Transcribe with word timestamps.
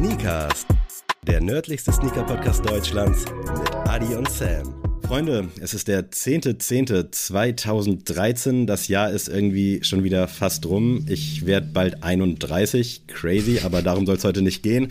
Sneakers, 0.00 0.64
der 1.26 1.42
nördlichste 1.42 1.92
Sneaker-Podcast 1.92 2.64
Deutschlands 2.64 3.26
mit 3.26 3.74
Adi 3.86 4.14
und 4.14 4.30
Sam. 4.30 4.74
Freunde, 5.06 5.50
es 5.60 5.74
ist 5.74 5.88
der 5.88 6.10
10.10.2013. 6.10 8.64
Das 8.64 8.88
Jahr 8.88 9.10
ist 9.10 9.28
irgendwie 9.28 9.84
schon 9.84 10.02
wieder 10.02 10.26
fast 10.26 10.64
rum. 10.64 11.04
Ich 11.06 11.44
werde 11.44 11.66
bald 11.66 12.02
31. 12.02 13.08
Crazy, 13.08 13.60
aber 13.62 13.82
darum 13.82 14.06
soll 14.06 14.16
es 14.16 14.24
heute 14.24 14.40
nicht 14.40 14.62
gehen. 14.62 14.90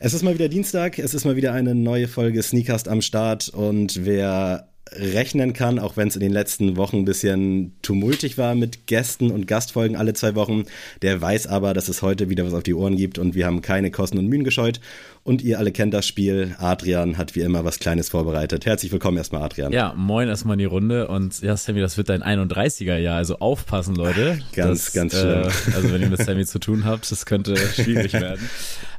Es 0.00 0.12
ist 0.12 0.22
mal 0.22 0.34
wieder 0.34 0.50
Dienstag, 0.50 0.98
es 0.98 1.14
ist 1.14 1.24
mal 1.24 1.36
wieder 1.36 1.54
eine 1.54 1.74
neue 1.74 2.06
Folge 2.06 2.42
Sneakast 2.42 2.88
am 2.88 3.00
Start 3.00 3.48
und 3.48 4.04
wer 4.04 4.68
rechnen 4.92 5.52
kann, 5.52 5.78
auch 5.78 5.96
wenn 5.96 6.08
es 6.08 6.14
in 6.14 6.20
den 6.20 6.32
letzten 6.32 6.76
Wochen 6.76 6.98
ein 6.98 7.04
bisschen 7.04 7.72
tumultig 7.82 8.38
war 8.38 8.54
mit 8.54 8.86
Gästen 8.86 9.30
und 9.30 9.46
Gastfolgen 9.46 9.96
alle 9.96 10.14
zwei 10.14 10.34
Wochen. 10.34 10.64
Der 11.02 11.20
weiß 11.20 11.48
aber, 11.48 11.74
dass 11.74 11.88
es 11.88 12.02
heute 12.02 12.28
wieder 12.28 12.46
was 12.46 12.54
auf 12.54 12.62
die 12.62 12.74
Ohren 12.74 12.96
gibt 12.96 13.18
und 13.18 13.34
wir 13.34 13.46
haben 13.46 13.62
keine 13.62 13.90
Kosten 13.90 14.18
und 14.18 14.28
Mühen 14.28 14.44
gescheut. 14.44 14.80
Und 15.24 15.42
ihr 15.42 15.58
alle 15.58 15.72
kennt 15.72 15.92
das 15.92 16.06
Spiel. 16.06 16.54
Adrian 16.58 17.18
hat 17.18 17.34
wie 17.34 17.40
immer 17.40 17.64
was 17.64 17.80
Kleines 17.80 18.10
vorbereitet. 18.10 18.64
Herzlich 18.64 18.92
willkommen 18.92 19.16
erstmal, 19.16 19.42
Adrian. 19.42 19.72
Ja, 19.72 19.92
moin 19.96 20.28
erstmal 20.28 20.54
in 20.54 20.60
die 20.60 20.66
Runde. 20.66 21.08
Und 21.08 21.42
ja, 21.42 21.56
Sammy, 21.56 21.80
das 21.80 21.96
wird 21.96 22.10
dein 22.10 22.22
31er 22.22 22.96
Jahr. 22.96 23.16
Also 23.16 23.40
aufpassen, 23.40 23.96
Leute. 23.96 24.38
Ganz, 24.54 24.84
das, 24.84 24.92
ganz 24.92 25.18
schlimm. 25.18 25.42
Äh, 25.42 25.74
also 25.74 25.92
wenn 25.92 26.00
ihr 26.00 26.10
mit 26.10 26.22
Sammy 26.22 26.46
zu 26.46 26.60
tun 26.60 26.84
habt, 26.84 27.10
das 27.10 27.26
könnte 27.26 27.56
schwierig 27.56 28.12
werden. 28.12 28.48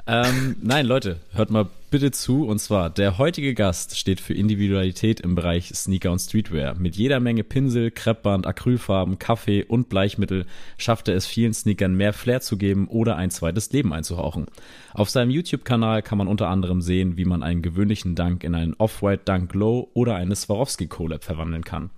Ähm, 0.06 0.58
nein, 0.62 0.86
Leute, 0.86 1.16
hört 1.34 1.50
mal 1.50 1.68
bitte 1.90 2.12
zu. 2.12 2.46
Und 2.46 2.60
zwar, 2.60 2.90
der 2.90 3.18
heutige 3.18 3.54
Gast 3.54 3.98
steht 3.98 4.22
für 4.22 4.34
Individualität 4.34 5.20
im 5.20 5.36
Bereich 5.36 5.72
Sneaker 5.74 6.12
und 6.12 6.20
Streetwear. 6.20 6.76
Mit 6.76 6.96
jeder 6.96 7.20
Menge 7.20 7.44
Pinsel, 7.44 7.92
Kreppband, 7.92 8.46
Acrylfarben, 8.46 9.20
Kaffee 9.20 9.64
und 9.64 9.90
Bleichmittel 9.90 10.46
schafft 10.78 11.08
er 11.08 11.16
es 11.16 11.26
vielen 11.26 11.54
Sneakern 11.54 11.96
mehr 11.96 12.14
Flair 12.14 12.42
zu 12.42 12.58
geben 12.58 12.88
oder 12.88 13.16
ein 13.16 13.32
zweites 13.32 13.72
Leben 13.72 13.94
einzuhauchen. 13.94 14.48
Auf 14.94 15.10
seinem 15.10 15.32
YouTube-Kanal 15.32 16.02
kann 16.02 16.18
man 16.18 16.28
unter 16.28 16.48
anderem 16.50 16.82
sehen, 16.82 17.18
wie 17.18 17.26
man 17.26 17.44
einen 17.44 17.62
gewöhnlichen 17.62 18.16
Dunk 18.16 18.44
in 18.44 18.56
einen 18.56 18.74
Off-White 18.74 19.24
Dunk 19.26 19.52
Glow 19.52 19.90
oder 19.94 20.16
eine 20.16 20.36
Swarovski 20.36 20.88
Collab 20.88 21.24
verwandeln 21.24 21.64
kann. 21.64 21.90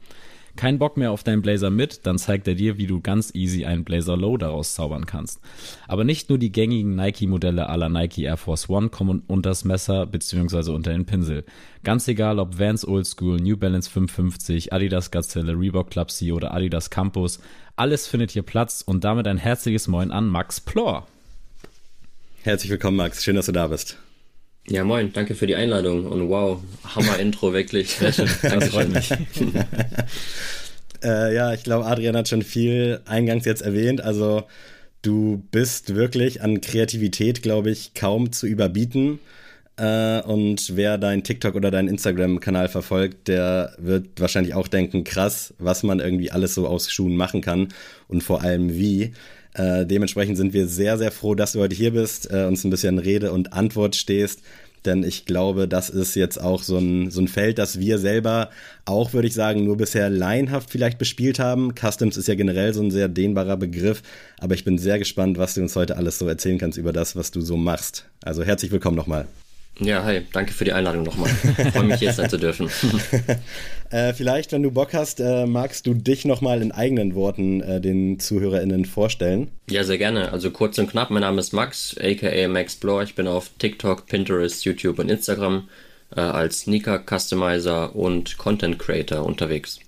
Kein 0.59 0.77
Bock 0.77 0.97
mehr 0.97 1.11
auf 1.11 1.23
deinen 1.23 1.41
Blazer 1.41 1.69
mit, 1.69 2.05
dann 2.05 2.17
zeigt 2.17 2.45
er 2.45 2.53
dir, 2.53 2.77
wie 2.77 2.85
du 2.85 2.99
ganz 2.99 3.33
easy 3.33 3.63
einen 3.63 3.85
Blazer 3.85 4.17
Low 4.17 4.35
daraus 4.35 4.73
zaubern 4.73 5.05
kannst. 5.05 5.39
Aber 5.87 6.03
nicht 6.03 6.27
nur 6.27 6.37
die 6.37 6.51
gängigen 6.51 6.97
Nike-Modelle 6.97 7.69
aller 7.69 7.87
Nike 7.87 8.23
Air 8.23 8.35
Force 8.35 8.69
One 8.69 8.89
kommen 8.89 9.23
unter 9.27 9.51
das 9.51 9.63
Messer 9.63 10.05
bzw. 10.05 10.71
unter 10.71 10.91
den 10.91 11.05
Pinsel. 11.05 11.45
Ganz 11.85 12.09
egal 12.09 12.39
ob 12.39 12.59
Vans 12.59 12.85
Old 12.85 13.07
School, 13.07 13.37
New 13.37 13.55
Balance 13.55 13.89
550, 13.89 14.73
Adidas 14.73 15.11
Gazelle, 15.11 15.57
Reebok 15.57 15.91
Club 15.91 16.11
C 16.11 16.33
oder 16.33 16.53
Adidas 16.53 16.89
Campus, 16.89 17.39
alles 17.77 18.07
findet 18.07 18.31
hier 18.31 18.43
Platz 18.43 18.81
und 18.85 19.05
damit 19.05 19.27
ein 19.27 19.37
herzliches 19.37 19.87
Moin 19.87 20.11
an 20.11 20.27
Max 20.27 20.59
Plor. 20.59 21.07
Herzlich 22.43 22.69
willkommen, 22.69 22.97
Max. 22.97 23.23
Schön, 23.23 23.37
dass 23.37 23.45
du 23.45 23.53
da 23.53 23.67
bist. 23.67 23.97
Ja, 24.67 24.83
moin, 24.83 25.11
danke 25.13 25.33
für 25.35 25.47
die 25.47 25.55
Einladung 25.55 26.05
und 26.05 26.29
wow, 26.29 26.61
Hammer-Intro, 26.83 27.53
wirklich. 27.53 27.97
Das 27.99 28.67
freut 28.69 28.89
mich. 28.89 29.11
äh, 31.03 31.33
ja, 31.35 31.53
ich 31.53 31.63
glaube, 31.63 31.85
Adrian 31.85 32.15
hat 32.15 32.27
schon 32.27 32.43
viel 32.43 33.01
eingangs 33.05 33.45
jetzt 33.45 33.61
erwähnt. 33.61 34.01
Also, 34.01 34.43
du 35.01 35.43
bist 35.51 35.95
wirklich 35.95 36.41
an 36.41 36.61
Kreativität, 36.61 37.41
glaube 37.41 37.71
ich, 37.71 37.93
kaum 37.95 38.31
zu 38.31 38.45
überbieten. 38.45 39.19
Äh, 39.79 40.21
und 40.23 40.75
wer 40.75 40.97
deinen 40.97 41.23
TikTok 41.23 41.55
oder 41.55 41.71
deinen 41.71 41.87
Instagram-Kanal 41.87 42.67
verfolgt, 42.67 43.29
der 43.29 43.73
wird 43.77 44.19
wahrscheinlich 44.19 44.53
auch 44.53 44.67
denken, 44.67 45.05
krass, 45.05 45.53
was 45.57 45.83
man 45.83 45.99
irgendwie 45.99 46.31
alles 46.31 46.53
so 46.53 46.67
aus 46.67 46.91
Schuhen 46.91 47.15
machen 47.15 47.41
kann 47.41 47.69
und 48.07 48.21
vor 48.21 48.41
allem 48.41 48.73
wie. 48.73 49.13
Äh, 49.53 49.85
dementsprechend 49.85 50.37
sind 50.37 50.53
wir 50.53 50.67
sehr, 50.67 50.97
sehr 50.97 51.11
froh, 51.11 51.35
dass 51.35 51.53
du 51.53 51.59
heute 51.59 51.75
hier 51.75 51.91
bist, 51.91 52.31
äh, 52.31 52.45
uns 52.45 52.63
ein 52.63 52.69
bisschen 52.69 52.99
Rede 52.99 53.31
und 53.31 53.53
Antwort 53.53 53.95
stehst. 53.95 54.41
Denn 54.85 55.03
ich 55.03 55.25
glaube, 55.25 55.67
das 55.67 55.89
ist 55.89 56.15
jetzt 56.15 56.37
auch 56.37 56.63
so 56.63 56.77
ein, 56.77 57.11
so 57.11 57.19
ein 57.19 57.27
Feld, 57.27 57.57
das 57.57 57.79
wir 57.79 57.99
selber 57.99 58.49
auch, 58.85 59.13
würde 59.13 59.27
ich 59.27 59.33
sagen, 59.33 59.65
nur 59.65 59.77
bisher 59.77 60.09
laienhaft 60.09 60.69
vielleicht 60.69 60.97
bespielt 60.97 61.37
haben. 61.37 61.73
Customs 61.75 62.15
ist 62.15 62.27
ja 62.27 62.35
generell 62.35 62.73
so 62.73 62.81
ein 62.81 62.91
sehr 62.91 63.09
dehnbarer 63.09 63.57
Begriff. 63.57 64.01
Aber 64.39 64.55
ich 64.55 64.63
bin 64.63 64.77
sehr 64.77 64.97
gespannt, 64.97 65.37
was 65.37 65.55
du 65.55 65.61
uns 65.61 65.75
heute 65.75 65.97
alles 65.97 66.17
so 66.17 66.27
erzählen 66.27 66.57
kannst 66.57 66.77
über 66.77 66.93
das, 66.93 67.15
was 67.15 67.31
du 67.31 67.41
so 67.41 67.57
machst. 67.57 68.05
Also 68.23 68.43
herzlich 68.43 68.71
willkommen 68.71 68.95
nochmal. 68.95 69.27
Ja, 69.79 70.03
hi, 70.03 70.21
danke 70.33 70.51
für 70.51 70.65
die 70.65 70.73
Einladung 70.73 71.03
nochmal. 71.03 71.29
Freue 71.29 71.83
mich, 71.83 71.99
hier 71.99 72.11
sein 72.11 72.29
zu 72.29 72.37
dürfen. 72.37 72.69
äh, 73.91 74.13
vielleicht, 74.13 74.51
wenn 74.51 74.61
du 74.61 74.71
Bock 74.71 74.93
hast, 74.93 75.21
äh, 75.21 75.45
magst 75.45 75.87
du 75.87 75.93
dich 75.93 76.25
nochmal 76.25 76.61
in 76.61 76.73
eigenen 76.73 77.15
Worten 77.15 77.61
äh, 77.61 77.79
den 77.79 78.19
ZuhörerInnen 78.19 78.83
vorstellen? 78.83 79.49
Ja, 79.69 79.85
sehr 79.85 79.97
gerne. 79.97 80.33
Also 80.33 80.51
kurz 80.51 80.77
und 80.79 80.89
knapp, 80.91 81.11
mein 81.11 81.21
Name 81.21 81.39
ist 81.39 81.53
Max, 81.53 81.95
aka 81.97 82.47
Max 82.49 82.75
Blore. 82.75 83.05
Ich 83.05 83.15
bin 83.15 83.27
auf 83.27 83.51
TikTok, 83.57 84.05
Pinterest, 84.07 84.65
YouTube 84.65 84.99
und 84.99 85.09
Instagram 85.09 85.69
äh, 86.15 86.19
als 86.19 86.61
Sneaker 86.61 86.99
Customizer 86.99 87.95
und 87.95 88.37
Content 88.37 88.79
Creator 88.79 89.25
unterwegs. 89.25 89.79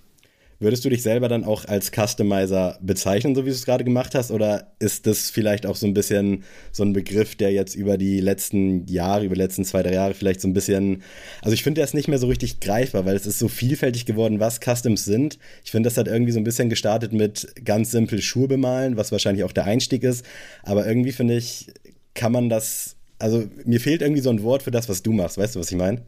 Würdest 0.62 0.86
du 0.86 0.90
dich 0.90 1.02
selber 1.02 1.28
dann 1.28 1.44
auch 1.44 1.66
als 1.66 1.90
Customizer 1.92 2.78
bezeichnen, 2.84 3.34
so 3.34 3.42
wie 3.46 3.50
du 3.50 3.56
es 3.56 3.66
gerade 3.66 3.84
gemacht 3.84 4.14
hast? 4.14 4.30
Oder 4.30 4.72
ist 4.78 5.08
das 5.08 5.32
vielleicht 5.32 5.66
auch 5.66 5.76
so 5.76 5.88
ein 5.88 5.96
bisschen 5.96 6.44
so 6.72 6.84
ein 6.84 6.94
Begriff, 6.94 7.36
der 7.36 7.52
jetzt 7.52 7.74
über 7.74 7.98
die 7.98 8.20
letzten 8.20 8.86
Jahre, 8.86 9.26
über 9.26 9.34
die 9.34 9.42
letzten 9.42 9.66
zwei, 9.66 9.82
drei 9.82 9.94
Jahre 9.94 10.14
vielleicht 10.14 10.40
so 10.40 10.48
ein 10.48 10.54
bisschen, 10.54 11.02
also 11.42 11.56
ich 11.56 11.64
finde, 11.64 11.80
der 11.80 11.86
ist 11.86 11.96
nicht 11.96 12.08
mehr 12.08 12.20
so 12.20 12.28
richtig 12.28 12.60
greifbar, 12.60 13.08
weil 13.08 13.16
es 13.16 13.26
ist 13.26 13.40
so 13.40 13.48
vielfältig 13.48 14.06
geworden, 14.06 14.40
was 14.40 14.60
Customs 14.60 15.04
sind. 15.04 15.40
Ich 15.66 15.72
finde, 15.72 15.88
das 15.88 15.98
hat 15.98 16.08
irgendwie 16.08 16.32
so 16.32 16.40
ein 16.40 16.44
bisschen 16.44 16.70
gestartet 16.70 17.12
mit 17.12 17.56
ganz 17.66 17.90
simpel 17.90 18.22
Schuhe 18.22 18.48
bemalen, 18.48 18.98
was 18.98 19.12
wahrscheinlich 19.12 19.44
auch 19.44 19.54
der 19.54 19.66
Einstieg 19.66 20.04
ist. 20.04 20.24
Aber 20.62 20.86
irgendwie 20.86 21.12
finde 21.12 21.38
ich, 21.38 21.74
kann 22.14 22.34
man 22.34 22.50
das, 22.50 22.98
also 23.18 23.46
mir 23.66 23.80
fehlt 23.80 24.04
irgendwie 24.04 24.22
so 24.22 24.30
ein 24.30 24.44
Wort 24.44 24.62
für 24.62 24.72
das, 24.72 24.88
was 24.88 25.02
du 25.02 25.12
machst. 25.12 25.40
Weißt 25.40 25.56
du, 25.56 25.60
was 25.60 25.72
ich 25.72 25.78
meine? 25.80 26.04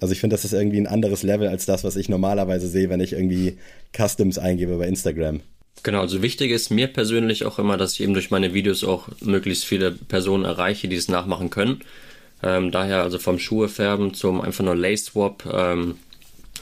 Also 0.00 0.12
ich 0.12 0.20
finde, 0.20 0.34
das 0.34 0.44
ist 0.44 0.52
irgendwie 0.52 0.78
ein 0.78 0.86
anderes 0.86 1.22
Level 1.22 1.48
als 1.48 1.66
das, 1.66 1.84
was 1.84 1.96
ich 1.96 2.08
normalerweise 2.08 2.68
sehe, 2.68 2.90
wenn 2.90 3.00
ich 3.00 3.12
irgendwie 3.12 3.58
Customs 3.96 4.38
eingebe 4.38 4.76
bei 4.76 4.88
Instagram. 4.88 5.40
Genau, 5.82 6.00
also 6.00 6.22
wichtig 6.22 6.50
ist 6.50 6.70
mir 6.70 6.88
persönlich 6.88 7.44
auch 7.44 7.58
immer, 7.58 7.76
dass 7.76 7.94
ich 7.94 8.00
eben 8.00 8.14
durch 8.14 8.30
meine 8.30 8.54
Videos 8.54 8.84
auch 8.84 9.08
möglichst 9.20 9.64
viele 9.64 9.92
Personen 9.92 10.44
erreiche, 10.44 10.88
die 10.88 10.96
es 10.96 11.08
nachmachen 11.08 11.50
können. 11.50 11.80
Ähm, 12.42 12.70
daher 12.70 13.02
also 13.02 13.18
vom 13.18 13.38
Schuhe 13.38 13.68
färben 13.68 14.14
zum 14.14 14.40
einfach 14.40 14.64
nur 14.64 14.76
Lace 14.76 15.06
Swap. 15.06 15.44
Ähm, 15.52 15.96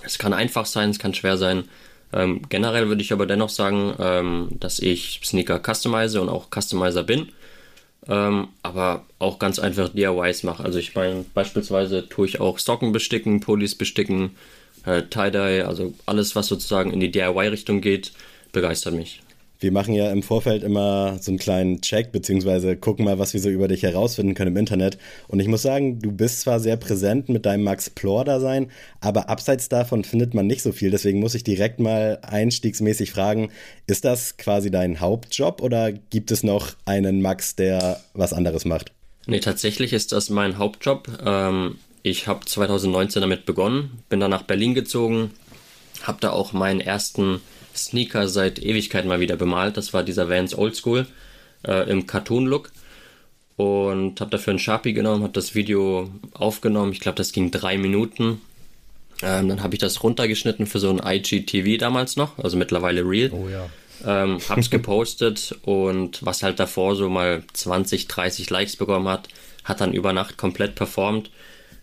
es 0.04 0.18
kann 0.18 0.32
einfach 0.32 0.66
sein, 0.66 0.90
es 0.90 0.98
kann 0.98 1.14
schwer 1.14 1.36
sein. 1.36 1.64
Ähm, 2.12 2.42
generell 2.48 2.88
würde 2.88 3.02
ich 3.02 3.12
aber 3.12 3.26
dennoch 3.26 3.48
sagen, 3.48 3.94
ähm, 3.98 4.48
dass 4.60 4.78
ich 4.78 5.20
Sneaker 5.24 5.60
customize 5.60 6.20
und 6.20 6.28
auch 6.28 6.48
Customizer 6.50 7.04
bin 7.04 7.28
ähm, 8.08 8.48
aber 8.62 9.04
auch 9.18 9.38
ganz 9.38 9.58
einfach 9.58 9.88
DIYs 9.90 10.42
mache. 10.42 10.64
Also 10.64 10.78
ich 10.78 10.94
meine, 10.94 11.24
beispielsweise 11.34 12.08
tue 12.08 12.26
ich 12.26 12.40
auch 12.40 12.58
Socken 12.58 12.92
besticken, 12.92 13.40
Pullis 13.40 13.74
besticken, 13.74 14.36
äh, 14.84 15.02
Tie-Dye, 15.02 15.66
also 15.66 15.94
alles, 16.06 16.34
was 16.34 16.46
sozusagen 16.46 16.92
in 16.92 17.00
die 17.00 17.10
DIY-Richtung 17.10 17.80
geht, 17.80 18.12
begeistert 18.52 18.94
mich 18.94 19.22
wir 19.62 19.72
machen 19.72 19.94
ja 19.94 20.10
im 20.10 20.22
Vorfeld 20.22 20.62
immer 20.62 21.18
so 21.20 21.30
einen 21.30 21.38
kleinen 21.38 21.80
Check, 21.80 22.12
beziehungsweise 22.12 22.76
gucken 22.76 23.04
mal, 23.04 23.18
was 23.18 23.32
wir 23.32 23.40
so 23.40 23.48
über 23.48 23.68
dich 23.68 23.82
herausfinden 23.82 24.34
können 24.34 24.52
im 24.52 24.56
Internet. 24.56 24.98
Und 25.28 25.40
ich 25.40 25.48
muss 25.48 25.62
sagen, 25.62 26.00
du 26.00 26.12
bist 26.12 26.40
zwar 26.40 26.60
sehr 26.60 26.76
präsent 26.76 27.28
mit 27.28 27.46
deinem 27.46 27.64
Max 27.64 27.90
Plor-Dasein, 27.90 28.70
aber 29.00 29.28
abseits 29.28 29.68
davon 29.68 30.04
findet 30.04 30.34
man 30.34 30.46
nicht 30.46 30.62
so 30.62 30.72
viel. 30.72 30.90
Deswegen 30.90 31.20
muss 31.20 31.34
ich 31.34 31.44
direkt 31.44 31.80
mal 31.80 32.18
einstiegsmäßig 32.22 33.12
fragen, 33.12 33.50
ist 33.86 34.04
das 34.04 34.36
quasi 34.36 34.70
dein 34.70 35.00
Hauptjob 35.00 35.62
oder 35.62 35.92
gibt 35.92 36.30
es 36.30 36.42
noch 36.42 36.72
einen 36.84 37.22
Max, 37.22 37.56
der 37.56 38.00
was 38.14 38.32
anderes 38.32 38.64
macht? 38.64 38.92
Nee, 39.26 39.40
tatsächlich 39.40 39.92
ist 39.92 40.12
das 40.12 40.30
mein 40.30 40.58
Hauptjob. 40.58 41.08
Ähm, 41.24 41.76
ich 42.02 42.26
habe 42.26 42.44
2019 42.44 43.20
damit 43.20 43.46
begonnen, 43.46 44.02
bin 44.08 44.18
dann 44.18 44.30
nach 44.30 44.42
Berlin 44.42 44.74
gezogen, 44.74 45.30
habe 46.02 46.18
da 46.20 46.30
auch 46.30 46.52
meinen 46.52 46.80
ersten 46.80 47.40
Sneaker 47.74 48.28
seit 48.28 48.58
Ewigkeiten 48.58 49.08
mal 49.08 49.20
wieder 49.20 49.36
bemalt. 49.36 49.76
Das 49.76 49.92
war 49.92 50.02
dieser 50.02 50.28
Vans 50.28 50.56
Oldschool 50.56 51.06
äh, 51.66 51.90
im 51.90 52.06
Cartoon-Look. 52.06 52.70
Und 53.56 54.20
habe 54.20 54.30
dafür 54.30 54.54
ein 54.54 54.58
Sharpie 54.58 54.92
genommen, 54.92 55.22
habe 55.22 55.32
das 55.32 55.54
Video 55.54 56.10
aufgenommen. 56.32 56.92
Ich 56.92 57.00
glaube, 57.00 57.16
das 57.16 57.32
ging 57.32 57.50
drei 57.50 57.76
Minuten. 57.76 58.40
Ähm, 59.22 59.48
dann 59.48 59.62
habe 59.62 59.74
ich 59.74 59.78
das 59.78 60.02
runtergeschnitten 60.02 60.66
für 60.66 60.80
so 60.80 60.90
ein 60.90 61.00
IGTV 61.04 61.78
damals 61.78 62.16
noch, 62.16 62.38
also 62.38 62.56
mittlerweile 62.56 63.02
Real. 63.02 63.30
Oh 63.32 63.48
ja. 63.48 63.68
Ähm, 64.04 64.38
hab's 64.48 64.70
gepostet 64.70 65.56
und 65.62 66.24
was 66.24 66.42
halt 66.42 66.58
davor 66.58 66.96
so 66.96 67.08
mal 67.08 67.44
20, 67.52 68.08
30 68.08 68.50
Likes 68.50 68.76
bekommen 68.76 69.06
hat, 69.06 69.28
hat 69.64 69.80
dann 69.80 69.92
über 69.92 70.12
Nacht 70.12 70.38
komplett 70.38 70.74
performt 70.74 71.30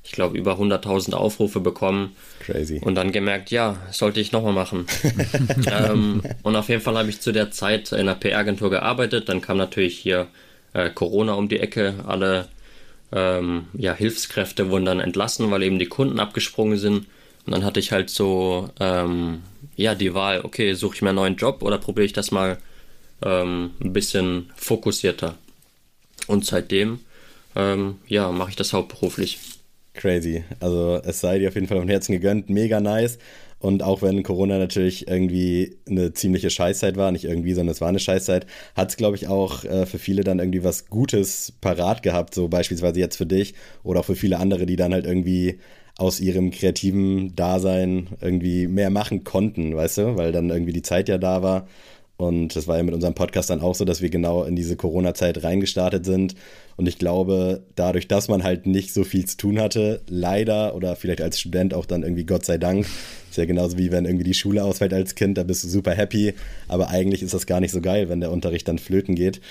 ich 0.10 0.16
glaube, 0.16 0.40
über 0.40 0.54
100.000 0.54 1.14
Aufrufe 1.14 1.60
bekommen. 1.60 2.16
Crazy. 2.40 2.82
Und 2.84 2.96
dann 2.96 3.12
gemerkt, 3.12 3.52
ja, 3.52 3.78
sollte 3.92 4.20
ich 4.20 4.32
nochmal 4.32 4.54
machen. 4.54 4.88
ähm, 5.72 6.24
und 6.42 6.56
auf 6.56 6.68
jeden 6.68 6.82
Fall 6.82 6.98
habe 6.98 7.10
ich 7.10 7.22
zu 7.22 7.32
der 7.32 7.52
Zeit 7.52 7.92
in 7.92 8.00
einer 8.00 8.16
PR-Agentur 8.16 8.72
gearbeitet. 8.72 9.30
Dann 9.30 9.40
kam 9.40 9.58
natürlich 9.58 10.00
hier 10.00 10.26
äh, 10.74 10.90
Corona 10.90 11.34
um 11.34 11.48
die 11.48 11.60
Ecke. 11.60 11.94
Alle 12.08 12.48
ähm, 13.12 13.68
ja, 13.74 13.94
Hilfskräfte 13.94 14.72
wurden 14.72 14.86
dann 14.86 15.00
entlassen, 15.00 15.52
weil 15.52 15.62
eben 15.62 15.78
die 15.78 15.86
Kunden 15.86 16.20
abgesprungen 16.20 16.80
sind. 16.80 17.06
Und 17.46 17.54
dann 17.54 17.64
hatte 17.64 17.80
ich 17.80 17.92
halt 17.92 18.10
so 18.10 18.72
ähm, 18.80 19.44
ja, 19.76 19.94
die 19.94 20.16
Wahl, 20.16 20.42
okay, 20.42 20.74
suche 20.74 20.96
ich 20.96 21.02
mir 21.04 21.10
einen 21.10 21.18
neuen 21.18 21.36
Job 21.36 21.62
oder 21.62 21.78
probiere 21.78 22.06
ich 22.06 22.14
das 22.14 22.32
mal 22.32 22.58
ähm, 23.22 23.76
ein 23.80 23.94
bisschen 23.94 24.50
fokussierter. 24.56 25.36
Und 26.26 26.48
seitdem 26.48 27.02
ähm, 27.56 28.00
ja, 28.08 28.32
mache 28.32 28.50
ich 28.50 28.56
das 28.56 28.74
hauptberuflich. 28.74 29.38
Crazy. 30.00 30.46
Also 30.62 31.02
es 31.04 31.20
sei 31.20 31.40
dir 31.40 31.50
auf 31.50 31.56
jeden 31.56 31.68
Fall 31.68 31.78
vom 31.78 31.90
Herzen 31.90 32.14
gegönnt. 32.14 32.50
Mega 32.50 32.80
nice. 32.80 33.20
Und 33.60 33.84
auch 33.84 34.02
wenn 34.02 34.24
Corona 34.24 34.58
natürlich 34.58 35.10
irgendwie 35.10 35.76
eine 35.90 36.14
ziemliche 36.14 36.50
Scheißzeit 36.50 36.96
war, 36.96 37.12
nicht 37.12 37.26
irgendwie, 37.26 37.54
sondern 37.54 37.74
es 37.74 37.82
war 37.82 37.90
eine 37.90 38.00
Scheißzeit, 38.00 38.46
hat 38.76 38.90
es, 38.92 38.96
glaube 38.96 39.18
ich, 39.18 39.28
auch 39.28 39.66
äh, 39.66 39.86
für 39.86 40.00
viele 40.00 40.24
dann 40.24 40.40
irgendwie 40.40 40.64
was 40.64 40.88
Gutes 40.88 41.52
parat 41.60 42.02
gehabt, 42.02 42.34
so 42.34 42.48
beispielsweise 42.48 43.02
jetzt 43.02 43.18
für 43.18 43.26
dich 43.26 43.56
oder 43.84 44.00
auch 44.00 44.06
für 44.06 44.16
viele 44.16 44.38
andere, 44.38 44.66
die 44.66 44.78
dann 44.78 44.94
halt 44.94 45.06
irgendwie 45.06 45.60
aus 45.98 46.22
ihrem 46.22 46.52
kreativen 46.52 47.36
Dasein 47.36 48.08
irgendwie 48.22 48.68
mehr 48.68 48.92
machen 48.92 49.26
konnten, 49.26 49.76
weißt 49.76 49.98
du, 49.98 50.16
weil 50.16 50.32
dann 50.32 50.50
irgendwie 50.50 50.72
die 50.72 50.82
Zeit 50.82 51.10
ja 51.10 51.18
da 51.18 51.44
war. 51.44 51.68
Und 52.16 52.56
das 52.56 52.68
war 52.68 52.78
ja 52.78 52.84
mit 52.84 52.94
unserem 52.94 53.16
Podcast 53.16 53.50
dann 53.50 53.62
auch 53.62 53.76
so, 53.76 53.86
dass 53.86 54.02
wir 54.02 54.10
genau 54.10 54.44
in 54.44 54.56
diese 54.56 54.76
Corona-Zeit 54.76 55.44
reingestartet 55.44 56.06
sind. 56.06 56.36
Und 56.80 56.88
ich 56.88 56.98
glaube, 56.98 57.64
dadurch, 57.76 58.08
dass 58.08 58.30
man 58.30 58.44
halt 58.44 58.66
nicht 58.66 58.94
so 58.94 59.04
viel 59.04 59.26
zu 59.26 59.36
tun 59.36 59.60
hatte, 59.60 60.00
leider 60.08 60.74
oder 60.76 60.96
vielleicht 60.96 61.20
als 61.20 61.38
Student 61.38 61.74
auch 61.74 61.86
dann 61.86 62.04
irgendwie 62.04 62.24
Gott 62.24 62.46
sei 62.46 62.58
Dank, 62.58 62.88
ist 63.30 63.36
ja 63.38 63.44
genauso 63.44 63.78
wie 63.78 63.92
wenn 63.92 64.06
irgendwie 64.06 64.24
die 64.24 64.34
Schule 64.34 64.64
ausfällt 64.64 64.94
als 64.94 65.16
Kind, 65.16 65.38
da 65.38 65.44
bist 65.44 65.66
du 65.66 65.68
super 65.68 65.92
happy. 65.92 66.36
Aber 66.70 66.88
eigentlich 66.88 67.22
ist 67.22 67.34
das 67.34 67.48
gar 67.48 67.60
nicht 67.60 67.74
so 67.74 67.82
geil, 67.82 68.08
wenn 68.08 68.22
der 68.22 68.32
Unterricht 68.32 68.66
dann 68.70 68.80
flöten 68.80 69.16
geht. 69.16 69.42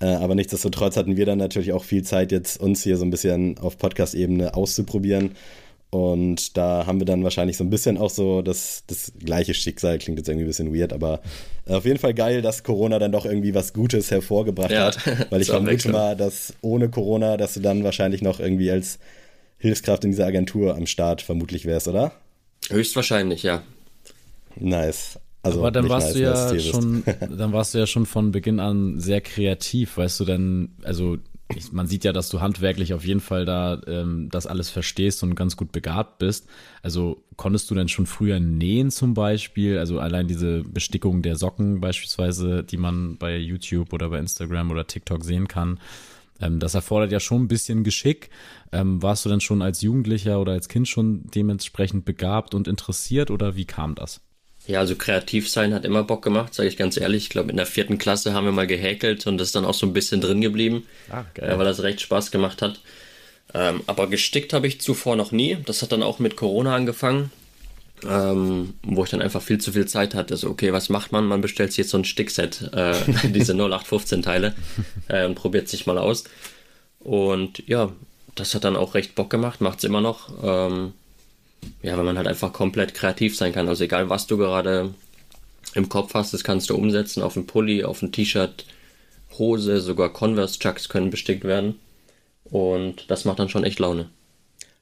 Äh, 0.00 0.08
aber 0.08 0.34
nichtsdestotrotz 0.34 0.98
hatten 0.98 1.16
wir 1.16 1.24
dann 1.24 1.38
natürlich 1.38 1.72
auch 1.72 1.84
viel 1.84 2.02
Zeit, 2.02 2.32
jetzt 2.32 2.60
uns 2.60 2.82
hier 2.82 2.98
so 2.98 3.06
ein 3.06 3.10
bisschen 3.10 3.56
auf 3.56 3.78
Podcast-Ebene 3.78 4.52
auszuprobieren 4.52 5.30
und 5.94 6.56
da 6.56 6.86
haben 6.86 6.98
wir 6.98 7.04
dann 7.04 7.22
wahrscheinlich 7.22 7.56
so 7.56 7.62
ein 7.62 7.70
bisschen 7.70 7.98
auch 7.98 8.10
so 8.10 8.42
das, 8.42 8.82
das 8.88 9.12
gleiche 9.16 9.54
Schicksal, 9.54 9.98
klingt 9.98 10.18
jetzt 10.18 10.28
irgendwie 10.28 10.44
ein 10.44 10.48
bisschen 10.48 10.74
weird, 10.74 10.92
aber 10.92 11.20
auf 11.66 11.84
jeden 11.84 12.00
Fall 12.00 12.14
geil, 12.14 12.42
dass 12.42 12.64
Corona 12.64 12.98
dann 12.98 13.12
doch 13.12 13.24
irgendwie 13.24 13.54
was 13.54 13.72
Gutes 13.72 14.10
hervorgebracht 14.10 14.72
ja, 14.72 14.86
hat. 14.86 14.98
Weil 15.30 15.40
ich 15.40 15.50
vermute 15.50 15.90
mal, 15.90 16.16
dass 16.16 16.54
ohne 16.62 16.88
Corona, 16.88 17.36
dass 17.36 17.54
du 17.54 17.60
dann 17.60 17.84
wahrscheinlich 17.84 18.22
noch 18.22 18.40
irgendwie 18.40 18.72
als 18.72 18.98
Hilfskraft 19.58 20.02
in 20.02 20.10
dieser 20.10 20.26
Agentur 20.26 20.74
am 20.74 20.86
Start 20.86 21.22
vermutlich 21.22 21.64
wärst, 21.64 21.86
oder? 21.86 22.10
Höchstwahrscheinlich, 22.70 23.44
ja. 23.44 23.62
Nice. 24.56 25.20
Also 25.42 25.60
Aber 25.60 25.70
dann 25.70 25.88
warst 25.88 26.08
nice, 26.08 26.48
du 26.48 26.56
ja 26.56 26.58
schon, 26.58 27.04
dann 27.38 27.52
warst 27.52 27.72
du 27.72 27.78
ja 27.78 27.86
schon 27.86 28.06
von 28.06 28.32
Beginn 28.32 28.58
an 28.58 28.98
sehr 28.98 29.20
kreativ, 29.20 29.96
weißt 29.96 30.18
du, 30.18 30.24
dann, 30.24 30.70
also 30.82 31.18
ich, 31.48 31.72
man 31.72 31.86
sieht 31.86 32.04
ja, 32.04 32.12
dass 32.12 32.30
du 32.30 32.40
handwerklich 32.40 32.94
auf 32.94 33.04
jeden 33.04 33.20
Fall 33.20 33.44
da 33.44 33.80
ähm, 33.86 34.28
das 34.30 34.46
alles 34.46 34.70
verstehst 34.70 35.22
und 35.22 35.34
ganz 35.34 35.56
gut 35.56 35.72
begabt 35.72 36.18
bist. 36.18 36.48
Also 36.82 37.22
konntest 37.36 37.70
du 37.70 37.74
denn 37.74 37.88
schon 37.88 38.06
früher 38.06 38.40
nähen 38.40 38.90
zum 38.90 39.14
Beispiel? 39.14 39.78
Also 39.78 39.98
allein 39.98 40.26
diese 40.26 40.62
Bestickung 40.64 41.20
der 41.22 41.36
Socken 41.36 41.80
beispielsweise, 41.80 42.64
die 42.64 42.78
man 42.78 43.18
bei 43.18 43.36
YouTube 43.36 43.92
oder 43.92 44.08
bei 44.08 44.18
Instagram 44.18 44.70
oder 44.70 44.86
TikTok 44.86 45.22
sehen 45.22 45.46
kann. 45.46 45.78
Ähm, 46.40 46.60
das 46.60 46.74
erfordert 46.74 47.12
ja 47.12 47.20
schon 47.20 47.42
ein 47.42 47.48
bisschen 47.48 47.84
Geschick. 47.84 48.30
Ähm, 48.72 49.02
warst 49.02 49.24
du 49.24 49.28
denn 49.28 49.40
schon 49.40 49.60
als 49.60 49.82
Jugendlicher 49.82 50.40
oder 50.40 50.52
als 50.52 50.68
Kind 50.68 50.88
schon 50.88 51.24
dementsprechend 51.34 52.06
begabt 52.06 52.54
und 52.54 52.68
interessiert 52.68 53.30
oder 53.30 53.54
wie 53.54 53.66
kam 53.66 53.94
das? 53.94 54.22
Ja, 54.66 54.80
also 54.80 54.96
kreativ 54.96 55.50
sein 55.50 55.74
hat 55.74 55.84
immer 55.84 56.04
Bock 56.04 56.22
gemacht, 56.22 56.54
sage 56.54 56.68
ich 56.68 56.76
ganz 56.76 56.96
ehrlich. 56.96 57.24
Ich 57.24 57.28
glaube, 57.28 57.50
in 57.50 57.56
der 57.56 57.66
vierten 57.66 57.98
Klasse 57.98 58.32
haben 58.32 58.46
wir 58.46 58.52
mal 58.52 58.66
gehäkelt 58.66 59.26
und 59.26 59.36
das 59.36 59.48
ist 59.48 59.54
dann 59.54 59.66
auch 59.66 59.74
so 59.74 59.86
ein 59.86 59.92
bisschen 59.92 60.20
drin 60.22 60.40
geblieben, 60.40 60.86
ah, 61.10 61.24
äh, 61.34 61.58
weil 61.58 61.66
das 61.66 61.82
recht 61.82 62.00
Spaß 62.00 62.30
gemacht 62.30 62.62
hat. 62.62 62.80
Ähm, 63.52 63.82
aber 63.86 64.06
gestickt 64.06 64.52
habe 64.52 64.66
ich 64.66 64.80
zuvor 64.80 65.16
noch 65.16 65.32
nie. 65.32 65.58
Das 65.66 65.82
hat 65.82 65.92
dann 65.92 66.02
auch 66.02 66.18
mit 66.18 66.36
Corona 66.36 66.74
angefangen, 66.74 67.30
ähm, 68.08 68.74
wo 68.82 69.04
ich 69.04 69.10
dann 69.10 69.20
einfach 69.20 69.42
viel 69.42 69.58
zu 69.58 69.72
viel 69.72 69.86
Zeit 69.86 70.14
hatte. 70.14 70.36
So, 70.38 70.48
okay, 70.48 70.72
was 70.72 70.88
macht 70.88 71.12
man? 71.12 71.26
Man 71.26 71.42
bestellt 71.42 71.70
sich 71.70 71.78
jetzt 71.78 71.90
so 71.90 71.98
ein 71.98 72.04
Stickset, 72.04 72.70
äh, 72.72 72.94
diese 73.28 73.52
0815 73.54 74.22
Teile 74.22 74.54
äh, 75.08 75.26
und 75.26 75.34
probiert 75.34 75.68
sich 75.68 75.86
mal 75.86 75.98
aus. 75.98 76.24
Und 77.00 77.62
ja, 77.68 77.92
das 78.34 78.54
hat 78.54 78.64
dann 78.64 78.76
auch 78.76 78.94
recht 78.94 79.14
Bock 79.14 79.28
gemacht, 79.28 79.60
macht 79.60 79.78
es 79.78 79.84
immer 79.84 80.00
noch. 80.00 80.30
Ähm, 80.42 80.94
ja, 81.82 81.96
weil 81.96 82.04
man 82.04 82.16
halt 82.16 82.26
einfach 82.26 82.52
komplett 82.52 82.94
kreativ 82.94 83.36
sein 83.36 83.52
kann. 83.52 83.68
Also 83.68 83.84
egal, 83.84 84.08
was 84.08 84.26
du 84.26 84.36
gerade 84.36 84.94
im 85.74 85.88
Kopf 85.88 86.14
hast, 86.14 86.32
das 86.32 86.44
kannst 86.44 86.70
du 86.70 86.76
umsetzen 86.76 87.22
auf 87.22 87.36
ein 87.36 87.46
Pulli, 87.46 87.84
auf 87.84 88.02
ein 88.02 88.12
T-Shirt, 88.12 88.64
Hose, 89.38 89.80
sogar 89.80 90.12
Converse 90.12 90.58
Chucks 90.58 90.88
können 90.88 91.10
bestickt 91.10 91.44
werden. 91.44 91.76
Und 92.44 93.10
das 93.10 93.24
macht 93.24 93.38
dann 93.38 93.48
schon 93.48 93.64
echt 93.64 93.78
Laune. 93.78 94.10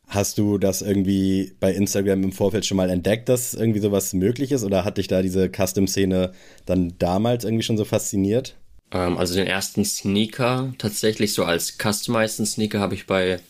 Hast 0.08 0.36
du 0.36 0.58
das 0.58 0.82
irgendwie 0.82 1.52
bei 1.58 1.72
Instagram 1.72 2.22
im 2.22 2.32
Vorfeld 2.32 2.66
schon 2.66 2.76
mal 2.76 2.90
entdeckt, 2.90 3.30
dass 3.30 3.54
irgendwie 3.54 3.80
sowas 3.80 4.12
möglich 4.12 4.52
ist? 4.52 4.62
Oder 4.62 4.84
hat 4.84 4.98
dich 4.98 5.08
da 5.08 5.22
diese 5.22 5.48
Custom-Szene 5.48 6.32
dann 6.66 6.94
damals 6.98 7.44
irgendwie 7.44 7.62
schon 7.62 7.78
so 7.78 7.86
fasziniert? 7.86 8.56
Ähm, 8.90 9.16
also 9.16 9.34
den 9.34 9.46
ersten 9.46 9.84
Sneaker, 9.84 10.74
tatsächlich 10.76 11.32
so 11.32 11.44
als 11.44 11.78
customized 11.78 12.46
Sneaker, 12.46 12.80
habe 12.80 12.94
ich 12.94 13.06
bei 13.06 13.40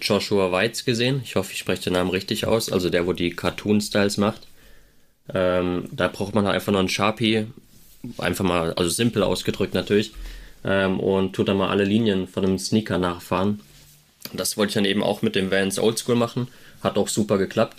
Joshua 0.00 0.50
Weitz 0.50 0.84
gesehen. 0.84 1.20
Ich 1.24 1.36
hoffe, 1.36 1.52
ich 1.52 1.58
spreche 1.58 1.84
den 1.84 1.92
Namen 1.94 2.10
richtig 2.10 2.46
aus. 2.46 2.70
Also 2.70 2.90
der, 2.90 3.06
wo 3.06 3.12
die 3.12 3.30
Cartoon-Styles 3.30 4.16
macht. 4.16 4.46
Ähm, 5.32 5.88
da 5.92 6.08
braucht 6.08 6.34
man 6.34 6.46
halt 6.46 6.54
einfach 6.54 6.72
nur 6.72 6.80
einen 6.80 6.88
Sharpie. 6.88 7.46
Einfach 8.18 8.44
mal, 8.44 8.72
also 8.74 8.90
simpel 8.90 9.22
ausgedrückt 9.22 9.74
natürlich. 9.74 10.12
Ähm, 10.64 10.98
und 10.98 11.34
tut 11.34 11.48
dann 11.48 11.56
mal 11.56 11.68
alle 11.68 11.84
Linien 11.84 12.26
von 12.26 12.44
einem 12.44 12.58
Sneaker 12.58 12.98
nachfahren. 12.98 13.60
Das 14.32 14.56
wollte 14.56 14.70
ich 14.70 14.74
dann 14.74 14.84
eben 14.84 15.02
auch 15.02 15.22
mit 15.22 15.36
dem 15.36 15.50
Vans 15.50 15.78
Oldschool 15.78 16.16
machen. 16.16 16.48
Hat 16.82 16.98
auch 16.98 17.08
super 17.08 17.38
geklappt. 17.38 17.76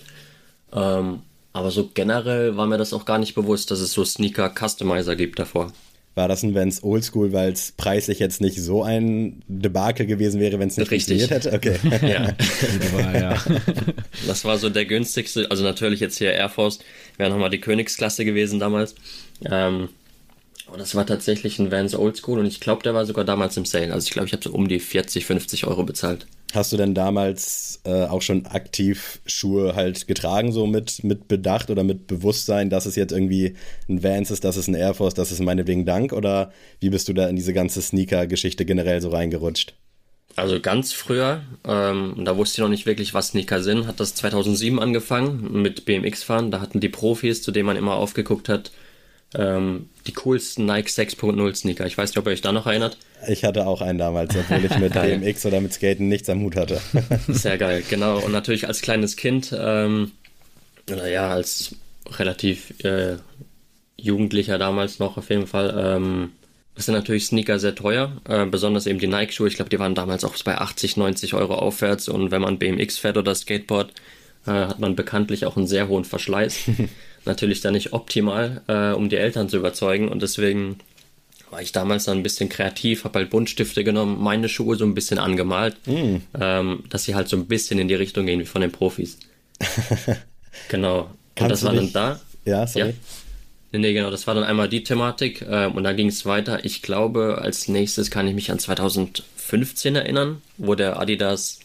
Ähm, 0.72 1.20
aber 1.52 1.70
so 1.70 1.90
generell 1.92 2.56
war 2.56 2.66
mir 2.66 2.78
das 2.78 2.92
auch 2.92 3.04
gar 3.04 3.18
nicht 3.18 3.34
bewusst, 3.34 3.70
dass 3.70 3.80
es 3.80 3.92
so 3.92 4.04
Sneaker-Customizer 4.04 5.16
gibt 5.16 5.38
davor 5.38 5.72
war 6.20 6.28
das 6.28 6.42
ein 6.42 6.54
Vans 6.54 6.84
Oldschool, 6.84 7.32
weil 7.32 7.50
es 7.52 7.72
preislich 7.72 8.18
jetzt 8.18 8.42
nicht 8.42 8.60
so 8.60 8.82
ein 8.82 9.42
Debakel 9.48 10.04
gewesen 10.04 10.38
wäre, 10.38 10.58
wenn 10.58 10.68
es 10.68 10.76
nicht 10.76 10.90
Richtig. 10.90 11.26
funktioniert 11.26 11.46
hätte? 11.46 11.56
Okay. 11.56 11.78
Ja. 13.10 13.42
das 14.26 14.44
war 14.44 14.58
so 14.58 14.68
der 14.68 14.84
günstigste, 14.84 15.50
also 15.50 15.64
natürlich 15.64 16.00
jetzt 16.00 16.18
hier 16.18 16.32
Air 16.32 16.50
Force, 16.50 16.80
wäre 17.16 17.30
nochmal 17.30 17.48
die 17.48 17.60
Königsklasse 17.60 18.26
gewesen 18.26 18.60
damals. 18.60 18.94
Ähm, 19.50 19.88
und 20.70 20.78
das 20.78 20.94
war 20.94 21.06
tatsächlich 21.06 21.58
ein 21.58 21.72
Vans 21.72 21.94
Oldschool 21.94 22.38
und 22.38 22.46
ich 22.46 22.60
glaube, 22.60 22.82
der 22.82 22.92
war 22.92 23.06
sogar 23.06 23.24
damals 23.24 23.56
im 23.56 23.64
Sale. 23.64 23.92
Also 23.94 24.06
ich 24.06 24.12
glaube, 24.12 24.26
ich 24.26 24.32
habe 24.34 24.42
so 24.42 24.50
um 24.50 24.68
die 24.68 24.78
40, 24.78 25.24
50 25.24 25.66
Euro 25.66 25.84
bezahlt. 25.84 26.26
Hast 26.54 26.72
du 26.72 26.76
denn 26.76 26.94
damals 26.94 27.80
äh, 27.84 28.04
auch 28.04 28.22
schon 28.22 28.46
aktiv 28.46 29.20
Schuhe 29.26 29.74
halt 29.74 30.06
getragen, 30.06 30.52
so 30.52 30.66
mit, 30.66 31.04
mit 31.04 31.28
Bedacht 31.28 31.70
oder 31.70 31.84
mit 31.84 32.06
Bewusstsein, 32.06 32.70
dass 32.70 32.86
es 32.86 32.96
jetzt 32.96 33.12
irgendwie 33.12 33.54
ein 33.88 34.02
Vans 34.02 34.30
ist, 34.30 34.44
dass 34.44 34.56
es 34.56 34.68
ein 34.68 34.74
Air 34.74 34.94
Force, 34.94 35.14
dass 35.14 35.30
es 35.30 35.40
meinetwegen 35.40 35.86
Dank? 35.86 36.12
Oder 36.12 36.52
wie 36.80 36.90
bist 36.90 37.08
du 37.08 37.12
da 37.12 37.28
in 37.28 37.36
diese 37.36 37.52
ganze 37.52 37.80
Sneaker-Geschichte 37.80 38.64
generell 38.64 39.00
so 39.00 39.10
reingerutscht? 39.10 39.74
Also 40.36 40.60
ganz 40.60 40.92
früher, 40.92 41.42
ähm, 41.64 42.14
da 42.24 42.36
wusste 42.36 42.54
ich 42.54 42.62
noch 42.62 42.68
nicht 42.68 42.86
wirklich, 42.86 43.14
was 43.14 43.28
Sneaker 43.28 43.62
sind, 43.62 43.86
hat 43.86 44.00
das 44.00 44.14
2007 44.14 44.78
angefangen 44.78 45.60
mit 45.60 45.84
BMX-Fahren. 45.84 46.50
Da 46.50 46.60
hatten 46.60 46.80
die 46.80 46.88
Profis, 46.88 47.42
zu 47.42 47.50
denen 47.50 47.66
man 47.66 47.76
immer 47.76 47.94
aufgeguckt 47.94 48.48
hat, 48.48 48.70
ähm, 49.34 49.88
die 50.06 50.12
coolsten 50.12 50.66
Nike 50.66 50.88
6.0 50.88 51.54
Sneaker. 51.54 51.86
Ich 51.86 51.96
weiß 51.96 52.10
nicht, 52.10 52.18
ob 52.18 52.26
ihr 52.26 52.32
euch 52.32 52.40
da 52.40 52.52
noch 52.52 52.66
erinnert. 52.66 52.98
Ich 53.28 53.44
hatte 53.44 53.66
auch 53.66 53.80
einen 53.80 53.98
damals, 53.98 54.34
obwohl 54.36 54.64
ich 54.64 54.78
mit 54.78 54.92
BMX 54.94 55.46
oder 55.46 55.60
mit 55.60 55.72
Skaten 55.72 56.08
nichts 56.08 56.28
am 56.28 56.40
Hut 56.42 56.56
hatte. 56.56 56.80
Sehr 57.28 57.58
geil, 57.58 57.82
genau. 57.88 58.18
Und 58.18 58.32
natürlich 58.32 58.66
als 58.66 58.80
kleines 58.80 59.16
Kind, 59.16 59.54
ähm, 59.56 60.12
oder 60.90 61.08
ja, 61.08 61.30
als 61.30 61.74
relativ 62.08 62.72
äh, 62.82 63.16
Jugendlicher 63.96 64.58
damals 64.58 64.98
noch 64.98 65.16
auf 65.16 65.30
jeden 65.30 65.46
Fall, 65.46 65.74
ähm, 65.76 66.32
sind 66.76 66.94
natürlich 66.94 67.26
Sneaker 67.26 67.58
sehr 67.58 67.74
teuer, 67.74 68.12
äh, 68.28 68.46
besonders 68.46 68.86
eben 68.86 68.98
die 68.98 69.06
Nike-Schuhe. 69.06 69.48
Ich 69.48 69.56
glaube, 69.56 69.68
die 69.68 69.78
waren 69.78 69.94
damals 69.94 70.24
auch 70.24 70.34
bei 70.42 70.56
80, 70.56 70.96
90 70.96 71.34
Euro 71.34 71.54
aufwärts. 71.54 72.08
Und 72.08 72.30
wenn 72.30 72.42
man 72.42 72.58
BMX 72.58 72.98
fährt 72.98 73.16
oder 73.16 73.34
Skateboard, 73.34 73.92
äh, 74.46 74.50
hat 74.50 74.78
man 74.78 74.96
bekanntlich 74.96 75.44
auch 75.44 75.56
einen 75.56 75.66
sehr 75.66 75.88
hohen 75.88 76.04
Verschleiß. 76.04 76.58
natürlich 77.24 77.60
dann 77.60 77.74
nicht 77.74 77.92
optimal, 77.92 78.62
äh, 78.66 78.92
um 78.92 79.08
die 79.08 79.16
Eltern 79.16 79.48
zu 79.48 79.56
überzeugen. 79.56 80.08
Und 80.08 80.22
deswegen 80.22 80.78
war 81.50 81.60
ich 81.60 81.72
damals 81.72 82.04
dann 82.04 82.18
ein 82.18 82.22
bisschen 82.22 82.48
kreativ, 82.48 83.04
habe 83.04 83.18
halt 83.18 83.30
Buntstifte 83.30 83.84
genommen, 83.84 84.22
meine 84.22 84.48
Schuhe 84.48 84.76
so 84.76 84.84
ein 84.84 84.94
bisschen 84.94 85.18
angemalt, 85.18 85.76
mm. 85.86 86.16
ähm, 86.40 86.84
dass 86.88 87.04
sie 87.04 87.14
halt 87.14 87.28
so 87.28 87.36
ein 87.36 87.46
bisschen 87.46 87.78
in 87.78 87.88
die 87.88 87.94
Richtung 87.94 88.26
gehen 88.26 88.40
wie 88.40 88.46
von 88.46 88.60
den 88.60 88.70
Profis. 88.70 89.18
genau. 90.68 91.10
Kannst 91.34 91.42
und 91.42 91.50
das 91.50 91.64
war 91.64 91.74
dann 91.74 91.92
da. 91.92 92.20
Ja, 92.44 92.66
sorry. 92.66 92.88
Ja. 92.88 92.94
Nee, 93.72 93.78
nee, 93.78 93.92
genau, 93.92 94.10
das 94.10 94.26
war 94.26 94.34
dann 94.34 94.42
einmal 94.44 94.68
die 94.68 94.82
Thematik 94.82 95.42
äh, 95.42 95.66
und 95.66 95.84
dann 95.84 95.96
ging 95.96 96.08
es 96.08 96.26
weiter. 96.26 96.64
Ich 96.64 96.82
glaube, 96.82 97.38
als 97.40 97.68
nächstes 97.68 98.10
kann 98.10 98.26
ich 98.26 98.34
mich 98.34 98.50
an 98.50 98.58
2015 98.58 99.94
erinnern, 99.94 100.42
wo 100.56 100.74
der 100.74 100.98
Adidas, 100.98 101.60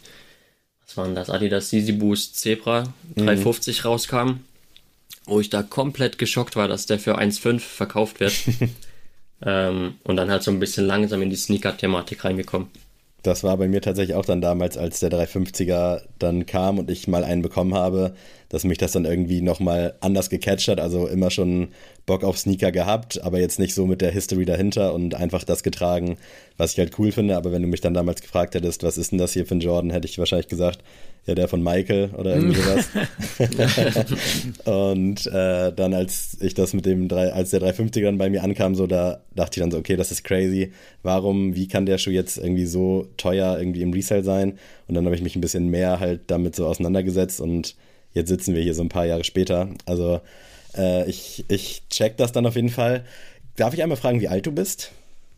was 0.86 0.98
war 0.98 1.06
denn 1.06 1.16
das, 1.16 1.32
Adidas 1.32 1.74
Easy 1.74 1.94
Boost 1.94 2.38
Zebra 2.38 2.94
350 3.16 3.84
mm. 3.84 3.88
rauskam 3.88 4.40
wo 5.26 5.40
ich 5.40 5.50
da 5.50 5.64
komplett 5.64 6.18
geschockt 6.18 6.56
war, 6.56 6.68
dass 6.68 6.86
der 6.86 7.00
für 7.00 7.18
1,5 7.18 7.60
verkauft 7.60 8.20
wird. 8.20 8.34
ähm, 9.46 9.96
und 10.04 10.16
dann 10.16 10.30
halt 10.30 10.44
so 10.44 10.52
ein 10.52 10.60
bisschen 10.60 10.86
langsam 10.86 11.22
in 11.22 11.30
die 11.30 11.36
Sneaker-Thematik 11.36 12.24
reingekommen. 12.24 12.68
Das 13.26 13.44
war 13.44 13.58
bei 13.58 13.68
mir 13.68 13.82
tatsächlich 13.82 14.16
auch 14.16 14.26
dann 14.26 14.40
damals, 14.40 14.78
als 14.78 15.00
der 15.00 15.10
350er 15.10 16.04
dann 16.20 16.46
kam 16.46 16.78
und 16.78 16.92
ich 16.92 17.08
mal 17.08 17.24
einen 17.24 17.42
bekommen 17.42 17.74
habe, 17.74 18.14
dass 18.50 18.66
mich 18.66 18.78
das 18.78 18.92
dann 18.92 19.06
irgendwie 19.06 19.42
nochmal 19.42 19.96
anders 20.00 20.30
gecatcht 20.30 20.68
hat. 20.68 20.80
Also 20.80 21.08
immer 21.08 21.32
schon 21.32 21.70
Bock 22.06 22.24
auf 22.24 22.38
Sneaker 22.38 22.72
gehabt, 22.72 23.24
aber 23.24 23.40
jetzt 23.40 23.58
nicht 23.58 23.74
so 23.74 23.88
mit 23.88 24.02
der 24.02 24.12
History 24.12 24.46
dahinter 24.46 24.94
und 24.94 25.16
einfach 25.16 25.44
das 25.44 25.64
getragen, 25.64 26.18
was 26.58 26.74
ich 26.74 26.78
halt 26.78 27.00
cool 27.00 27.12
finde. 27.12 27.36
Aber 27.36 27.52
wenn 27.52 27.64
du 27.64 27.68
mich 27.68 27.82
dann 27.82 27.96
damals 27.96 28.22
gefragt 28.22 28.54
hättest, 28.54 28.84
was 28.84 29.00
ist 29.00 29.12
denn 29.12 29.18
das 29.18 29.34
hier 29.34 29.48
für 29.48 29.56
ein 29.56 29.60
Jordan, 29.60 29.90
hätte 29.90 30.08
ich 30.08 30.20
wahrscheinlich 30.20 30.48
gesagt, 30.48 30.84
ja, 31.26 31.34
der 31.34 31.48
von 31.48 31.64
Michael 31.64 32.12
oder 32.18 32.36
irgendwie 32.36 32.62
sowas. 32.62 32.90
und 34.66 35.26
äh, 35.28 35.74
dann, 35.74 35.94
als 35.96 36.38
ich 36.40 36.54
das 36.54 36.74
mit 36.74 36.86
dem, 36.86 37.08
3, 37.08 37.34
als 37.34 37.50
der 37.50 37.62
350 37.62 38.04
dann 38.04 38.18
bei 38.20 38.30
mir 38.30 38.44
ankam, 38.44 38.76
so, 38.76 38.86
da 38.86 39.22
dachte 39.34 39.60
ich 39.60 39.64
dann 39.64 39.72
so, 39.72 39.80
okay, 39.80 39.96
das 39.96 40.12
ist 40.12 40.24
crazy. 40.24 40.72
Warum, 41.02 41.56
wie 41.56 41.68
kann 41.68 41.88
der 41.88 41.98
Schuh 41.98 42.12
jetzt 42.12 42.38
irgendwie 42.38 42.68
so 42.68 43.08
teuer 43.18 43.58
irgendwie 43.58 43.82
im 43.82 43.92
Resale 43.92 44.24
sein? 44.24 44.60
Und 44.88 44.94
dann 44.94 45.06
habe 45.06 45.16
ich 45.16 45.24
mich 45.24 45.36
ein 45.36 45.42
bisschen 45.42 45.70
mehr 45.70 46.00
halt 46.00 46.22
damit 46.28 46.56
so 46.56 46.68
auseinandergesetzt 46.68 47.42
und 47.42 47.76
jetzt 48.14 48.30
sitzen 48.30 48.54
wir 48.54 48.62
hier 48.62 48.76
so 48.76 48.84
ein 48.84 48.90
paar 48.90 49.08
Jahre 49.08 49.24
später. 49.24 49.70
Also 49.86 50.22
äh, 50.78 51.10
ich, 51.10 51.46
ich 51.48 51.84
check 51.90 52.18
das 52.18 52.34
dann 52.34 52.46
auf 52.46 52.56
jeden 52.56 52.70
Fall. 52.70 53.04
Darf 53.56 53.74
ich 53.74 53.82
einmal 53.82 53.98
fragen, 53.98 54.22
wie 54.22 54.28
alt 54.28 54.46
du 54.46 54.52
bist? 54.52 54.92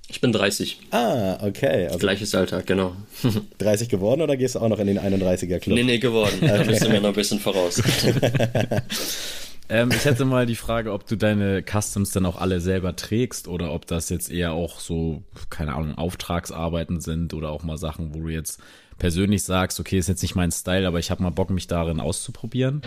Ich 0.10 0.22
bin 0.22 0.32
30. 0.32 0.80
Ah, 0.92 1.38
okay. 1.46 1.88
Also 1.88 2.00
Gleiches 2.00 2.34
Alter, 2.34 2.64
genau. 2.64 2.96
30 3.58 3.90
geworden 3.90 4.22
oder 4.22 4.38
gehst 4.38 4.56
du 4.56 4.60
auch 4.60 4.70
noch 4.70 4.80
in 4.80 4.88
den 4.88 5.00
31er 5.00 5.60
Club? 5.60 5.76
Nee, 5.76 5.84
nee, 5.84 5.98
geworden. 5.98 6.38
Da 6.42 6.64
bist 6.64 6.86
du 6.86 6.90
mir 6.90 7.02
noch 7.02 7.10
ein 7.10 7.16
bisschen 7.16 7.40
voraus. 7.40 7.82
ähm, 9.70 9.92
ich 9.92 10.06
hätte 10.06 10.24
mal 10.24 10.46
die 10.46 10.56
Frage, 10.56 10.94
ob 10.94 11.06
du 11.08 11.18
deine 11.18 11.62
Customs 11.62 12.12
dann 12.12 12.26
auch 12.26 12.40
alle 12.40 12.62
selber 12.62 12.96
trägst 12.96 13.50
oder 13.50 13.74
ob 13.74 13.86
das 13.86 14.10
jetzt 14.10 14.32
eher 14.32 14.54
auch 14.54 14.80
so, 14.80 15.24
keine 15.50 15.76
Ahnung, 15.76 15.98
Auftragsarbeiten 15.98 17.02
sind 17.02 17.34
oder 17.34 17.50
auch 17.50 17.64
mal 17.64 17.78
Sachen, 17.78 18.16
wo 18.16 18.22
du 18.22 18.30
jetzt 18.30 18.62
persönlich 18.98 19.44
sagst, 19.44 19.78
okay, 19.80 19.98
ist 19.98 20.08
jetzt 20.08 20.22
nicht 20.22 20.36
mein 20.36 20.52
Style, 20.52 20.88
aber 20.88 21.00
ich 21.00 21.12
habe 21.12 21.22
mal 21.22 21.32
Bock, 21.32 21.50
mich 21.50 21.68
darin 21.68 22.00
auszuprobieren. 22.00 22.82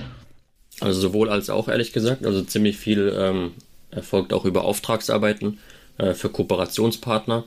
Also 0.81 0.99
sowohl 1.01 1.29
als 1.29 1.51
auch, 1.51 1.69
ehrlich 1.69 1.93
gesagt. 1.93 2.25
Also 2.25 2.41
ziemlich 2.43 2.79
viel 2.79 3.15
ähm, 3.15 3.53
erfolgt 3.91 4.33
auch 4.33 4.47
über 4.47 4.65
Auftragsarbeiten 4.65 5.59
äh, 6.01 6.15
für 6.15 6.31
Kooperationspartner. 6.31 7.45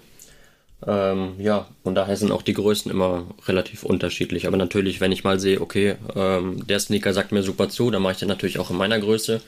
Ähm, 0.86 1.36
ja, 1.40 1.68
und 1.84 1.96
daher 1.96 2.18
sind 2.18 2.32
auch 2.32 2.42
die 2.42 2.54
Größen 2.54 2.92
immer 2.92 3.26
relativ 3.48 3.84
unterschiedlich. 3.84 4.48
Aber 4.48 4.58
natürlich, 4.58 5.02
wenn 5.02 5.12
ich 5.12 5.24
mal 5.24 5.40
sehe, 5.40 5.62
okay, 5.62 5.96
ähm, 6.16 6.66
der 6.68 6.80
Sneaker 6.80 7.14
sagt 7.14 7.32
mir 7.32 7.44
super 7.44 7.70
zu, 7.70 7.90
dann 7.90 8.02
mache 8.02 8.14
ich 8.14 8.20
den 8.20 8.28
natürlich 8.28 8.60
auch 8.60 8.70
in 8.70 8.78
meiner 8.78 9.00
Größe. 9.00 9.42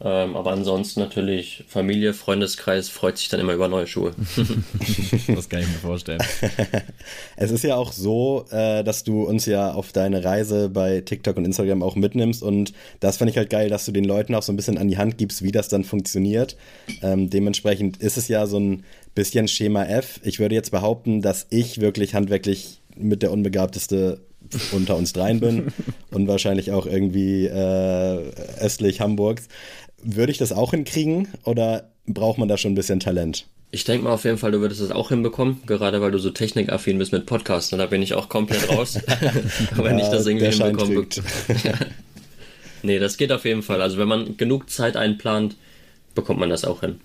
Ähm, 0.00 0.34
aber 0.34 0.50
ansonsten 0.50 1.00
natürlich 1.00 1.64
Familie, 1.68 2.14
Freundeskreis 2.14 2.88
freut 2.88 3.16
sich 3.16 3.28
dann 3.28 3.38
immer 3.38 3.54
über 3.54 3.68
neue 3.68 3.86
Schuhe. 3.86 4.12
das 5.28 5.48
kann 5.48 5.60
ich 5.60 5.68
mir 5.68 5.78
vorstellen. 5.80 6.20
es 7.36 7.52
ist 7.52 7.62
ja 7.62 7.76
auch 7.76 7.92
so, 7.92 8.44
äh, 8.50 8.82
dass 8.82 9.04
du 9.04 9.22
uns 9.22 9.46
ja 9.46 9.72
auf 9.72 9.92
deine 9.92 10.24
Reise 10.24 10.68
bei 10.68 11.00
TikTok 11.00 11.36
und 11.36 11.44
Instagram 11.44 11.82
auch 11.82 11.94
mitnimmst 11.94 12.42
und 12.42 12.72
das 12.98 13.18
finde 13.18 13.30
ich 13.30 13.36
halt 13.36 13.50
geil, 13.50 13.70
dass 13.70 13.86
du 13.86 13.92
den 13.92 14.04
Leuten 14.04 14.34
auch 14.34 14.42
so 14.42 14.52
ein 14.52 14.56
bisschen 14.56 14.78
an 14.78 14.88
die 14.88 14.98
Hand 14.98 15.16
gibst, 15.16 15.42
wie 15.42 15.52
das 15.52 15.68
dann 15.68 15.84
funktioniert. 15.84 16.56
Ähm, 17.00 17.30
dementsprechend 17.30 17.98
ist 17.98 18.18
es 18.18 18.26
ja 18.26 18.46
so 18.46 18.58
ein 18.58 18.82
bisschen 19.14 19.46
Schema 19.46 19.84
F. 19.84 20.20
Ich 20.24 20.40
würde 20.40 20.56
jetzt 20.56 20.72
behaupten, 20.72 21.22
dass 21.22 21.46
ich 21.50 21.80
wirklich 21.80 22.14
handwerklich 22.14 22.80
mit 22.96 23.22
der 23.22 23.30
unbegabteste 23.30 24.20
unter 24.72 24.96
uns 24.96 25.12
dreien 25.12 25.40
bin 25.40 25.72
und 26.10 26.28
wahrscheinlich 26.28 26.72
auch 26.72 26.86
irgendwie 26.86 27.46
äh, 27.46 28.30
östlich 28.60 29.00
Hamburgs. 29.00 29.48
Würde 30.04 30.32
ich 30.32 30.38
das 30.38 30.52
auch 30.52 30.72
hinkriegen 30.72 31.28
oder 31.44 31.90
braucht 32.06 32.38
man 32.38 32.48
da 32.48 32.56
schon 32.56 32.72
ein 32.72 32.76
bisschen 32.76 33.00
Talent? 33.00 33.46
Ich 33.70 33.84
denke 33.84 34.04
mal 34.04 34.12
auf 34.12 34.24
jeden 34.24 34.38
Fall, 34.38 34.52
du 34.52 34.60
würdest 34.60 34.80
es 34.80 34.92
auch 34.92 35.08
hinbekommen, 35.08 35.62
gerade 35.66 36.00
weil 36.00 36.12
du 36.12 36.18
so 36.18 36.30
technikaffin 36.30 36.98
bist 36.98 37.10
mit 37.10 37.26
Podcasts. 37.26 37.72
Und 37.72 37.80
da 37.80 37.86
bin 37.86 38.02
ich 38.02 38.14
auch 38.14 38.28
komplett 38.28 38.68
raus, 38.68 39.00
wenn 39.74 39.98
ja, 39.98 40.04
ich 40.04 40.10
das 40.10 40.26
irgendwie 40.26 40.46
hinbekomme. 40.46 41.06
nee, 42.82 42.98
das 43.00 43.16
geht 43.16 43.32
auf 43.32 43.44
jeden 43.44 43.62
Fall. 43.62 43.82
Also 43.82 43.98
wenn 43.98 44.06
man 44.06 44.36
genug 44.36 44.70
Zeit 44.70 44.96
einplant, 44.96 45.56
bekommt 46.14 46.38
man 46.38 46.50
das 46.50 46.64
auch 46.64 46.80
hin. 46.82 47.00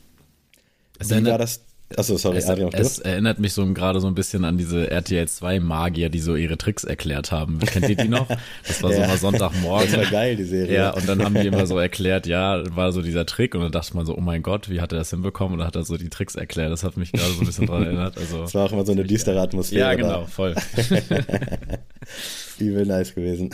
Wie 0.99 1.25
war 1.25 1.37
das 1.37 1.61
Achso, 1.97 2.17
sorry, 2.17 2.37
es, 2.37 2.47
Adrian. 2.47 2.69
Es 2.73 2.99
erinnert 2.99 3.39
mich 3.39 3.53
so 3.53 3.65
gerade 3.73 3.99
so 3.99 4.07
ein 4.07 4.13
bisschen 4.13 4.45
an 4.45 4.57
diese 4.57 4.91
RTL 4.91 5.27
2 5.27 5.59
Magier, 5.59 6.09
die 6.09 6.19
so 6.19 6.35
ihre 6.35 6.57
Tricks 6.57 6.83
erklärt 6.83 7.31
haben. 7.31 7.59
Kennt 7.59 7.89
ihr 7.89 7.95
die 7.95 8.07
noch? 8.07 8.27
Das 8.67 8.83
war 8.83 8.93
so 8.93 8.99
mal 8.99 9.17
Sonntagmorgen. 9.17 9.91
Das 9.91 9.99
war 9.99 10.11
geil, 10.11 10.35
die 10.35 10.43
Serie. 10.43 10.75
Ja, 10.75 10.91
und 10.91 11.07
dann 11.09 11.23
haben 11.23 11.33
die 11.33 11.47
immer 11.47 11.65
so 11.65 11.77
erklärt, 11.77 12.27
ja, 12.27 12.63
war 12.75 12.91
so 12.91 13.01
dieser 13.01 13.25
Trick 13.25 13.55
und 13.55 13.61
dann 13.61 13.71
dachte 13.71 13.95
man 13.95 14.05
so, 14.05 14.15
oh 14.15 14.21
mein 14.21 14.43
Gott, 14.43 14.69
wie 14.69 14.81
hat 14.81 14.91
er 14.91 14.99
das 14.99 15.09
hinbekommen? 15.09 15.53
Und 15.53 15.59
dann 15.59 15.67
hat 15.67 15.75
er 15.75 15.83
so 15.83 15.97
die 15.97 16.09
Tricks 16.09 16.35
erklärt. 16.35 16.71
Das 16.71 16.83
hat 16.83 16.97
mich 16.97 17.11
gerade 17.11 17.31
so 17.31 17.41
ein 17.41 17.45
bisschen 17.45 17.65
dran 17.65 17.83
erinnert. 17.83 18.17
Also, 18.17 18.41
das 18.41 18.53
war 18.53 18.65
auch 18.65 18.71
immer 18.71 18.85
so 18.85 18.91
eine 18.91 19.03
düstere 19.03 19.41
Atmosphäre. 19.41 19.89
Ja, 19.89 19.95
genau, 19.95 20.21
da. 20.21 20.25
voll. 20.27 20.55
Übel 22.59 22.85
nice 22.85 23.15
gewesen. 23.15 23.49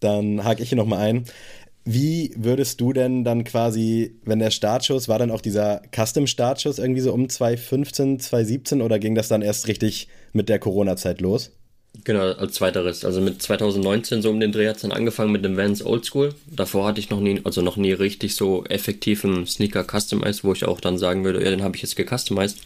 Dann 0.00 0.44
hake 0.44 0.62
ich 0.62 0.68
hier 0.68 0.76
nochmal 0.76 1.00
ein. 1.00 1.24
Wie 1.84 2.32
würdest 2.36 2.80
du 2.80 2.94
denn 2.94 3.24
dann 3.24 3.44
quasi, 3.44 4.14
wenn 4.24 4.38
der 4.38 4.50
Startschuss, 4.50 5.08
war 5.08 5.18
dann 5.18 5.30
auch 5.30 5.42
dieser 5.42 5.82
Custom-Startschuss 5.94 6.78
irgendwie 6.78 7.02
so 7.02 7.12
um 7.12 7.28
2015, 7.28 8.20
2017 8.20 8.80
oder 8.80 8.98
ging 8.98 9.14
das 9.14 9.28
dann 9.28 9.42
erst 9.42 9.68
richtig 9.68 10.08
mit 10.32 10.48
der 10.48 10.58
Corona-Zeit 10.58 11.20
los? 11.20 11.50
Genau, 12.02 12.32
als 12.32 12.54
zweiteres. 12.54 13.04
Also 13.04 13.20
mit 13.20 13.40
2019 13.40 14.22
so 14.22 14.30
um 14.30 14.40
den 14.40 14.50
Dreh 14.50 14.66
hat 14.66 14.76
es 14.76 14.82
dann 14.82 14.92
angefangen 14.92 15.30
mit 15.30 15.44
dem 15.44 15.56
Vans 15.56 15.84
Oldschool. 15.84 16.34
Davor 16.50 16.86
hatte 16.86 17.00
ich 17.00 17.10
noch 17.10 17.20
nie, 17.20 17.40
also 17.44 17.60
noch 17.60 17.76
nie 17.76 17.92
richtig 17.92 18.34
so 18.34 18.64
effektiven 18.64 19.46
Sneaker 19.46 19.84
customized, 19.84 20.42
wo 20.42 20.52
ich 20.52 20.64
auch 20.64 20.80
dann 20.80 20.98
sagen 20.98 21.22
würde, 21.22 21.44
ja, 21.44 21.50
den 21.50 21.62
habe 21.62 21.76
ich 21.76 21.82
jetzt 21.82 21.96
gecustomized. 21.96 22.62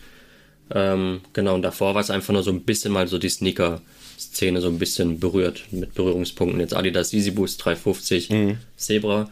Ähm, 0.72 1.20
genau, 1.32 1.56
und 1.56 1.62
davor 1.62 1.94
war 1.94 2.00
es 2.00 2.10
einfach 2.10 2.32
nur 2.32 2.42
so 2.42 2.50
ein 2.50 2.62
bisschen 2.62 2.92
mal 2.92 3.08
so 3.08 3.18
die 3.18 3.28
Sneaker- 3.28 3.82
Szene 4.18 4.60
so 4.60 4.68
ein 4.68 4.78
bisschen 4.78 5.20
berührt 5.20 5.64
mit 5.70 5.94
Berührungspunkten. 5.94 6.60
Jetzt 6.60 6.74
Adidas 6.74 7.12
Easy 7.12 7.30
Boost 7.30 7.64
350 7.64 8.30
mhm. 8.30 8.58
Zebra, 8.76 9.30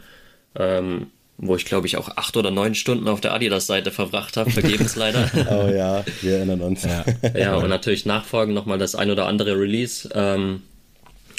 ähm, 0.55 1.07
wo 1.37 1.55
ich 1.55 1.65
glaube 1.65 1.87
ich 1.87 1.97
auch 1.97 2.09
acht 2.15 2.37
oder 2.37 2.51
neun 2.51 2.73
Stunden 2.75 3.07
auf 3.07 3.21
der 3.21 3.33
Adidas-Seite 3.33 3.91
verbracht 3.91 4.37
habe, 4.37 4.49
vergebens 4.49 4.95
leider. 4.97 5.29
oh 5.51 5.69
ja, 5.69 6.03
wir 6.21 6.37
erinnern 6.37 6.61
uns. 6.61 6.83
Ja, 6.83 7.05
ja 7.37 7.55
und 7.55 7.69
natürlich 7.69 8.05
nachfolgend 8.05 8.55
nochmal 8.55 8.77
das 8.77 8.95
ein 8.95 9.11
oder 9.11 9.27
andere 9.27 9.59
Release. 9.59 10.09
Ähm, 10.13 10.63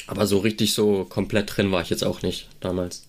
aber 0.07 0.25
so 0.25 0.39
richtig 0.39 0.73
so 0.73 1.05
komplett 1.05 1.55
drin 1.55 1.71
war 1.71 1.81
ich 1.81 1.89
jetzt 1.89 2.03
auch 2.03 2.21
nicht 2.21 2.47
damals 2.61 3.08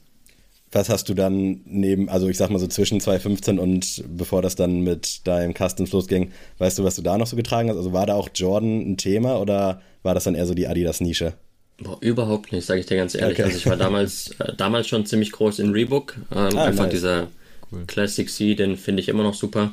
was 0.73 0.89
hast 0.89 1.09
du 1.09 1.15
dann 1.15 1.63
neben, 1.65 2.09
also 2.09 2.29
ich 2.29 2.37
sag 2.37 2.51
mal 2.51 2.59
so 2.59 2.67
zwischen 2.67 3.01
2015 3.01 3.59
und 3.59 4.05
bevor 4.09 4.41
das 4.41 4.55
dann 4.55 4.81
mit 4.81 5.27
deinem 5.27 5.55
Customs 5.55 5.93
losging, 5.93 6.33
weißt 6.59 6.79
du, 6.79 6.85
was 6.85 6.97
du 6.97 7.03
da 7.03 7.19
noch 7.19 7.27
so 7.27 7.37
getragen 7.37 7.69
hast? 7.69 7.77
Also 7.77 7.93
war 7.93 8.07
da 8.07 8.15
auch 8.15 8.29
Jordan 8.35 8.93
ein 8.93 8.97
Thema 8.97 9.41
oder 9.41 9.83
war 10.03 10.15
das 10.15 10.25
dann 10.25 10.35
eher 10.35 10.47
so 10.47 10.55
die 10.55 10.69
Adidas-Nische? 10.69 11.35
Boah, 11.79 11.99
überhaupt 12.01 12.53
nicht, 12.53 12.67
sage 12.67 12.81
ich 12.81 12.87
dir 12.87 12.97
ganz 12.97 13.15
ehrlich. 13.15 13.39
Okay. 13.39 13.45
Also 13.45 13.57
ich 13.57 13.67
war 13.67 13.77
damals, 13.77 14.31
äh, 14.39 14.55
damals 14.57 14.87
schon 14.87 15.07
ziemlich 15.07 15.33
groß 15.33 15.59
in 15.59 15.73
Reebok. 15.73 16.17
Ähm, 16.31 16.57
ah, 16.57 16.65
einfach 16.65 16.85
nice. 16.85 16.93
dieser 16.93 17.29
cool. 17.73 17.85
Classic 17.87 18.29
C, 18.29 18.55
den 18.55 18.77
finde 18.77 19.01
ich 19.01 19.09
immer 19.09 19.23
noch 19.23 19.35
super. 19.35 19.73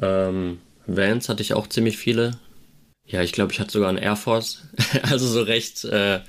Ähm, 0.00 0.58
Vans 0.86 1.28
hatte 1.28 1.42
ich 1.42 1.54
auch 1.54 1.66
ziemlich 1.66 1.96
viele. 1.96 2.38
Ja, 3.06 3.22
ich 3.22 3.32
glaube, 3.32 3.52
ich 3.52 3.58
hatte 3.58 3.72
sogar 3.72 3.88
einen 3.88 3.98
Air 3.98 4.16
Force. 4.16 4.62
also 5.02 5.26
so 5.26 5.42
recht, 5.42 5.84
äh, 5.84 6.20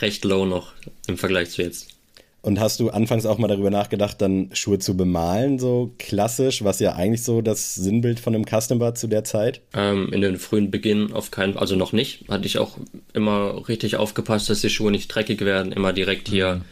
recht 0.00 0.24
low 0.24 0.44
noch 0.44 0.72
im 1.06 1.16
Vergleich 1.16 1.50
zu 1.50 1.62
jetzt. 1.62 1.97
Und 2.40 2.60
hast 2.60 2.78
du 2.78 2.90
anfangs 2.90 3.26
auch 3.26 3.38
mal 3.38 3.48
darüber 3.48 3.70
nachgedacht, 3.70 4.22
dann 4.22 4.50
Schuhe 4.52 4.78
zu 4.78 4.96
bemalen, 4.96 5.58
so 5.58 5.92
klassisch, 5.98 6.62
was 6.62 6.78
ja 6.78 6.94
eigentlich 6.94 7.24
so 7.24 7.42
das 7.42 7.74
Sinnbild 7.74 8.20
von 8.20 8.34
einem 8.34 8.44
Custom 8.44 8.78
war 8.78 8.94
zu 8.94 9.08
der 9.08 9.24
Zeit? 9.24 9.60
Ähm, 9.74 10.12
in 10.12 10.20
den 10.20 10.38
frühen 10.38 10.70
Beginn 10.70 11.12
auf 11.12 11.32
keinen 11.32 11.56
also 11.56 11.74
noch 11.74 11.92
nicht. 11.92 12.28
Hatte 12.28 12.46
ich 12.46 12.58
auch 12.58 12.78
immer 13.12 13.68
richtig 13.68 13.96
aufgepasst, 13.96 14.48
dass 14.48 14.60
die 14.60 14.70
Schuhe 14.70 14.92
nicht 14.92 15.08
dreckig 15.08 15.40
werden, 15.40 15.72
immer 15.72 15.92
direkt 15.92 16.28
hier 16.28 16.62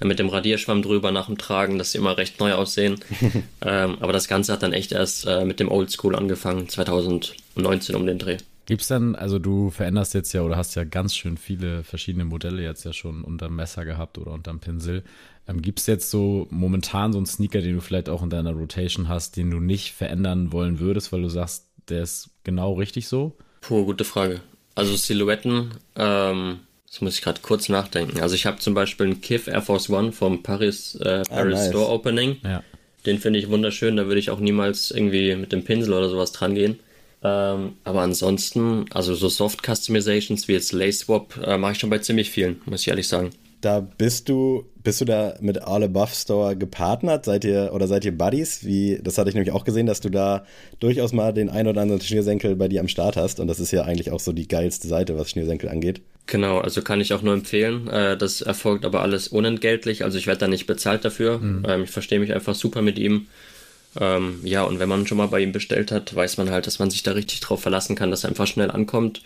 mhm. 0.00 0.08
mit 0.08 0.18
dem 0.18 0.28
Radierschwamm 0.28 0.82
drüber 0.82 1.12
nach 1.12 1.26
dem 1.26 1.38
Tragen, 1.38 1.78
dass 1.78 1.92
sie 1.92 1.98
immer 1.98 2.18
recht 2.18 2.40
neu 2.40 2.54
aussehen. 2.54 2.96
ähm, 3.64 3.98
aber 4.00 4.12
das 4.12 4.26
Ganze 4.26 4.52
hat 4.52 4.64
dann 4.64 4.72
echt 4.72 4.90
erst 4.90 5.26
äh, 5.26 5.44
mit 5.44 5.60
dem 5.60 5.70
Oldschool 5.70 6.16
angefangen, 6.16 6.68
2019 6.68 7.94
um 7.94 8.06
den 8.06 8.18
Dreh. 8.18 8.38
Gibt's 8.66 8.86
dann, 8.86 9.16
also 9.16 9.38
du 9.38 9.70
veränderst 9.70 10.14
jetzt 10.14 10.32
ja 10.32 10.42
oder 10.42 10.56
hast 10.56 10.76
ja 10.76 10.84
ganz 10.84 11.16
schön 11.16 11.36
viele 11.36 11.82
verschiedene 11.82 12.24
Modelle 12.24 12.62
jetzt 12.62 12.84
ja 12.84 12.92
schon 12.92 13.24
unterm 13.24 13.56
Messer 13.56 13.84
gehabt 13.84 14.18
oder 14.18 14.32
unterm 14.32 14.60
Pinsel. 14.60 15.02
Ähm, 15.48 15.62
Gibt 15.62 15.80
es 15.80 15.86
jetzt 15.86 16.10
so 16.10 16.46
momentan 16.50 17.12
so 17.12 17.18
einen 17.18 17.26
Sneaker, 17.26 17.60
den 17.60 17.74
du 17.74 17.80
vielleicht 17.80 18.08
auch 18.08 18.22
in 18.22 18.30
deiner 18.30 18.52
Rotation 18.52 19.08
hast, 19.08 19.36
den 19.36 19.50
du 19.50 19.58
nicht 19.58 19.92
verändern 19.92 20.52
wollen 20.52 20.78
würdest, 20.78 21.12
weil 21.12 21.22
du 21.22 21.28
sagst, 21.28 21.66
der 21.88 22.02
ist 22.02 22.30
genau 22.44 22.74
richtig 22.74 23.08
so? 23.08 23.36
Puh, 23.60 23.84
gute 23.84 24.04
Frage. 24.04 24.40
Also 24.74 24.94
Silhouetten, 24.94 25.72
ähm, 25.96 26.60
das 26.86 27.00
muss 27.00 27.14
ich 27.14 27.22
gerade 27.22 27.40
kurz 27.42 27.68
nachdenken. 27.68 28.20
Also 28.20 28.34
ich 28.34 28.46
habe 28.46 28.58
zum 28.58 28.74
Beispiel 28.74 29.06
einen 29.06 29.20
Kif 29.20 29.48
Air 29.48 29.62
Force 29.62 29.90
One 29.90 30.12
vom 30.12 30.42
Paris, 30.42 30.94
äh, 31.00 31.08
ah, 31.08 31.22
Paris 31.28 31.30
ah, 31.30 31.44
nice. 31.44 31.68
Store 31.68 31.88
Opening. 31.90 32.36
Ja. 32.44 32.62
Den 33.06 33.18
finde 33.18 33.40
ich 33.40 33.48
wunderschön, 33.48 33.96
da 33.96 34.06
würde 34.06 34.20
ich 34.20 34.30
auch 34.30 34.38
niemals 34.38 34.92
irgendwie 34.92 35.34
mit 35.34 35.52
dem 35.52 35.64
Pinsel 35.64 35.92
oder 35.92 36.08
sowas 36.08 36.30
dran 36.30 36.54
gehen. 36.54 36.78
Ähm, 37.24 37.74
aber 37.84 38.00
ansonsten, 38.00 38.86
also 38.90 39.14
so 39.14 39.28
Soft 39.28 39.62
Customizations 39.64 40.48
wie 40.48 40.52
jetzt 40.52 40.72
Lace 40.72 41.00
Swap 41.00 41.38
äh, 41.44 41.56
mache 41.56 41.72
ich 41.72 41.78
schon 41.78 41.90
bei 41.90 41.98
ziemlich 41.98 42.30
vielen, 42.30 42.60
muss 42.66 42.82
ich 42.82 42.88
ehrlich 42.88 43.08
sagen. 43.08 43.30
Da 43.60 43.78
bist 43.78 44.28
du, 44.28 44.64
bist 44.82 45.00
du 45.00 45.04
da 45.04 45.36
mit 45.40 45.62
All 45.62 45.84
Above 45.84 46.12
Store 46.12 46.56
gepartnert? 46.56 47.24
Seid 47.24 47.44
ihr 47.44 47.70
oder 47.72 47.86
seid 47.86 48.04
ihr 48.04 48.16
Buddies? 48.16 48.64
Wie, 48.64 48.98
das 49.00 49.18
hatte 49.18 49.28
ich 49.28 49.36
nämlich 49.36 49.52
auch 49.52 49.62
gesehen, 49.62 49.86
dass 49.86 50.00
du 50.00 50.08
da 50.08 50.44
durchaus 50.80 51.12
mal 51.12 51.32
den 51.32 51.48
ein 51.48 51.68
oder 51.68 51.80
anderen 51.80 52.00
Schnürsenkel 52.00 52.56
bei 52.56 52.66
dir 52.66 52.80
am 52.80 52.88
Start 52.88 53.16
hast. 53.16 53.38
Und 53.38 53.46
das 53.46 53.60
ist 53.60 53.70
ja 53.70 53.82
eigentlich 53.84 54.10
auch 54.10 54.18
so 54.18 54.32
die 54.32 54.48
geilste 54.48 54.88
Seite, 54.88 55.16
was 55.16 55.30
Schnürsenkel 55.30 55.68
angeht. 55.68 56.02
Genau, 56.26 56.58
also 56.58 56.82
kann 56.82 57.00
ich 57.00 57.14
auch 57.14 57.22
nur 57.22 57.34
empfehlen. 57.34 57.86
Äh, 57.86 58.16
das 58.16 58.40
erfolgt 58.40 58.84
aber 58.84 59.02
alles 59.02 59.28
unentgeltlich, 59.28 60.02
also 60.02 60.18
ich 60.18 60.26
werde 60.26 60.40
da 60.40 60.48
nicht 60.48 60.66
bezahlt 60.66 61.04
dafür. 61.04 61.38
Mhm. 61.38 61.66
Ähm, 61.68 61.82
ich 61.84 61.90
verstehe 61.90 62.18
mich 62.18 62.32
einfach 62.32 62.56
super 62.56 62.82
mit 62.82 62.98
ihm. 62.98 63.28
Ähm, 64.00 64.40
ja, 64.42 64.62
und 64.64 64.78
wenn 64.78 64.88
man 64.88 65.06
schon 65.06 65.18
mal 65.18 65.28
bei 65.28 65.40
ihm 65.40 65.52
bestellt 65.52 65.92
hat, 65.92 66.14
weiß 66.14 66.38
man 66.38 66.50
halt, 66.50 66.66
dass 66.66 66.78
man 66.78 66.90
sich 66.90 67.02
da 67.02 67.12
richtig 67.12 67.40
drauf 67.40 67.60
verlassen 67.60 67.96
kann, 67.96 68.10
dass 68.10 68.24
er 68.24 68.30
einfach 68.30 68.46
schnell 68.46 68.70
ankommt. 68.70 69.22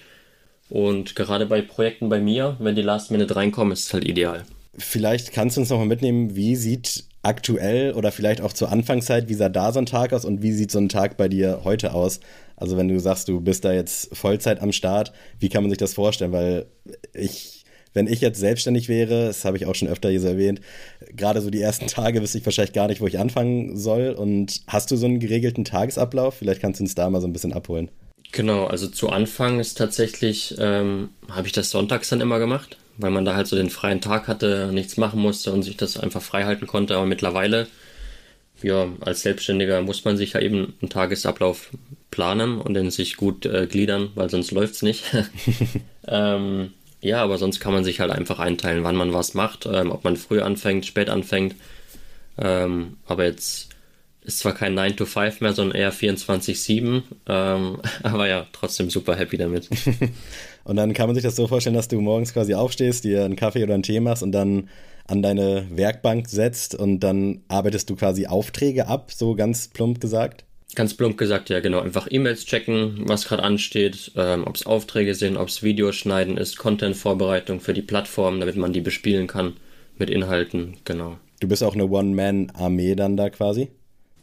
Und 0.69 1.15
gerade 1.15 1.47
bei 1.47 1.63
Projekten 1.63 2.09
bei 2.09 2.21
mir, 2.21 2.57
wenn 2.59 2.75
die 2.75 2.83
Last 2.83 3.11
Minute 3.11 3.37
reinkommen, 3.37 3.73
ist 3.73 3.87
es 3.87 3.93
halt 3.93 4.05
ideal. 4.05 4.45
Vielleicht 4.79 5.33
kannst 5.33 5.57
du 5.57 5.61
uns 5.61 5.71
nochmal 5.71 5.87
mitnehmen, 5.87 6.35
wie 6.35 6.57
sieht 6.57 7.05
aktuell 7.23 7.93
oder 7.93 8.13
vielleicht 8.13 8.41
auch 8.41 8.53
zur 8.53 8.71
Anfangszeit, 8.71 9.29
wie 9.29 9.35
sah 9.35 9.49
da 9.49 9.73
so 9.73 9.79
ein 9.79 9.87
Tag 9.87 10.13
aus 10.13 10.25
und 10.25 10.43
wie 10.43 10.53
sieht 10.53 10.71
so 10.71 10.79
ein 10.79 10.89
Tag 10.89 11.17
bei 11.17 11.29
dir 11.29 11.63
heute 11.65 11.93
aus? 11.93 12.21
Also 12.57 12.77
wenn 12.77 12.89
du 12.89 12.99
sagst, 13.01 13.29
du 13.29 13.41
bist 13.41 13.65
da 13.65 13.73
jetzt 13.73 14.15
Vollzeit 14.17 14.61
am 14.61 14.73
Start, 14.73 15.13
wie 15.39 15.49
kann 15.49 15.63
man 15.63 15.71
sich 15.71 15.79
das 15.79 15.95
vorstellen? 15.95 16.33
Weil 16.33 16.67
ich, 17.13 17.56
wenn 17.97 18.07
ich 18.07 18.21
jetzt 18.21 18.38
selbstständig 18.38 18.88
wäre, 18.88 19.26
das 19.26 19.45
habe 19.45 19.57
ich 19.57 19.67
auch 19.67 19.75
schon 19.75 19.88
öfter 19.88 20.11
hier 20.11 20.23
erwähnt, 20.23 20.61
gerade 21.15 21.41
so 21.41 21.50
die 21.50 21.61
ersten 21.61 21.87
Tage 21.88 22.23
wüsste 22.23 22.38
ich 22.38 22.47
wahrscheinlich 22.47 22.73
gar 22.75 22.87
nicht, 22.87 23.00
wo 23.00 23.07
ich 23.07 23.19
anfangen 23.19 23.76
soll. 23.76 24.11
Und 24.11 24.62
hast 24.69 24.91
du 24.91 24.97
so 24.97 25.07
einen 25.07 25.19
geregelten 25.19 25.65
Tagesablauf? 25.65 26.37
Vielleicht 26.37 26.61
kannst 26.61 26.81
du 26.81 26.85
uns 26.85 26.95
da 26.95 27.11
mal 27.11 27.21
so 27.21 27.26
ein 27.26 27.33
bisschen 27.33 27.53
abholen. 27.53 27.88
Genau, 28.33 28.67
also 28.67 28.87
zu 28.87 29.09
Anfang 29.09 29.61
ist 29.61 29.79
tatsächlich, 29.79 30.55
ähm, 30.59 31.11
habe 31.29 31.47
ich 31.47 31.53
das 31.53 31.71
sonntags 31.71 32.09
dann 32.09 32.21
immer 32.21 32.38
gemacht 32.38 32.76
weil 32.99 33.11
man 33.11 33.25
da 33.25 33.35
halt 33.35 33.47
so 33.47 33.57
den 33.57 33.71
freien 33.71 34.00
Tag 34.00 34.29
hatte, 34.29 34.71
nichts 34.73 34.97
machen 34.97 35.21
musste 35.21 35.53
und 35.53 35.62
sich 35.62 35.76
das 35.76 35.99
einfach 35.99 36.23
frei 36.23 36.45
halten 36.45 36.67
konnte. 36.67 36.97
Aber 36.97 37.07
mittlerweile, 37.07 37.67
ja, 38.62 38.88
als 39.00 39.23
Selbstständiger 39.23 39.83
muss 39.83 40.05
man 40.05 40.17
sich 40.17 40.33
ja 40.33 40.41
eben 40.41 40.75
einen 40.81 40.91
Tagesablauf 40.91 41.71
planen 42.11 42.61
und 42.61 42.75
den 42.75 42.91
sich 42.91 43.17
gut 43.17 43.45
äh, 43.47 43.67
gliedern, 43.67 44.11
weil 44.15 44.31
sonst 44.31 44.50
läuft's 44.50 44.83
nicht. 44.83 45.05
ähm, 46.09 46.73
ja, 47.00 47.23
aber 47.23 47.38
sonst 47.38 47.61
kann 47.61 47.73
man 47.73 47.85
sich 47.85 48.00
halt 48.00 48.11
einfach 48.11 48.38
einteilen, 48.38 48.85
wann 48.85 48.97
man 48.97 49.12
was 49.12 49.35
macht, 49.35 49.67
ähm, 49.67 49.91
ob 49.91 50.05
man 50.05 50.17
früh 50.17 50.41
anfängt, 50.41 50.87
spät 50.87 51.11
anfängt. 51.11 51.55
Ähm, 52.38 52.97
aber 53.07 53.25
jetzt 53.25 53.69
ist 54.23 54.41
zwar 54.41 54.55
kein 54.55 54.75
9 54.75 54.97
to 54.97 55.07
5 55.07 55.41
mehr, 55.41 55.53
sondern 55.53 55.76
eher 55.76 55.93
24-7. 55.93 57.03
Ähm, 57.29 57.79
aber 58.03 58.29
ja, 58.29 58.47
trotzdem 58.53 58.91
super 58.91 59.15
happy 59.17 59.37
damit. 59.37 59.69
Und 60.65 60.76
dann 60.76 60.95
kann 60.95 61.07
man 61.07 61.15
sich 61.15 61.23
das 61.23 61.37
so 61.37 61.47
vorstellen, 61.47 61.76
dass 61.76 61.88
du 61.88 62.00
morgens 62.00 62.33
quasi 62.33 62.55
aufstehst, 62.55 63.05
dir 63.05 63.25
einen 63.25 63.37
Kaffee 63.37 63.62
oder 63.62 63.75
einen 63.75 63.85
Tee 63.85 64.00
machst 64.00 64.25
und 64.25 64.33
dann 64.33 64.69
an 65.07 65.23
deine 65.23 65.69
Werkbank 65.71 66.29
setzt 66.29 66.75
und 66.75 66.99
dann 67.00 67.43
arbeitest 67.47 67.88
du 67.88 67.95
quasi 67.95 68.26
Aufträge 68.26 68.88
ab, 68.88 69.12
so 69.12 69.37
ganz 69.37 69.69
plump 69.69 70.00
gesagt? 70.00 70.46
Ganz 70.76 70.95
plump 70.95 71.16
gesagt, 71.16 71.49
ja, 71.49 71.61
genau. 71.61 71.80
Einfach 71.80 72.06
E-Mails 72.09 72.45
checken, 72.45 73.09
was 73.09 73.26
gerade 73.26 73.42
ansteht, 73.42 74.12
ähm, 74.14 74.45
ob 74.47 74.54
es 74.54 74.66
Aufträge 74.66 75.14
sind, 75.14 75.37
ob 75.37 75.49
es 75.49 75.62
Videos 75.62 75.97
schneiden 75.97 76.37
ist, 76.37 76.59
Content-Vorbereitung 76.59 77.61
für 77.61 77.73
die 77.73 77.83
Plattform, 77.83 78.38
damit 78.38 78.56
man 78.56 78.73
die 78.73 78.83
bespielen 78.83 79.26
kann 79.26 79.54
mit 79.99 80.11
Inhalten, 80.11 80.76
genau. 80.85 81.16
Du 81.40 81.49
bist 81.49 81.64
auch 81.64 81.75
eine 81.75 81.87
One-Man-Armee 81.87 82.95
dann 82.95 83.16
da 83.16 83.30
quasi? 83.30 83.68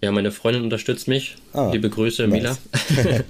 Ja, 0.01 0.11
meine 0.11 0.31
Freundin 0.31 0.63
unterstützt 0.63 1.07
mich. 1.07 1.35
Ah, 1.53 1.71
Liebe 1.71 1.89
Grüße, 1.89 2.27
nice. 2.27 2.39
Mila. 2.39 2.57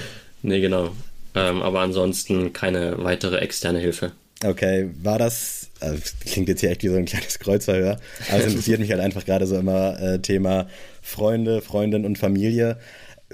nee, 0.42 0.60
genau. 0.60 0.92
Ähm, 1.34 1.62
aber 1.62 1.80
ansonsten 1.80 2.52
keine 2.52 3.04
weitere 3.04 3.36
externe 3.38 3.78
Hilfe. 3.78 4.12
Okay, 4.42 4.88
war 5.02 5.18
das, 5.18 5.68
also 5.80 6.00
klingt 6.24 6.48
jetzt 6.48 6.60
hier 6.60 6.70
echt 6.70 6.82
wie 6.82 6.88
so 6.88 6.96
ein 6.96 7.04
kleines 7.04 7.38
Kreuzverhör, 7.38 8.00
aber 8.30 8.38
es 8.38 8.46
interessiert 8.52 8.80
mich 8.80 8.90
halt 8.90 9.00
einfach 9.00 9.26
gerade 9.26 9.46
so 9.46 9.58
immer 9.58 10.00
äh, 10.00 10.18
Thema 10.20 10.66
Freunde, 11.00 11.60
Freundin 11.60 12.04
und 12.04 12.18
Familie. 12.18 12.78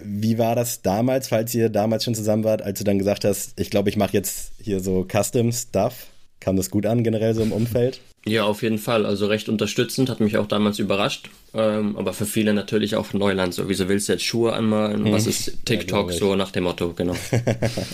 Wie 0.03 0.39
war 0.39 0.55
das 0.55 0.83
damals, 0.83 1.29
falls 1.29 1.55
ihr 1.55 1.69
damals 1.69 2.05
schon 2.05 2.15
zusammen 2.15 2.45
wart, 2.45 2.63
als 2.63 2.79
du 2.79 2.85
dann 2.85 2.99
gesagt 2.99 3.25
hast, 3.25 3.59
ich 3.59 3.71
glaube, 3.71 3.89
ich 3.89 3.97
mache 3.97 4.13
jetzt 4.13 4.53
hier 4.61 4.81
so 4.81 5.07
Custom 5.11 5.53
Stuff? 5.53 6.07
Kam 6.41 6.57
das 6.57 6.71
gut 6.71 6.87
an 6.87 7.03
generell 7.03 7.35
so 7.35 7.43
im 7.43 7.53
Umfeld? 7.53 8.01
Ja, 8.29 8.45
auf 8.45 8.63
jeden 8.63 8.79
Fall. 8.79 9.07
Also 9.07 9.27
recht 9.27 9.49
unterstützend, 9.49 10.11
hat 10.11 10.19
mich 10.19 10.37
auch 10.37 10.49
damals 10.49 10.81
überrascht. 10.81 11.31
Ähm, 11.55 11.97
aber 11.97 12.13
für 12.13 12.27
viele 12.27 12.53
natürlich 12.55 12.97
auch 12.97 13.13
Neuland. 13.13 13.55
So, 13.55 13.69
wieso 13.69 13.89
willst 13.89 14.09
du 14.09 14.13
jetzt 14.13 14.25
Schuhe 14.25 14.53
anmalen? 14.53 15.11
Was 15.13 15.29
ist 15.29 15.65
TikTok? 15.65 16.11
Ja, 16.11 16.19
so 16.19 16.35
nach 16.35 16.51
dem 16.51 16.65
Motto, 16.65 16.93
genau. 16.93 17.15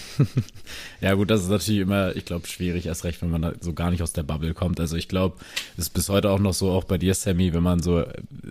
ja, 1.02 1.12
gut, 1.14 1.30
das 1.30 1.42
ist 1.42 1.50
natürlich 1.50 1.82
immer, 1.82 2.16
ich 2.16 2.24
glaube, 2.24 2.48
schwierig, 2.48 2.86
erst 2.86 3.04
recht, 3.04 3.20
wenn 3.20 3.30
man 3.30 3.42
da 3.42 3.52
so 3.60 3.74
gar 3.74 3.90
nicht 3.90 4.02
aus 4.02 4.14
der 4.14 4.22
Bubble 4.22 4.54
kommt. 4.54 4.80
Also 4.80 4.96
ich 4.96 5.06
glaube, 5.06 5.36
ist 5.76 5.92
bis 5.92 6.08
heute 6.08 6.30
auch 6.30 6.38
noch 6.38 6.54
so, 6.54 6.70
auch 6.70 6.84
bei 6.84 6.96
dir, 6.96 7.12
Sammy, 7.12 7.52
wenn 7.52 7.62
man 7.62 7.82
so 7.82 8.04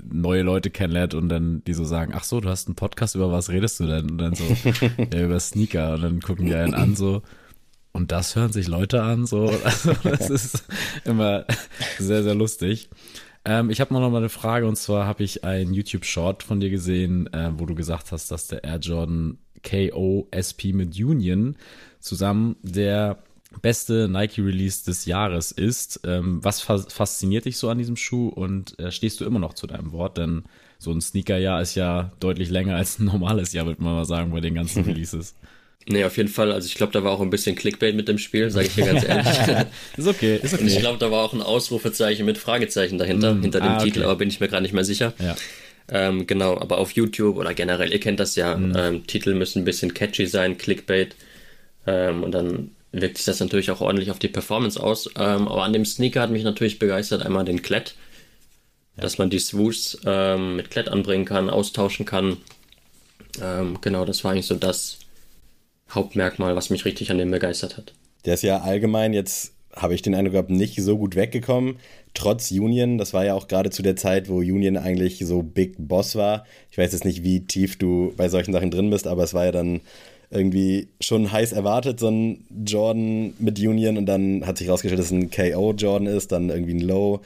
neue 0.09 0.43
Leute 0.43 0.69
kennenlernt 0.69 1.15
und 1.15 1.29
dann 1.29 1.63
die 1.65 1.73
so 1.73 1.83
sagen, 1.83 2.13
ach 2.15 2.23
so, 2.23 2.39
du 2.39 2.49
hast 2.49 2.67
einen 2.67 2.75
Podcast, 2.75 3.15
über 3.15 3.31
was 3.31 3.49
redest 3.49 3.79
du 3.79 3.87
denn? 3.87 4.11
Und 4.11 4.17
dann 4.19 4.35
so, 4.35 4.43
ja, 5.13 5.19
über 5.19 5.39
Sneaker. 5.39 5.95
Und 5.95 6.03
dann 6.03 6.21
gucken 6.21 6.45
die 6.45 6.53
einen 6.53 6.75
an 6.75 6.95
so, 6.95 7.23
und 7.93 8.11
das 8.11 8.35
hören 8.35 8.51
sich 8.51 8.67
Leute 8.67 9.03
an, 9.03 9.25
so. 9.25 9.51
Also, 9.63 9.93
das 10.03 10.29
ist 10.29 10.63
immer 11.05 11.45
sehr, 11.97 12.23
sehr 12.23 12.35
lustig. 12.35 12.89
Ähm, 13.43 13.69
ich 13.69 13.81
habe 13.81 13.93
noch 13.93 14.09
mal 14.09 14.17
eine 14.17 14.29
Frage 14.29 14.67
und 14.67 14.75
zwar 14.75 15.05
habe 15.05 15.23
ich 15.23 15.43
ein 15.43 15.73
YouTube-Short 15.73 16.43
von 16.43 16.59
dir 16.59 16.69
gesehen, 16.69 17.31
äh, 17.33 17.51
wo 17.57 17.65
du 17.65 17.75
gesagt 17.75 18.11
hast, 18.11 18.31
dass 18.31 18.47
der 18.47 18.63
Air 18.63 18.77
Jordan 18.77 19.37
KO 19.63 20.27
SP 20.33 20.73
mit 20.73 20.95
Union 20.99 21.55
zusammen 21.99 22.55
der 22.61 23.19
beste 23.61 24.07
Nike-Release 24.07 24.85
des 24.85 25.05
Jahres 25.05 25.51
ist. 25.51 26.01
Ähm, 26.05 26.43
was 26.43 26.61
fasziniert 26.61 27.45
dich 27.45 27.57
so 27.57 27.69
an 27.69 27.77
diesem 27.77 27.97
Schuh 27.97 28.29
und 28.29 28.79
äh, 28.79 28.91
stehst 28.91 29.19
du 29.19 29.25
immer 29.25 29.39
noch 29.39 29.53
zu 29.53 29.67
deinem 29.67 29.91
Wort? 29.91 30.17
Denn 30.17 30.43
so 30.79 30.91
ein 30.91 31.01
Sneaker-Jahr 31.01 31.61
ist 31.61 31.75
ja 31.75 32.11
deutlich 32.19 32.49
länger 32.49 32.75
als 32.75 32.99
ein 32.99 33.05
normales 33.05 33.53
Jahr, 33.53 33.65
würde 33.65 33.83
man 33.83 33.93
mal 33.93 34.05
sagen, 34.05 34.31
bei 34.31 34.39
den 34.39 34.55
ganzen 34.55 34.83
Releases. 34.85 35.35
Nee, 35.87 36.03
auf 36.03 36.17
jeden 36.17 36.29
Fall. 36.29 36.51
Also 36.51 36.67
ich 36.67 36.75
glaube, 36.75 36.93
da 36.93 37.03
war 37.03 37.11
auch 37.11 37.21
ein 37.21 37.29
bisschen 37.29 37.55
Clickbait 37.55 37.95
mit 37.95 38.07
dem 38.07 38.17
Spiel, 38.17 38.49
sage 38.51 38.67
ich 38.67 38.75
dir 38.75 38.85
ganz 38.85 39.03
ehrlich. 39.03 39.27
ist 39.97 40.07
okay, 40.07 40.39
ist 40.41 40.53
okay. 40.53 40.63
Und 40.63 40.69
ich 40.69 40.79
glaube, 40.79 40.99
da 40.99 41.11
war 41.11 41.23
auch 41.23 41.33
ein 41.33 41.41
Ausrufezeichen 41.41 42.25
mit 42.25 42.37
Fragezeichen 42.37 42.97
dahinter, 42.97 43.33
mm, 43.33 43.41
hinter 43.41 43.59
dem 43.59 43.71
ah, 43.71 43.83
Titel, 43.83 44.03
aber 44.03 44.15
bin 44.15 44.29
ich 44.29 44.39
mir 44.39 44.47
gerade 44.47 44.61
nicht 44.61 44.73
mehr 44.73 44.85
sicher. 44.85 45.13
Ja. 45.19 45.35
Ähm, 45.89 46.27
genau, 46.27 46.57
aber 46.57 46.77
auf 46.77 46.91
YouTube 46.91 47.37
oder 47.37 47.53
generell, 47.53 47.91
ihr 47.91 47.99
kennt 47.99 48.19
das 48.19 48.35
ja, 48.35 48.55
mm. 48.55 48.75
ähm, 48.77 49.07
Titel 49.07 49.33
müssen 49.33 49.63
ein 49.63 49.65
bisschen 49.65 49.93
catchy 49.93 50.27
sein, 50.27 50.57
Clickbait. 50.57 51.15
Ähm, 51.87 52.23
und 52.23 52.31
dann 52.31 52.71
wirkt 52.91 53.17
sich 53.17 53.25
das 53.25 53.39
natürlich 53.39 53.71
auch 53.71 53.81
ordentlich 53.81 54.11
auf 54.11 54.19
die 54.19 54.27
Performance 54.27 54.81
aus. 54.81 55.09
Ähm, 55.17 55.47
aber 55.47 55.63
an 55.63 55.73
dem 55.73 55.85
Sneaker 55.85 56.21
hat 56.21 56.31
mich 56.31 56.43
natürlich 56.43 56.79
begeistert, 56.79 57.25
einmal 57.25 57.45
den 57.45 57.61
Klett, 57.61 57.95
ja. 58.97 59.03
dass 59.03 59.17
man 59.17 59.29
die 59.29 59.39
Swoosh 59.39 59.97
ähm, 60.05 60.57
mit 60.57 60.69
Klett 60.69 60.89
anbringen 60.89 61.25
kann, 61.25 61.49
austauschen 61.49 62.05
kann. 62.05 62.37
Ähm, 63.41 63.79
genau, 63.81 64.05
das 64.05 64.23
war 64.23 64.31
eigentlich 64.31 64.45
so 64.45 64.55
das, 64.55 64.99
Hauptmerkmal, 65.91 66.55
was 66.55 66.69
mich 66.69 66.85
richtig 66.85 67.11
an 67.11 67.17
dem 67.17 67.31
begeistert 67.31 67.77
hat. 67.77 67.93
Der 68.25 68.35
ist 68.35 68.43
ja 68.43 68.61
allgemein 68.61 69.13
jetzt, 69.13 69.53
habe 69.75 69.93
ich 69.95 70.01
den 70.01 70.15
Eindruck 70.15 70.33
gehabt, 70.33 70.49
nicht 70.49 70.81
so 70.81 70.97
gut 70.97 71.15
weggekommen. 71.15 71.77
Trotz 72.13 72.51
Union, 72.51 72.97
das 72.97 73.13
war 73.13 73.25
ja 73.25 73.33
auch 73.33 73.47
gerade 73.47 73.69
zu 73.69 73.81
der 73.81 73.95
Zeit, 73.95 74.29
wo 74.29 74.37
Union 74.37 74.77
eigentlich 74.77 75.19
so 75.19 75.41
Big 75.41 75.75
Boss 75.77 76.15
war. 76.15 76.45
Ich 76.69 76.77
weiß 76.77 76.91
jetzt 76.91 77.05
nicht, 77.05 77.23
wie 77.23 77.41
tief 77.45 77.77
du 77.77 78.13
bei 78.17 78.29
solchen 78.29 78.53
Sachen 78.53 78.71
drin 78.71 78.89
bist, 78.89 79.07
aber 79.07 79.23
es 79.23 79.33
war 79.33 79.45
ja 79.45 79.51
dann 79.51 79.81
irgendwie 80.29 80.87
schon 81.01 81.31
heiß 81.31 81.51
erwartet, 81.51 81.99
so 81.99 82.09
ein 82.09 82.45
Jordan 82.65 83.33
mit 83.39 83.59
Union 83.59 83.97
und 83.97 84.05
dann 84.05 84.45
hat 84.45 84.57
sich 84.57 84.69
rausgestellt, 84.69 84.99
dass 84.99 85.07
es 85.07 85.11
ein 85.11 85.29
KO 85.29 85.73
Jordan 85.73 86.07
ist, 86.07 86.31
dann 86.31 86.49
irgendwie 86.49 86.73
ein 86.73 86.79
Low 86.79 87.21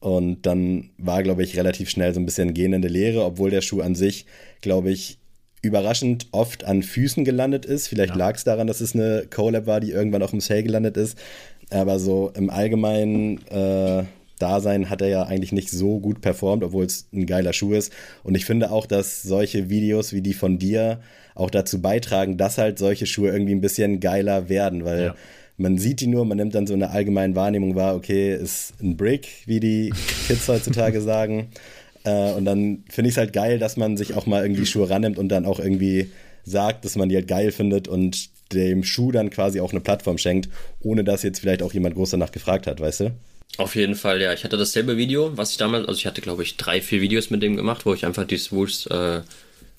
und 0.00 0.42
dann 0.46 0.90
war, 0.98 1.22
glaube 1.22 1.42
ich, 1.42 1.56
relativ 1.56 1.90
schnell 1.90 2.14
so 2.14 2.20
ein 2.20 2.26
bisschen 2.26 2.54
gähnende 2.54 2.88
Leere, 2.88 3.24
obwohl 3.24 3.50
der 3.50 3.62
Schuh 3.62 3.80
an 3.80 3.94
sich, 3.94 4.26
glaube 4.60 4.90
ich, 4.90 5.17
überraschend 5.62 6.28
oft 6.32 6.64
an 6.64 6.82
Füßen 6.82 7.24
gelandet 7.24 7.66
ist. 7.66 7.88
Vielleicht 7.88 8.12
ja. 8.12 8.16
lag 8.16 8.36
es 8.36 8.44
daran, 8.44 8.66
dass 8.66 8.80
es 8.80 8.94
eine 8.94 9.26
Collab 9.28 9.66
war, 9.66 9.80
die 9.80 9.90
irgendwann 9.90 10.22
auch 10.22 10.32
im 10.32 10.40
Sale 10.40 10.62
gelandet 10.62 10.96
ist. 10.96 11.18
Aber 11.70 11.98
so 11.98 12.32
im 12.34 12.50
allgemeinen 12.50 13.46
äh, 13.48 14.04
Dasein 14.38 14.88
hat 14.88 15.02
er 15.02 15.08
ja 15.08 15.22
eigentlich 15.24 15.52
nicht 15.52 15.70
so 15.70 15.98
gut 15.98 16.20
performt, 16.20 16.62
obwohl 16.62 16.84
es 16.84 17.08
ein 17.12 17.26
geiler 17.26 17.52
Schuh 17.52 17.74
ist. 17.74 17.92
Und 18.22 18.36
ich 18.36 18.44
finde 18.44 18.70
auch, 18.70 18.86
dass 18.86 19.22
solche 19.22 19.68
Videos 19.68 20.12
wie 20.12 20.22
die 20.22 20.34
von 20.34 20.58
dir 20.58 21.00
auch 21.34 21.50
dazu 21.50 21.80
beitragen, 21.80 22.36
dass 22.36 22.58
halt 22.58 22.78
solche 22.78 23.06
Schuhe 23.06 23.30
irgendwie 23.30 23.54
ein 23.54 23.60
bisschen 23.60 24.00
geiler 24.00 24.48
werden, 24.48 24.84
weil 24.84 25.02
ja. 25.02 25.14
man 25.56 25.78
sieht 25.78 26.00
die 26.00 26.06
nur, 26.06 26.24
man 26.24 26.36
nimmt 26.36 26.54
dann 26.54 26.66
so 26.66 26.74
eine 26.74 26.90
allgemeine 26.90 27.36
Wahrnehmung 27.36 27.74
wahr, 27.74 27.94
okay, 27.94 28.34
ist 28.34 28.74
ein 28.80 28.96
Brick, 28.96 29.28
wie 29.46 29.60
die 29.60 29.92
Kids 30.26 30.48
heutzutage 30.48 31.00
sagen. 31.00 31.48
Äh, 32.08 32.32
und 32.32 32.44
dann 32.44 32.84
finde 32.88 33.08
ich 33.08 33.14
es 33.14 33.18
halt 33.18 33.32
geil, 33.32 33.58
dass 33.58 33.76
man 33.76 33.96
sich 33.96 34.14
auch 34.14 34.26
mal 34.26 34.42
irgendwie 34.42 34.66
Schuhe 34.66 34.88
rannimmt 34.88 35.18
und 35.18 35.28
dann 35.28 35.44
auch 35.44 35.60
irgendwie 35.60 36.10
sagt, 36.44 36.84
dass 36.84 36.96
man 36.96 37.08
die 37.08 37.16
halt 37.16 37.28
geil 37.28 37.52
findet 37.52 37.88
und 37.88 38.30
dem 38.52 38.82
Schuh 38.82 39.12
dann 39.12 39.30
quasi 39.30 39.60
auch 39.60 39.72
eine 39.72 39.80
Plattform 39.80 40.16
schenkt, 40.16 40.48
ohne 40.80 41.04
dass 41.04 41.22
jetzt 41.22 41.40
vielleicht 41.40 41.62
auch 41.62 41.74
jemand 41.74 41.94
groß 41.94 42.10
danach 42.10 42.32
gefragt 42.32 42.66
hat, 42.66 42.80
weißt 42.80 43.00
du? 43.00 43.10
Auf 43.58 43.74
jeden 43.74 43.94
Fall, 43.94 44.22
ja. 44.22 44.32
Ich 44.32 44.44
hatte 44.44 44.56
dasselbe 44.56 44.96
Video, 44.96 45.36
was 45.36 45.50
ich 45.50 45.56
damals, 45.58 45.86
also 45.86 45.98
ich 45.98 46.06
hatte 46.06 46.20
glaube 46.20 46.42
ich 46.42 46.56
drei, 46.56 46.80
vier 46.80 47.00
Videos 47.00 47.30
mit 47.30 47.42
dem 47.42 47.56
gemacht, 47.56 47.84
wo 47.84 47.92
ich 47.92 48.06
einfach 48.06 48.26
die 48.26 48.38
Swoosh 48.38 48.86
äh, 48.86 49.20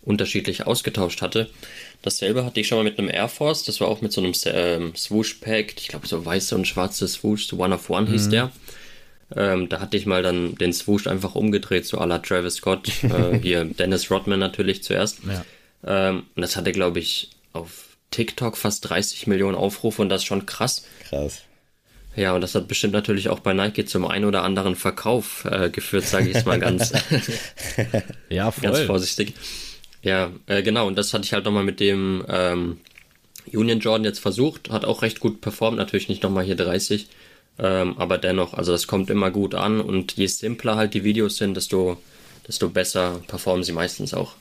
unterschiedlich 0.03 0.67
ausgetauscht 0.67 1.21
hatte. 1.21 1.49
Dasselbe 2.01 2.45
hatte 2.45 2.59
ich 2.59 2.67
schon 2.67 2.77
mal 2.77 2.83
mit 2.83 2.99
einem 2.99 3.09
Air 3.09 3.29
Force, 3.29 3.63
das 3.63 3.81
war 3.81 3.87
auch 3.87 4.01
mit 4.01 4.11
so 4.11 4.21
einem 4.21 4.33
ähm, 4.45 4.95
Swoosh 4.95 5.35
Pack, 5.35 5.73
ich 5.77 5.87
glaube 5.87 6.07
so 6.07 6.23
weiße 6.23 6.55
und 6.55 6.67
schwarze 6.67 7.07
Swoosh, 7.07 7.51
One 7.53 7.73
of 7.73 7.89
One 7.89 8.09
hieß 8.09 8.27
mhm. 8.27 8.31
der. 8.31 8.51
Ähm, 9.35 9.69
da 9.69 9.79
hatte 9.79 9.95
ich 9.95 10.05
mal 10.05 10.23
dann 10.23 10.55
den 10.55 10.73
Swoosh 10.73 11.07
einfach 11.07 11.35
umgedreht, 11.35 11.85
so 11.85 11.99
à 11.99 12.05
la 12.05 12.19
Travis 12.19 12.55
Scott. 12.55 12.87
äh, 13.03 13.37
hier 13.39 13.65
Dennis 13.65 14.09
Rodman 14.09 14.39
natürlich 14.39 14.83
zuerst. 14.83 15.19
Ja. 15.27 15.45
Ähm, 16.09 16.23
und 16.35 16.41
das 16.41 16.55
hatte, 16.55 16.71
glaube 16.71 16.99
ich, 16.99 17.29
auf 17.53 17.97
TikTok 18.11 18.57
fast 18.57 18.89
30 18.89 19.27
Millionen 19.27 19.55
Aufrufe 19.55 20.01
und 20.01 20.09
das 20.09 20.21
ist 20.21 20.27
schon 20.27 20.45
krass. 20.45 20.85
Krass. 21.07 21.43
Ja, 22.15 22.33
und 22.33 22.41
das 22.41 22.55
hat 22.55 22.67
bestimmt 22.67 22.93
natürlich 22.93 23.29
auch 23.29 23.39
bei 23.39 23.53
Nike 23.53 23.85
zum 23.85 24.05
einen 24.05 24.25
oder 24.25 24.43
anderen 24.43 24.75
Verkauf 24.75 25.45
äh, 25.45 25.69
geführt, 25.69 26.05
sage 26.05 26.29
ich 26.29 26.35
es 26.35 26.45
mal 26.45 26.59
ganz, 26.59 26.91
ja, 28.29 28.51
voll. 28.51 28.63
ganz 28.63 28.79
vorsichtig. 28.79 29.35
Ja, 30.01 30.31
äh, 30.47 30.63
genau, 30.63 30.87
und 30.87 30.97
das 30.97 31.13
hatte 31.13 31.23
ich 31.25 31.33
halt 31.33 31.45
nochmal 31.45 31.63
mit 31.63 31.79
dem 31.79 32.25
ähm, 32.27 32.77
Union 33.53 33.79
Jordan 33.79 34.05
jetzt 34.05 34.19
versucht, 34.19 34.69
hat 34.69 34.85
auch 34.85 35.01
recht 35.01 35.19
gut 35.19 35.39
performt, 35.39 35.77
natürlich 35.77 36.09
nicht 36.09 36.23
nochmal 36.23 36.43
hier 36.43 36.55
30, 36.55 37.07
ähm, 37.60 37.98
aber 37.98 38.17
dennoch, 38.17 38.54
also 38.54 38.72
das 38.72 38.88
kommt 38.88 39.10
immer 39.10 39.32
gut 39.32 39.56
an 39.56 39.82
und 39.82 40.13
je 40.13 40.28
simpler 40.28 40.76
halt 40.76 40.93
die 40.93 41.04
Videos 41.04 41.38
sind, 41.38 41.56
desto, 41.58 41.98
desto 42.48 42.69
besser 42.69 43.22
performen 43.28 43.63
sie 43.63 43.74
meistens 43.74 44.13
auch. 44.13 44.34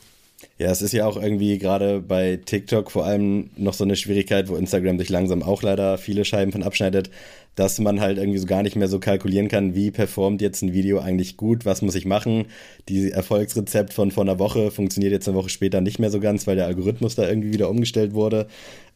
Ja, 0.57 0.71
es 0.71 0.81
ist 0.81 0.93
ja 0.93 1.05
auch 1.05 1.21
irgendwie 1.21 1.57
gerade 1.57 1.99
bei 1.99 2.39
TikTok 2.43 2.91
vor 2.91 3.05
allem 3.05 3.49
noch 3.57 3.73
so 3.73 3.83
eine 3.83 3.95
Schwierigkeit, 3.95 4.47
wo 4.47 4.55
Instagram 4.55 4.97
sich 4.97 5.09
langsam 5.09 5.43
auch 5.43 5.63
leider 5.63 5.97
viele 5.97 6.23
Scheiben 6.25 6.51
von 6.51 6.63
abschneidet, 6.63 7.09
dass 7.55 7.79
man 7.79 7.99
halt 7.99 8.17
irgendwie 8.17 8.39
so 8.39 8.45
gar 8.45 8.63
nicht 8.63 8.75
mehr 8.75 8.87
so 8.87 8.99
kalkulieren 8.99 9.49
kann, 9.49 9.75
wie 9.75 9.91
performt 9.91 10.41
jetzt 10.41 10.61
ein 10.61 10.73
Video 10.73 10.99
eigentlich 10.99 11.35
gut, 11.35 11.65
was 11.65 11.81
muss 11.81 11.95
ich 11.95 12.05
machen. 12.05 12.45
Die 12.87 13.11
Erfolgsrezept 13.11 13.93
von 13.93 14.11
vor 14.11 14.23
einer 14.23 14.39
Woche 14.39 14.71
funktioniert 14.71 15.11
jetzt 15.11 15.27
eine 15.27 15.37
Woche 15.37 15.49
später 15.49 15.81
nicht 15.81 15.99
mehr 15.99 16.09
so 16.09 16.19
ganz, 16.21 16.47
weil 16.47 16.55
der 16.55 16.67
Algorithmus 16.67 17.15
da 17.15 17.27
irgendwie 17.27 17.51
wieder 17.53 17.69
umgestellt 17.69 18.13
wurde. 18.13 18.47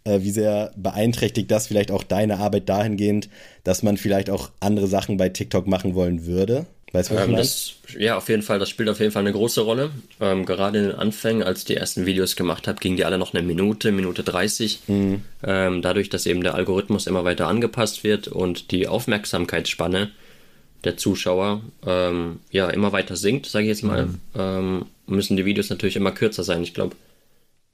Äh, 0.06 0.22
wie 0.22 0.32
sehr 0.32 0.72
beeinträchtigt 0.76 1.50
das 1.50 1.68
vielleicht 1.68 1.92
auch 1.92 2.04
deine 2.04 2.40
Arbeit 2.40 2.68
dahingehend, 2.68 3.30
dass 3.64 3.84
man 3.84 3.98
vielleicht 3.98 4.30
auch 4.30 4.50
andere 4.60 4.88
Sachen 4.88 5.18
bei 5.18 5.30
TikTok 5.30 5.68
machen 5.68 5.96
wollen 5.96 6.26
würde? 6.26 6.66
Weißt 6.94 7.10
du, 7.10 7.16
was 7.16 7.28
ähm, 7.28 7.36
das, 7.36 7.74
Ja, 7.98 8.18
auf 8.18 8.30
jeden 8.30 8.44
Fall, 8.44 8.60
das 8.60 8.70
spielt 8.70 8.88
auf 8.88 9.00
jeden 9.00 9.12
Fall 9.12 9.24
eine 9.24 9.32
große 9.32 9.62
Rolle. 9.62 9.90
Ähm, 10.22 10.46
gerade 10.46 10.78
in 10.78 10.84
den 10.86 10.96
Anfängen, 10.96 11.42
als 11.42 11.60
ich 11.60 11.66
die 11.66 11.76
ersten 11.76 12.06
Videos 12.06 12.36
gemacht 12.36 12.68
habe, 12.68 12.80
gingen 12.80 12.98
die 12.98 13.06
alle 13.06 13.18
noch 13.18 13.34
eine 13.34 13.42
Minute, 13.42 13.92
Minute 13.92 14.22
30. 14.24 14.82
Mhm. 14.88 15.22
Ähm, 15.44 15.82
dadurch, 15.82 16.10
dass 16.10 16.28
eben 16.28 16.44
der 16.44 16.54
Algorithmus 16.54 17.08
immer 17.08 17.24
weiter 17.24 17.48
angepasst 17.48 18.04
wird 18.04 18.28
und 18.28 18.70
die 18.70 18.88
Aufmerksamkeitsspanne 18.88 20.12
der 20.84 20.98
Zuschauer 20.98 21.62
ähm, 21.88 22.42
ja 22.52 22.70
immer 22.70 22.92
weiter 22.92 23.16
sinkt, 23.16 23.48
sage 23.48 23.64
ich 23.66 23.70
jetzt 23.70 23.84
mal, 23.84 24.06
mhm. 24.06 24.20
Ähm, 24.38 24.86
müssen 25.08 25.36
die 25.36 25.46
Videos 25.46 25.72
natürlich 25.72 25.96
immer 25.96 26.12
kürzer 26.12 26.44
sein. 26.44 26.62
Ich 26.62 26.76
glaube, 26.76 26.96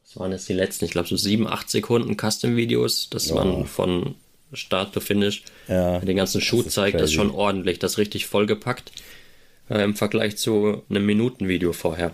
was 0.10 0.20
waren 0.20 0.32
jetzt 0.32 0.50
die 0.50 0.54
letzten? 0.54 0.86
Ich 0.86 0.92
glaube, 0.92 1.08
so 1.08 1.18
sieben, 1.18 1.48
acht 1.48 1.70
Sekunden 1.70 2.18
Custom-Videos. 2.18 3.10
Das 3.12 3.32
oh. 3.32 3.36
waren 3.36 3.66
von 3.66 4.16
Start 4.54 4.94
to 4.94 5.00
Finish. 5.00 5.44
Ja, 5.68 6.00
den 6.00 6.18
ganzen 6.18 6.42
Schuh 6.42 6.64
zeigt, 6.64 6.94
crazy. 6.94 7.02
das 7.02 7.10
ist 7.12 7.16
schon 7.16 7.32
ordentlich, 7.32 7.78
das 7.78 7.94
ist 7.94 7.98
richtig 8.00 8.26
vollgepackt 8.26 8.92
äh, 9.70 9.84
im 9.84 9.96
Vergleich 9.96 10.38
zu 10.38 10.82
einem 10.90 11.06
Minutenvideo 11.06 11.74
vorher. 11.74 12.12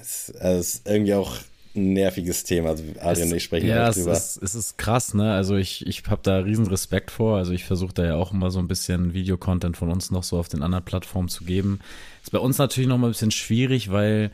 Es, 0.00 0.28
es 0.28 0.74
ist 0.74 0.86
irgendwie 0.86 1.14
auch 1.14 1.36
ein 1.74 1.94
nerviges 1.94 2.44
Thema. 2.44 2.70
Also 2.70 2.84
Adrian 3.00 3.30
und 3.30 3.36
ich 3.36 3.44
sprechen 3.44 3.68
ja, 3.68 3.90
drüber. 3.90 4.12
Es 4.12 4.36
ist, 4.36 4.42
es 4.42 4.54
ist 4.54 4.78
krass, 4.78 5.14
ne? 5.14 5.32
Also 5.32 5.56
ich, 5.56 5.86
ich 5.86 6.02
habe 6.06 6.20
da 6.22 6.40
riesen 6.40 6.66
Respekt 6.66 7.10
vor. 7.10 7.38
Also 7.38 7.52
ich 7.52 7.64
versuche 7.64 7.94
da 7.94 8.04
ja 8.04 8.14
auch 8.16 8.32
immer 8.32 8.50
so 8.50 8.58
ein 8.58 8.68
bisschen 8.68 9.14
Videocontent 9.14 9.78
von 9.78 9.90
uns 9.90 10.10
noch 10.10 10.22
so 10.22 10.38
auf 10.38 10.48
den 10.48 10.62
anderen 10.62 10.84
Plattformen 10.84 11.28
zu 11.28 11.44
geben. 11.44 11.80
Ist 12.22 12.32
bei 12.32 12.38
uns 12.38 12.58
natürlich 12.58 12.88
noch 12.88 12.98
mal 12.98 13.08
ein 13.08 13.12
bisschen 13.12 13.30
schwierig, 13.30 13.90
weil 13.90 14.30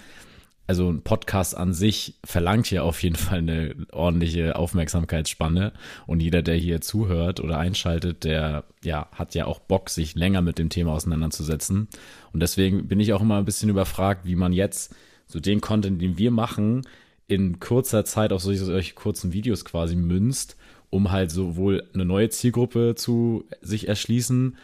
also 0.67 0.91
ein 0.91 1.03
Podcast 1.03 1.57
an 1.57 1.75
sich 1.75 2.15
verlangt 2.25 2.71
ja 2.71 2.83
auf 2.83 3.03
jeden 3.03 3.17
Fall 3.17 3.39
eine 3.39 3.75
ordentliche 3.93 4.57
Aufmerksamkeitsspanne 4.57 5.73
und 6.07 6.21
jeder, 6.21 6.43
der 6.43 6.57
hier 6.57 6.81
zuhört 6.81 7.41
oder 7.41 7.59
einschaltet, 7.59 8.25
der 8.25 8.65
ja 8.83 9.09
hat 9.13 9.35
ja 9.35 9.47
auch 9.47 9.59
Bock, 9.59 9.91
sich 9.91 10.15
länger 10.15 10.43
mit 10.43 10.59
dem 10.59 10.71
Thema 10.71 10.93
auseinanderzusetzen 10.93 11.89
und 12.33 12.41
deswegen 12.41 12.89
bin 12.89 13.01
ich 13.01 13.13
auch 13.13 13.21
immer 13.21 13.39
ein 13.39 13.45
bisschen 13.45 13.69
überfragt, 13.69 14.25
wie 14.25 14.37
man 14.37 14.53
jetzt 14.53 14.95
so 15.27 15.41
den 15.41 15.61
Content, 15.61 16.01
den 16.01 16.19
wir 16.19 16.31
machen, 16.31 16.83
in 17.27 17.59
kurzer 17.61 18.05
Zeit 18.05 18.33
auf 18.33 18.43
solche, 18.43 18.65
solche 18.65 18.95
kurzen 18.95 19.33
Videos 19.33 19.65
quasi 19.65 19.97
münzt, 19.97 20.57
um 20.91 21.11
halt 21.11 21.31
sowohl 21.31 21.89
eine 21.95 22.05
neue 22.05 22.29
Zielgruppe 22.29 22.95
zu 22.95 23.45
sich 23.61 23.89
erschließen, 23.89 24.57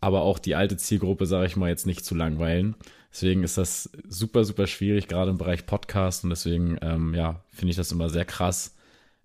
aber 0.00 0.22
auch 0.22 0.38
die 0.38 0.54
alte 0.54 0.76
Zielgruppe, 0.76 1.26
sage 1.26 1.46
ich 1.46 1.56
mal, 1.56 1.68
jetzt 1.68 1.86
nicht 1.86 2.04
zu 2.04 2.14
langweilen. 2.14 2.76
Deswegen 3.14 3.44
ist 3.44 3.56
das 3.58 3.88
super, 4.08 4.44
super 4.44 4.66
schwierig, 4.66 5.06
gerade 5.06 5.30
im 5.30 5.38
Bereich 5.38 5.66
Podcast. 5.66 6.24
Und 6.24 6.30
deswegen, 6.30 6.78
ähm, 6.82 7.14
ja, 7.14 7.44
finde 7.52 7.70
ich 7.70 7.76
das 7.76 7.92
immer 7.92 8.10
sehr 8.10 8.24
krass. 8.24 8.74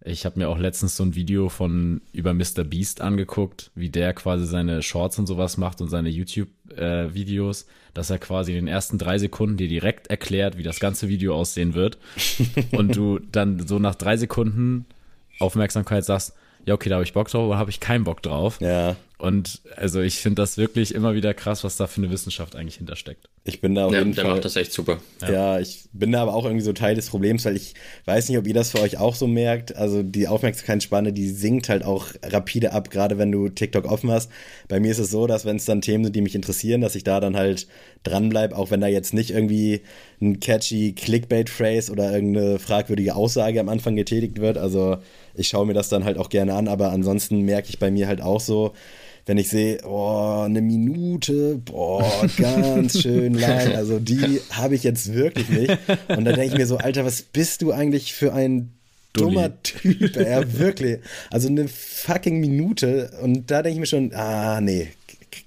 Ich 0.06 0.26
habe 0.26 0.38
mir 0.38 0.48
auch 0.48 0.60
letztens 0.60 0.96
so 0.96 1.04
ein 1.04 1.16
Video 1.16 1.50
von 1.50 2.02
über 2.14 2.36
Mr. 2.36 2.64
Beast 2.64 3.02
angeguckt, 3.02 3.72
wie 3.74 3.90
der 3.90 4.14
quasi 4.14 4.46
seine 4.46 4.84
Shorts 4.84 5.18
und 5.18 5.26
sowas 5.26 5.58
macht 5.58 5.82
und 5.82 5.90
seine 5.90 6.10
YouTube-Videos, 6.10 7.64
äh, 7.64 7.66
dass 7.96 8.12
er 8.12 8.20
quasi 8.20 8.52
in 8.52 8.66
den 8.66 8.68
ersten 8.68 9.00
drei 9.00 9.18
Sekunden 9.18 9.58
dir 9.58 9.68
direkt 9.68 10.08
erklärt, 10.08 10.56
wie 10.56 10.64
das 10.64 10.80
ganze 10.80 11.10
Video 11.10 11.34
aussehen 11.34 11.74
wird. 11.74 11.98
und 12.72 12.96
du 12.96 13.18
dann 13.18 13.68
so 13.68 13.80
nach 13.80 13.96
drei 13.96 14.18
Sekunden 14.18 14.86
Aufmerksamkeit 15.40 16.06
sagst, 16.06 16.36
ja, 16.66 16.76
okay, 16.76 16.90
da 16.90 16.96
habe 16.96 17.04
ich 17.04 17.14
Bock 17.14 17.30
drauf 17.30 17.48
oder 17.48 17.58
habe 17.58 17.72
ich 17.72 17.80
keinen 17.80 18.04
Bock 18.04 18.22
drauf. 18.22 18.62
Ja. 18.62 18.96
Und 19.18 19.62
also 19.76 20.00
ich 20.02 20.20
finde 20.20 20.42
das 20.42 20.58
wirklich 20.58 20.94
immer 20.94 21.14
wieder 21.14 21.34
krass, 21.34 21.64
was 21.64 21.76
da 21.78 21.88
für 21.88 22.02
eine 22.02 22.12
Wissenschaft 22.12 22.56
eigentlich 22.56 22.76
hintersteckt. 22.76 23.30
Ich 23.50 23.62
bin 23.62 23.76
da 23.76 23.86
auf 23.86 23.94
ja, 23.94 24.00
jeden 24.00 24.14
der 24.14 24.24
Fall. 24.24 24.34
macht 24.36 24.46
das 24.46 24.56
echt 24.56 24.72
super. 24.72 25.00
Ja. 25.22 25.32
ja. 25.32 25.60
ich 25.60 25.90
bin 25.92 26.12
da 26.12 26.22
aber 26.22 26.34
auch 26.34 26.46
irgendwie 26.46 26.64
so 26.64 26.72
Teil 26.72 26.96
des 26.96 27.10
Problems, 27.10 27.44
weil 27.46 27.56
ich 27.56 27.74
weiß 28.06 28.30
nicht, 28.30 28.38
ob 28.38 28.48
ihr 28.48 28.54
das 28.54 28.72
für 28.72 28.82
euch 28.82 28.98
auch 28.98 29.16
so 29.16 29.28
merkt. 29.28 29.76
Also 29.76 30.04
die 30.04 30.28
Aufmerksamkeitsspanne, 30.28 31.12
die 31.12 31.30
sinkt 31.30 31.68
halt 31.68 31.84
auch 31.84 32.08
rapide 32.24 32.74
ab, 32.74 32.90
gerade 32.90 33.18
wenn 33.18 33.32
du 33.32 33.50
TikTok 33.50 33.86
offen 33.86 34.12
hast. 34.12 34.32
Bei 34.68 34.80
mir 34.80 34.92
ist 34.92 35.00
es 35.00 35.12
so, 35.12 35.28
dass 35.28 35.46
wenn 35.46 35.58
es 35.58 35.66
dann 35.66 35.82
Themen 35.82 36.06
sind, 36.06 36.16
die 36.16 36.22
mich 36.22 36.36
interessieren, 36.36 36.82
dass 36.82 36.96
ich 36.96 37.04
da 37.04 37.20
dann 37.20 37.36
halt 37.36 37.68
dranbleibe, 38.04 38.56
auch 38.56 38.72
wenn 38.72 38.82
da 38.82 38.88
jetzt 38.88 39.14
nicht 39.14 39.32
irgendwie 39.32 39.82
ein 40.22 40.40
catchy 40.40 40.94
Clickbait-Phrase 40.94 41.92
oder 41.92 42.14
irgendeine 42.14 42.60
fragwürdige 42.60 43.16
Aussage 43.16 43.60
am 43.60 43.70
Anfang 43.70 43.96
getätigt 43.96 44.40
wird. 44.40 44.58
Also 44.58 44.98
ich 45.34 45.48
schaue 45.48 45.66
mir 45.66 45.74
das 45.74 45.90
dann 45.90 46.06
halt 46.06 46.18
auch 46.18 46.30
gerne 46.30 46.54
an, 46.54 46.68
aber 46.68 46.92
ansonsten 46.92 47.42
merke 47.42 47.70
ich 47.70 47.80
bei 47.80 47.92
mir 47.92 48.08
halt 48.08 48.22
auch 48.22 48.40
so, 48.40 48.74
wenn 49.30 49.38
ich 49.38 49.50
sehe, 49.50 49.78
oh, 49.86 50.42
eine 50.44 50.60
Minute, 50.60 51.62
boah, 51.64 52.28
ganz 52.36 53.00
schön 53.04 53.36
lang. 53.36 53.76
Also 53.76 54.00
die 54.00 54.42
habe 54.50 54.74
ich 54.74 54.82
jetzt 54.82 55.14
wirklich 55.14 55.48
nicht. 55.50 55.78
Und 56.08 56.26
dann 56.26 56.34
denke 56.34 56.46
ich 56.46 56.58
mir 56.58 56.66
so, 56.66 56.78
Alter, 56.78 57.06
was 57.06 57.22
bist 57.22 57.62
du 57.62 57.72
eigentlich 57.72 58.16
für 58.16 58.34
ein 58.34 58.74
dummer 59.14 59.62
Typ? 59.62 60.16
Ja, 60.16 60.52
wirklich. 60.58 61.02
Also 61.30 61.48
eine 61.48 61.68
fucking 61.68 62.40
Minute. 62.40 63.12
Und 63.22 63.52
da 63.52 63.62
denke 63.62 63.76
ich 63.76 63.80
mir 63.82 63.86
schon, 63.86 64.16
ah, 64.16 64.62
nee, 64.62 64.88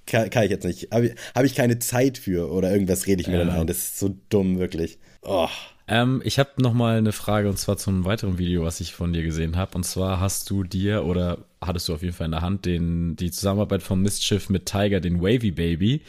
kann, 0.07 0.31
kann 0.31 0.45
ich 0.45 0.51
jetzt 0.53 0.65
nicht. 0.65 0.93
Habe 0.93 1.07
ich, 1.07 1.15
hab 1.35 1.45
ich 1.45 1.57
keine 1.57 1.81
Zeit 1.81 2.19
für 2.19 2.53
oder 2.53 2.71
irgendwas 2.71 3.09
rede 3.09 3.21
ich 3.21 3.27
mir 3.27 3.39
ja. 3.39 3.45
dann 3.45 3.51
ein. 3.63 3.67
Das 3.67 3.79
ist 3.79 3.99
so 3.99 4.15
dumm, 4.29 4.61
wirklich. 4.61 4.99
Oh. 5.23 5.49
Ähm, 5.93 6.23
ich 6.25 6.39
habe 6.39 6.51
noch 6.57 6.73
mal 6.73 6.97
eine 6.97 7.13
Frage 7.13 7.51
und 7.51 7.59
zwar 7.59 7.77
zu 7.77 7.91
einem 7.91 8.07
weiteren 8.07 8.39
Video, 8.39 8.65
was 8.65 8.81
ich 8.81 8.95
von 8.95 9.13
dir 9.13 9.23
gesehen 9.23 9.57
habe. 9.57 9.75
Und 9.75 9.85
zwar 9.85 10.21
hast 10.21 10.49
du 10.49 10.65
dir 10.65 11.05
oder 11.05 11.45
hattest 11.61 11.87
du 11.87 11.93
auf 11.93 12.03
jeden 12.03 12.15
Fall 12.15 12.25
in 12.25 12.31
der 12.31 12.41
Hand 12.41 12.65
den, 12.65 13.15
die 13.15 13.31
Zusammenarbeit 13.31 13.83
von 13.83 14.01
Mischief 14.01 14.49
mit 14.49 14.65
Tiger, 14.65 15.01
den 15.01 15.21
Wavy 15.21 15.51
Baby. 15.51 16.01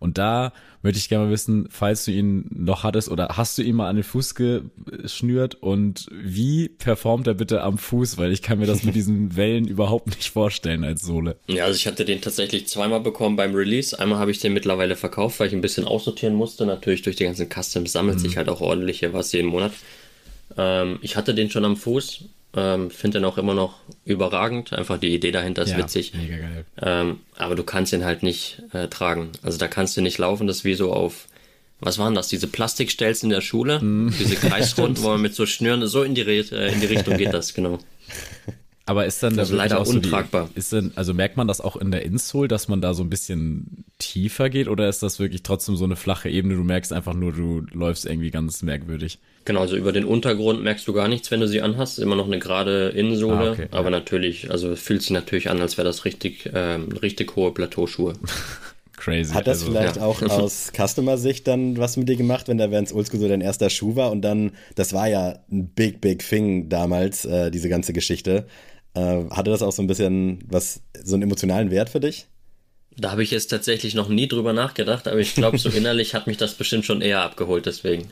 Und 0.00 0.16
da 0.16 0.54
möchte 0.82 0.98
ich 0.98 1.10
gerne 1.10 1.26
mal 1.26 1.30
wissen, 1.30 1.68
falls 1.70 2.06
du 2.06 2.10
ihn 2.10 2.46
noch 2.50 2.84
hattest 2.84 3.10
oder 3.10 3.36
hast 3.36 3.58
du 3.58 3.62
ihn 3.62 3.76
mal 3.76 3.88
an 3.88 3.96
den 3.96 4.02
Fuß 4.02 4.34
geschnürt 4.34 5.56
und 5.56 6.06
wie 6.10 6.70
performt 6.70 7.26
er 7.26 7.34
bitte 7.34 7.62
am 7.62 7.76
Fuß? 7.76 8.16
Weil 8.16 8.32
ich 8.32 8.40
kann 8.40 8.58
mir 8.58 8.66
das 8.66 8.82
mit 8.82 8.94
diesen 8.94 9.36
Wellen 9.36 9.68
überhaupt 9.68 10.06
nicht 10.06 10.30
vorstellen 10.30 10.82
als 10.82 11.02
Sohle. 11.02 11.36
Ja, 11.48 11.66
also 11.66 11.76
ich 11.76 11.86
hatte 11.86 12.06
den 12.06 12.22
tatsächlich 12.22 12.66
zweimal 12.66 13.00
bekommen 13.00 13.36
beim 13.36 13.54
Release. 13.54 13.96
Einmal 13.96 14.18
habe 14.18 14.30
ich 14.30 14.38
den 14.38 14.54
mittlerweile 14.54 14.96
verkauft, 14.96 15.38
weil 15.38 15.48
ich 15.48 15.52
ein 15.52 15.60
bisschen 15.60 15.84
aussortieren 15.84 16.34
musste. 16.34 16.64
Natürlich 16.64 17.02
durch 17.02 17.16
die 17.16 17.24
ganzen 17.24 17.48
Customs 17.50 17.92
sammelt 17.92 18.16
mhm. 18.16 18.22
sich 18.22 18.38
halt 18.38 18.48
auch 18.48 18.62
ordentliche 18.62 19.12
was 19.12 19.32
jeden 19.32 19.48
Monat. 19.48 19.72
Ähm, 20.56 20.98
ich 21.02 21.16
hatte 21.16 21.34
den 21.34 21.50
schon 21.50 21.66
am 21.66 21.76
Fuß 21.76 22.24
ähm, 22.56 22.90
Finde 22.90 23.18
den 23.18 23.24
auch 23.24 23.38
immer 23.38 23.54
noch 23.54 23.76
überragend. 24.04 24.72
Einfach 24.72 24.98
die 24.98 25.14
Idee 25.14 25.30
dahinter 25.30 25.62
ist 25.62 25.70
ja, 25.70 25.78
witzig. 25.78 26.12
Mega 26.14 26.36
geil. 26.36 26.64
Ähm, 26.82 27.20
aber 27.36 27.54
du 27.54 27.62
kannst 27.62 27.92
ihn 27.92 28.04
halt 28.04 28.22
nicht 28.22 28.62
äh, 28.72 28.88
tragen. 28.88 29.30
Also 29.42 29.56
da 29.58 29.68
kannst 29.68 29.96
du 29.96 30.00
nicht 30.00 30.18
laufen. 30.18 30.46
Das 30.46 30.58
ist 30.58 30.64
wie 30.64 30.74
so 30.74 30.92
auf, 30.92 31.28
was 31.78 31.98
waren 31.98 32.14
das? 32.14 32.26
Diese 32.28 32.48
Plastikstelzen 32.48 33.30
in 33.30 33.34
der 33.34 33.40
Schule? 33.40 33.80
Mm. 33.80 34.12
Diese 34.18 34.34
Kreisrunden, 34.48 35.02
wo 35.04 35.10
man 35.10 35.22
mit 35.22 35.34
so 35.34 35.46
Schnüren, 35.46 35.86
so 35.86 36.02
in 36.02 36.16
die, 36.16 36.22
äh, 36.22 36.72
in 36.72 36.80
die 36.80 36.86
Richtung 36.86 37.16
geht 37.16 37.32
das, 37.34 37.54
genau. 37.54 37.78
Aber 38.90 39.06
ist 39.06 39.22
dann 39.22 39.36
das 39.36 39.50
ist 39.50 39.56
leider 39.56 39.86
untragbar. 39.86 40.50
Die, 40.52 40.58
ist 40.58 40.72
denn, 40.72 40.90
also 40.96 41.14
merkt 41.14 41.36
man 41.36 41.46
das 41.46 41.60
auch 41.60 41.76
in 41.76 41.92
der 41.92 42.02
Insole, 42.04 42.48
dass 42.48 42.66
man 42.66 42.80
da 42.80 42.92
so 42.92 43.04
ein 43.04 43.08
bisschen 43.08 43.84
tiefer 43.98 44.50
geht 44.50 44.66
oder 44.66 44.88
ist 44.88 45.00
das 45.04 45.20
wirklich 45.20 45.44
trotzdem 45.44 45.76
so 45.76 45.84
eine 45.84 45.94
flache 45.94 46.28
Ebene? 46.28 46.56
Du 46.56 46.64
merkst 46.64 46.92
einfach 46.92 47.14
nur, 47.14 47.32
du 47.32 47.64
läufst 47.72 48.04
irgendwie 48.04 48.32
ganz 48.32 48.62
merkwürdig. 48.62 49.20
Genau, 49.44 49.60
also 49.60 49.76
über 49.76 49.92
den 49.92 50.04
Untergrund 50.04 50.64
merkst 50.64 50.88
du 50.88 50.92
gar 50.92 51.06
nichts, 51.06 51.30
wenn 51.30 51.38
du 51.38 51.46
sie 51.46 51.62
anhast. 51.62 52.00
Immer 52.00 52.16
noch 52.16 52.26
eine 52.26 52.40
gerade 52.40 52.88
Innensohle, 52.88 53.50
ah, 53.50 53.52
okay, 53.52 53.66
aber 53.70 53.84
ja. 53.84 53.90
natürlich, 53.90 54.50
also 54.50 54.74
fühlt 54.74 55.02
sich 55.02 55.12
natürlich 55.12 55.50
an, 55.50 55.60
als 55.60 55.78
wäre 55.78 55.86
das 55.86 56.04
richtig, 56.04 56.50
ähm, 56.52 56.88
richtig 57.00 57.36
hohe 57.36 57.52
Plateauschuhe. 57.52 58.14
Crazy. 58.96 59.32
Hat 59.32 59.46
das 59.46 59.60
also, 59.60 59.70
vielleicht 59.70 59.96
ja. 59.98 60.02
auch 60.02 60.20
aus 60.22 60.72
Customer-Sicht 60.76 61.46
dann 61.46 61.78
was 61.78 61.96
mit 61.96 62.08
dir 62.08 62.16
gemacht, 62.16 62.48
wenn 62.48 62.58
da 62.58 62.72
Vans 62.72 62.92
Oldschool 62.92 63.20
so 63.20 63.28
dein 63.28 63.40
erster 63.40 63.70
Schuh 63.70 63.94
war 63.94 64.10
und 64.10 64.22
dann, 64.22 64.50
das 64.74 64.92
war 64.92 65.08
ja 65.08 65.38
ein 65.48 65.68
big, 65.68 66.00
big 66.00 66.28
thing 66.28 66.68
damals, 66.68 67.24
äh, 67.24 67.52
diese 67.52 67.68
ganze 67.68 67.92
Geschichte. 67.92 68.46
Äh, 68.94 69.24
hatte 69.30 69.50
das 69.50 69.62
auch 69.62 69.72
so 69.72 69.82
ein 69.82 69.86
bisschen 69.86 70.44
was, 70.48 70.82
so 71.02 71.14
einen 71.14 71.22
emotionalen 71.22 71.70
Wert 71.70 71.90
für 71.90 72.00
dich? 72.00 72.26
Da 72.96 73.12
habe 73.12 73.22
ich 73.22 73.30
jetzt 73.30 73.46
tatsächlich 73.46 73.94
noch 73.94 74.08
nie 74.08 74.26
drüber 74.26 74.52
nachgedacht, 74.52 75.06
aber 75.06 75.18
ich 75.18 75.34
glaube, 75.34 75.58
so 75.58 75.68
innerlich 75.74 76.14
hat 76.14 76.26
mich 76.26 76.36
das 76.36 76.54
bestimmt 76.54 76.84
schon 76.84 77.00
eher 77.00 77.22
abgeholt, 77.22 77.66
deswegen. 77.66 78.08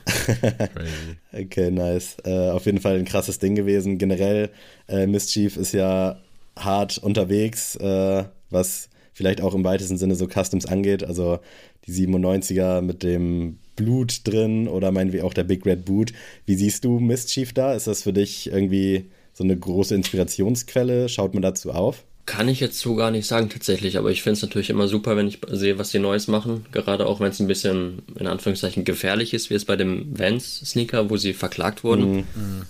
okay, 1.33 1.69
nice. 1.69 2.17
Äh, 2.23 2.49
auf 2.49 2.65
jeden 2.65 2.79
Fall 2.79 2.97
ein 2.97 3.05
krasses 3.05 3.39
Ding 3.39 3.55
gewesen. 3.55 3.97
Generell, 3.97 4.49
äh, 4.87 5.05
Mischief 5.05 5.57
ist 5.57 5.73
ja 5.73 6.19
hart 6.55 6.97
unterwegs, 6.97 7.75
äh, 7.75 8.23
was 8.49 8.89
vielleicht 9.13 9.41
auch 9.41 9.53
im 9.53 9.65
weitesten 9.65 9.97
Sinne 9.97 10.15
so 10.15 10.27
Customs 10.27 10.65
angeht. 10.65 11.03
Also 11.03 11.39
die 11.85 11.91
97er 11.91 12.81
mit 12.81 13.03
dem 13.03 13.59
Blut 13.75 14.27
drin 14.27 14.67
oder 14.67 14.91
meinen 14.91 15.11
wir 15.11 15.25
auch 15.25 15.33
der 15.33 15.43
Big 15.43 15.65
Red 15.65 15.85
Boot. 15.85 16.13
Wie 16.45 16.55
siehst 16.55 16.85
du 16.85 16.99
Mischief 16.99 17.53
da? 17.53 17.73
Ist 17.73 17.87
das 17.87 18.03
für 18.03 18.13
dich 18.13 18.47
irgendwie 18.47 19.09
so 19.39 19.45
eine 19.45 19.57
große 19.57 19.95
Inspirationsquelle? 19.95 21.07
Schaut 21.07 21.33
man 21.33 21.41
dazu 21.41 21.71
auf? 21.71 22.03
Kann 22.25 22.49
ich 22.49 22.59
jetzt 22.59 22.77
so 22.77 22.93
gar 22.95 23.09
nicht 23.09 23.25
sagen 23.25 23.49
tatsächlich, 23.49 23.97
aber 23.97 24.11
ich 24.11 24.21
finde 24.21 24.33
es 24.33 24.41
natürlich 24.41 24.69
immer 24.69 24.89
super, 24.89 25.15
wenn 25.15 25.29
ich 25.29 25.39
sehe, 25.49 25.79
was 25.79 25.91
die 25.91 25.99
Neues 25.99 26.27
machen. 26.27 26.65
Gerade 26.73 27.07
auch 27.07 27.21
wenn 27.21 27.31
es 27.31 27.39
ein 27.39 27.47
bisschen 27.47 28.03
in 28.19 28.27
Anführungszeichen 28.27 28.83
gefährlich 28.83 29.33
ist, 29.33 29.49
wie 29.49 29.53
es 29.53 29.63
bei 29.63 29.77
dem 29.77 30.19
Vans-Sneaker, 30.19 31.09
wo 31.09 31.15
sie 31.15 31.33
verklagt 31.33 31.85
wurden. 31.85 32.17
Mhm. 32.17 32.25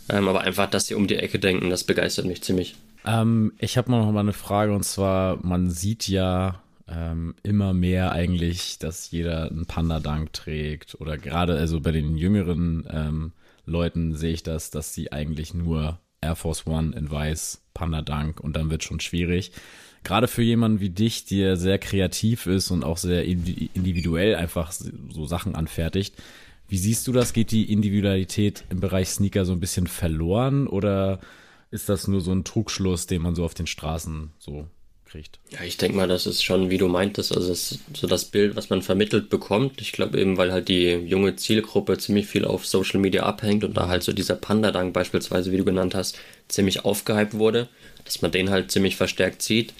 Ähm, 0.09 0.27
aber 0.27 0.41
einfach, 0.41 0.69
dass 0.69 0.85
sie 0.85 0.93
um 0.93 1.07
die 1.07 1.15
Ecke 1.15 1.39
denken, 1.39 1.71
das 1.71 1.83
begeistert 1.83 2.25
mich 2.25 2.43
ziemlich. 2.43 2.75
Ähm, 3.03 3.51
ich 3.57 3.77
habe 3.77 3.89
noch 3.89 4.09
mal 4.11 4.19
eine 4.19 4.33
Frage 4.33 4.73
und 4.73 4.83
zwar, 4.83 5.43
man 5.43 5.71
sieht 5.71 6.07
ja 6.07 6.61
ähm, 6.87 7.33
immer 7.41 7.73
mehr 7.73 8.11
eigentlich, 8.11 8.77
dass 8.77 9.09
jeder 9.09 9.49
einen 9.49 9.65
Panda-Dank 9.65 10.31
trägt 10.33 11.01
oder 11.01 11.17
gerade 11.17 11.57
also 11.57 11.81
bei 11.81 11.91
den 11.91 12.15
jüngeren 12.15 12.87
ähm, 12.91 13.31
Leuten 13.65 14.15
sehe 14.15 14.33
ich 14.33 14.43
das, 14.43 14.69
dass 14.69 14.93
sie 14.93 15.11
eigentlich 15.11 15.55
nur 15.55 15.99
Air 16.21 16.35
Force 16.35 16.67
One 16.67 16.95
in 16.95 17.09
weiß, 17.09 17.61
Panda 17.73 18.01
Dank 18.01 18.39
und 18.39 18.55
dann 18.55 18.69
wird 18.69 18.83
schon 18.83 18.99
schwierig. 18.99 19.51
Gerade 20.03 20.27
für 20.27 20.43
jemanden 20.43 20.79
wie 20.79 20.89
dich, 20.89 21.25
der 21.25 21.57
sehr 21.57 21.77
kreativ 21.77 22.45
ist 22.45 22.71
und 22.71 22.83
auch 22.83 22.97
sehr 22.97 23.25
individuell 23.25 24.35
einfach 24.35 24.71
so 24.71 25.25
Sachen 25.25 25.55
anfertigt. 25.55 26.15
Wie 26.67 26.77
siehst 26.77 27.07
du 27.07 27.11
das? 27.11 27.33
Geht 27.33 27.51
die 27.51 27.71
Individualität 27.71 28.63
im 28.69 28.79
Bereich 28.79 29.09
Sneaker 29.09 29.43
so 29.43 29.53
ein 29.53 29.59
bisschen 29.59 29.87
verloren 29.87 30.67
oder 30.67 31.19
ist 31.71 31.89
das 31.89 32.07
nur 32.07 32.21
so 32.21 32.31
ein 32.31 32.43
Trugschluss, 32.43 33.07
den 33.07 33.21
man 33.21 33.35
so 33.35 33.43
auf 33.43 33.53
den 33.53 33.67
Straßen 33.67 34.31
so 34.39 34.67
kriegt. 35.09 35.39
Ja, 35.49 35.63
ich 35.63 35.77
denke 35.77 35.97
mal, 35.97 36.07
das 36.07 36.25
ist 36.25 36.43
schon, 36.43 36.69
wie 36.69 36.77
du 36.77 36.87
meintest, 36.87 37.35
also 37.35 37.47
das 37.47 37.79
so 37.93 38.07
das 38.07 38.25
Bild, 38.25 38.55
was 38.55 38.69
man 38.69 38.81
vermittelt 38.81 39.29
bekommt. 39.29 39.81
Ich 39.81 39.91
glaube 39.91 40.19
eben, 40.19 40.37
weil 40.37 40.51
halt 40.51 40.67
die 40.67 40.91
junge 40.91 41.35
Zielgruppe 41.35 41.97
ziemlich 41.97 42.27
viel 42.27 42.45
auf 42.45 42.65
Social 42.65 42.99
Media 42.99 43.23
abhängt 43.23 43.63
und 43.63 43.75
da 43.75 43.87
halt 43.87 44.03
so 44.03 44.13
dieser 44.13 44.35
Panda-Dank 44.35 44.93
beispielsweise, 44.93 45.51
wie 45.51 45.57
du 45.57 45.65
genannt 45.65 45.95
hast, 45.95 46.17
ziemlich 46.47 46.85
aufgehypt 46.85 47.33
wurde, 47.33 47.67
dass 48.05 48.21
man 48.21 48.31
den 48.31 48.49
halt 48.49 48.71
ziemlich 48.71 48.95
verstärkt 48.95 49.41
sieht. 49.41 49.73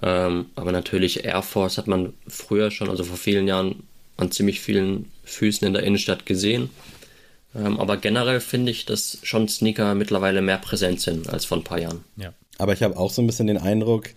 Ähm, 0.00 0.46
aber 0.56 0.72
natürlich 0.72 1.24
Air 1.24 1.42
Force 1.42 1.76
hat 1.76 1.86
man 1.86 2.14
früher 2.26 2.70
schon, 2.70 2.88
also 2.88 3.04
vor 3.04 3.18
vielen 3.18 3.46
Jahren, 3.46 3.82
an 4.16 4.30
ziemlich 4.30 4.60
vielen 4.60 5.10
Füßen 5.24 5.66
in 5.66 5.74
der 5.74 5.82
Innenstadt 5.82 6.26
gesehen. 6.26 6.70
Ähm, 7.54 7.78
aber 7.78 7.98
generell 7.98 8.40
finde 8.40 8.72
ich, 8.72 8.86
dass 8.86 9.18
schon 9.22 9.48
Sneaker 9.48 9.94
mittlerweile 9.94 10.40
mehr 10.40 10.58
präsent 10.58 11.00
sind 11.00 11.28
als 11.28 11.44
vor 11.44 11.58
ein 11.58 11.64
paar 11.64 11.78
Jahren. 11.78 12.04
Ja. 12.16 12.32
Aber 12.58 12.72
ich 12.72 12.82
habe 12.82 12.96
auch 12.96 13.10
so 13.10 13.20
ein 13.20 13.26
bisschen 13.26 13.46
den 13.46 13.58
Eindruck, 13.58 14.10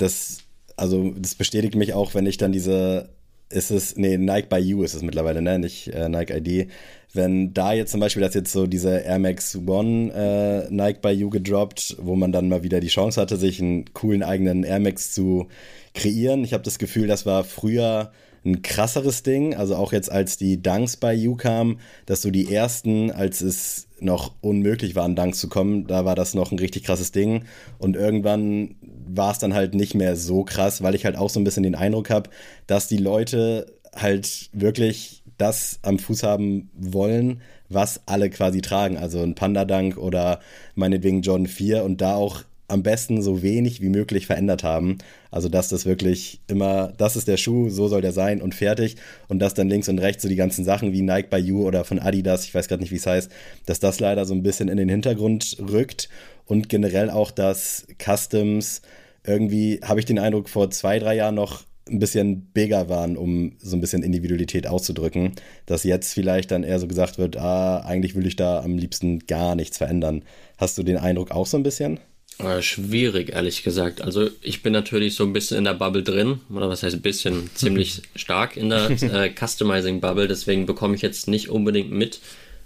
das, 0.00 0.38
also 0.76 1.12
das 1.16 1.34
bestätigt 1.34 1.74
mich 1.74 1.94
auch, 1.94 2.14
wenn 2.14 2.26
ich 2.26 2.36
dann 2.36 2.52
diese, 2.52 3.10
ist 3.50 3.70
es, 3.70 3.96
nee, 3.96 4.16
Nike 4.16 4.48
by 4.48 4.56
You 4.56 4.82
ist 4.82 4.94
es 4.94 5.02
mittlerweile, 5.02 5.42
ne, 5.42 5.58
nicht 5.58 5.88
äh, 5.88 6.08
Nike 6.08 6.34
ID. 6.36 6.70
Wenn 7.12 7.52
da 7.52 7.72
jetzt 7.72 7.90
zum 7.90 8.00
Beispiel, 8.00 8.22
das 8.22 8.34
jetzt 8.34 8.52
so 8.52 8.66
diese 8.66 8.98
Air 8.98 9.18
Max 9.18 9.56
One 9.66 10.12
äh, 10.14 10.72
Nike 10.72 11.00
by 11.00 11.10
You 11.10 11.28
gedroppt, 11.28 11.96
wo 12.00 12.14
man 12.14 12.30
dann 12.30 12.48
mal 12.48 12.62
wieder 12.62 12.78
die 12.78 12.86
Chance 12.86 13.20
hatte, 13.20 13.36
sich 13.36 13.60
einen 13.60 13.92
coolen 13.92 14.22
eigenen 14.22 14.62
Air 14.62 14.78
Max 14.78 15.12
zu 15.12 15.48
kreieren. 15.92 16.44
Ich 16.44 16.52
habe 16.52 16.62
das 16.62 16.78
Gefühl, 16.78 17.08
das 17.08 17.26
war 17.26 17.42
früher 17.42 18.12
ein 18.44 18.62
krasseres 18.62 19.22
Ding. 19.22 19.54
Also 19.54 19.76
auch 19.76 19.92
jetzt 19.92 20.10
als 20.10 20.36
die 20.36 20.62
Dunks 20.62 20.96
bei 20.96 21.12
You 21.12 21.36
kamen, 21.36 21.80
dass 22.06 22.22
so 22.22 22.30
die 22.30 22.52
ersten, 22.52 23.10
als 23.10 23.40
es 23.40 23.88
noch 24.00 24.32
unmöglich 24.40 24.94
war, 24.94 25.04
an 25.04 25.16
Dunks 25.16 25.38
zu 25.40 25.48
kommen, 25.48 25.86
da 25.86 26.04
war 26.04 26.14
das 26.14 26.34
noch 26.34 26.52
ein 26.52 26.58
richtig 26.58 26.84
krasses 26.84 27.12
Ding. 27.12 27.44
Und 27.78 27.96
irgendwann 27.96 28.76
war 29.14 29.32
es 29.32 29.38
dann 29.38 29.54
halt 29.54 29.74
nicht 29.74 29.94
mehr 29.94 30.16
so 30.16 30.44
krass, 30.44 30.82
weil 30.82 30.94
ich 30.94 31.04
halt 31.04 31.16
auch 31.16 31.30
so 31.30 31.40
ein 31.40 31.44
bisschen 31.44 31.62
den 31.62 31.74
Eindruck 31.74 32.10
habe, 32.10 32.30
dass 32.66 32.88
die 32.88 32.96
Leute 32.96 33.66
halt 33.94 34.50
wirklich 34.52 35.22
das 35.38 35.80
am 35.82 35.98
Fuß 35.98 36.22
haben 36.22 36.70
wollen, 36.74 37.40
was 37.68 38.02
alle 38.06 38.30
quasi 38.30 38.60
tragen. 38.60 38.96
Also 38.98 39.22
ein 39.22 39.34
Panda-Dank 39.34 39.96
oder 39.96 40.40
meinetwegen 40.74 41.22
John 41.22 41.46
4 41.46 41.84
und 41.84 42.00
da 42.00 42.14
auch 42.14 42.42
am 42.70 42.82
besten 42.82 43.22
so 43.22 43.42
wenig 43.42 43.80
wie 43.80 43.88
möglich 43.88 44.26
verändert 44.26 44.62
haben. 44.62 44.98
Also, 45.30 45.48
dass 45.48 45.68
das 45.68 45.86
wirklich 45.86 46.40
immer, 46.46 46.92
das 46.96 47.16
ist 47.16 47.28
der 47.28 47.36
Schuh, 47.36 47.68
so 47.68 47.88
soll 47.88 48.00
der 48.00 48.12
sein 48.12 48.40
und 48.40 48.54
fertig. 48.54 48.96
Und 49.28 49.40
dass 49.40 49.54
dann 49.54 49.68
links 49.68 49.88
und 49.88 49.98
rechts 49.98 50.22
so 50.22 50.28
die 50.28 50.36
ganzen 50.36 50.64
Sachen 50.64 50.92
wie 50.92 51.02
Nike 51.02 51.28
by 51.30 51.36
You 51.36 51.66
oder 51.66 51.84
von 51.84 51.98
Adidas, 51.98 52.44
ich 52.44 52.54
weiß 52.54 52.68
gerade 52.68 52.82
nicht, 52.82 52.92
wie 52.92 52.96
es 52.96 53.06
heißt, 53.06 53.30
dass 53.66 53.80
das 53.80 54.00
leider 54.00 54.24
so 54.24 54.34
ein 54.34 54.42
bisschen 54.42 54.68
in 54.68 54.76
den 54.76 54.88
Hintergrund 54.88 55.56
rückt. 55.60 56.08
Und 56.46 56.68
generell 56.68 57.10
auch, 57.10 57.30
dass 57.30 57.86
Customs 58.02 58.82
irgendwie, 59.24 59.80
habe 59.84 60.00
ich 60.00 60.06
den 60.06 60.18
Eindruck, 60.18 60.48
vor 60.48 60.70
zwei, 60.70 60.98
drei 60.98 61.14
Jahren 61.14 61.34
noch 61.34 61.64
ein 61.88 61.98
bisschen 61.98 62.42
bigger 62.52 62.88
waren, 62.88 63.16
um 63.16 63.52
so 63.58 63.76
ein 63.76 63.80
bisschen 63.80 64.02
Individualität 64.02 64.66
auszudrücken, 64.66 65.32
dass 65.66 65.84
jetzt 65.84 66.12
vielleicht 66.12 66.50
dann 66.50 66.62
eher 66.62 66.78
so 66.78 66.86
gesagt 66.86 67.18
wird, 67.18 67.36
ah, 67.36 67.80
eigentlich 67.80 68.14
will 68.14 68.26
ich 68.26 68.36
da 68.36 68.60
am 68.60 68.78
liebsten 68.78 69.20
gar 69.20 69.54
nichts 69.54 69.78
verändern. 69.78 70.22
Hast 70.56 70.78
du 70.78 70.82
den 70.82 70.96
Eindruck 70.96 71.30
auch 71.30 71.46
so 71.46 71.56
ein 71.56 71.62
bisschen? 71.62 71.98
Äh, 72.44 72.62
schwierig, 72.62 73.30
ehrlich 73.30 73.62
gesagt. 73.62 74.02
Also 74.02 74.28
ich 74.40 74.62
bin 74.62 74.72
natürlich 74.72 75.14
so 75.14 75.24
ein 75.24 75.32
bisschen 75.32 75.58
in 75.58 75.64
der 75.64 75.74
Bubble 75.74 76.02
drin, 76.02 76.40
oder 76.50 76.68
was 76.68 76.82
heißt 76.82 76.96
ein 76.96 77.02
bisschen, 77.02 77.50
ziemlich 77.54 78.02
stark 78.14 78.56
in 78.56 78.70
der 78.70 78.90
äh, 78.90 79.30
Customizing-Bubble, 79.30 80.28
deswegen 80.28 80.66
bekomme 80.66 80.94
ich 80.94 81.02
jetzt 81.02 81.28
nicht 81.28 81.48
unbedingt 81.48 81.90
mit, 81.90 82.20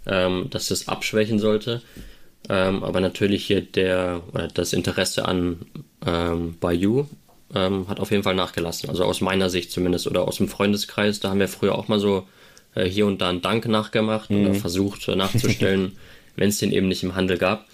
ähm, 0.06 0.48
dass 0.50 0.68
das 0.68 0.88
abschwächen 0.88 1.38
sollte. 1.38 1.82
Ähm, 2.48 2.84
aber 2.84 3.00
natürlich 3.00 3.46
hier 3.46 3.62
der, 3.62 4.22
äh, 4.34 4.48
das 4.52 4.72
Interesse 4.72 5.26
an 5.26 5.60
ähm, 6.06 6.56
Bayou 6.60 7.06
ähm, 7.54 7.88
hat 7.88 8.00
auf 8.00 8.10
jeden 8.10 8.22
Fall 8.22 8.34
nachgelassen. 8.34 8.90
Also 8.90 9.04
aus 9.04 9.20
meiner 9.20 9.48
Sicht 9.48 9.70
zumindest 9.70 10.06
oder 10.06 10.28
aus 10.28 10.36
dem 10.36 10.48
Freundeskreis, 10.48 11.20
da 11.20 11.30
haben 11.30 11.40
wir 11.40 11.48
früher 11.48 11.74
auch 11.74 11.88
mal 11.88 12.00
so 12.00 12.26
äh, 12.74 12.84
hier 12.84 13.06
und 13.06 13.20
da 13.22 13.30
einen 13.30 13.40
Dank 13.40 13.66
nachgemacht 13.66 14.30
mhm. 14.30 14.44
oder 14.44 14.54
versucht 14.54 15.08
nachzustellen, 15.08 15.96
wenn 16.36 16.50
es 16.50 16.58
den 16.58 16.72
eben 16.72 16.88
nicht 16.88 17.02
im 17.02 17.14
Handel 17.14 17.38
gab. 17.38 17.66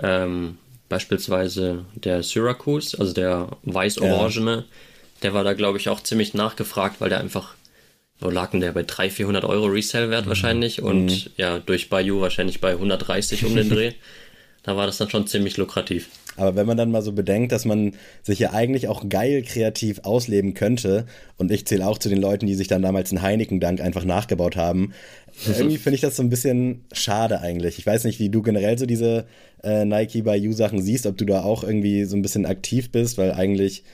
Ähm, 0.00 0.56
Beispielsweise 0.88 1.84
der 1.94 2.22
Syracuse, 2.22 2.98
also 2.98 3.12
der 3.12 3.48
weiß-orangene, 3.62 4.56
ja. 4.56 4.64
der 5.22 5.34
war 5.34 5.44
da, 5.44 5.52
glaube 5.52 5.78
ich, 5.78 5.88
auch 5.88 6.02
ziemlich 6.02 6.34
nachgefragt, 6.34 7.00
weil 7.00 7.10
der 7.10 7.20
einfach, 7.20 7.54
wo 8.20 8.30
lag 8.30 8.50
denn 8.52 8.60
der, 8.60 8.72
bei 8.72 8.82
300, 8.82 9.12
400 9.12 9.44
Euro 9.44 9.66
Resale-Wert 9.66 10.24
mhm. 10.24 10.28
wahrscheinlich 10.28 10.82
und 10.82 11.06
mhm. 11.06 11.32
ja, 11.36 11.58
durch 11.58 11.90
Bayou 11.90 12.20
wahrscheinlich 12.20 12.60
bei 12.60 12.72
130 12.72 13.44
um 13.44 13.54
den 13.54 13.68
Dreh. 13.68 13.92
da 14.62 14.76
war 14.76 14.86
das 14.86 14.98
dann 14.98 15.10
schon 15.10 15.26
ziemlich 15.26 15.56
lukrativ. 15.56 16.08
Aber 16.38 16.56
wenn 16.56 16.66
man 16.66 16.76
dann 16.76 16.90
mal 16.90 17.02
so 17.02 17.12
bedenkt, 17.12 17.52
dass 17.52 17.64
man 17.64 17.92
sich 18.22 18.38
ja 18.38 18.52
eigentlich 18.52 18.88
auch 18.88 19.08
geil 19.08 19.42
kreativ 19.42 20.00
ausleben 20.04 20.54
könnte, 20.54 21.06
und 21.36 21.50
ich 21.50 21.66
zähle 21.66 21.86
auch 21.86 21.98
zu 21.98 22.08
den 22.08 22.20
Leuten, 22.20 22.46
die 22.46 22.54
sich 22.54 22.68
dann 22.68 22.82
damals 22.82 23.10
einen 23.10 23.22
Heineken-Dank 23.22 23.80
einfach 23.80 24.04
nachgebaut 24.04 24.56
haben, 24.56 24.92
irgendwie 25.46 25.78
finde 25.78 25.96
ich 25.96 26.00
das 26.00 26.16
so 26.16 26.22
ein 26.22 26.30
bisschen 26.30 26.84
schade 26.92 27.40
eigentlich. 27.40 27.78
Ich 27.78 27.86
weiß 27.86 28.04
nicht, 28.04 28.18
wie 28.18 28.28
du 28.28 28.42
generell 28.42 28.78
so 28.78 28.86
diese 28.86 29.26
äh, 29.62 29.84
Nike 29.84 30.22
by 30.22 30.34
You 30.34 30.52
Sachen 30.52 30.82
siehst, 30.82 31.06
ob 31.06 31.16
du 31.16 31.24
da 31.24 31.42
auch 31.42 31.62
irgendwie 31.62 32.04
so 32.04 32.16
ein 32.16 32.22
bisschen 32.22 32.46
aktiv 32.46 32.90
bist, 32.90 33.18
weil 33.18 33.32
eigentlich 33.32 33.84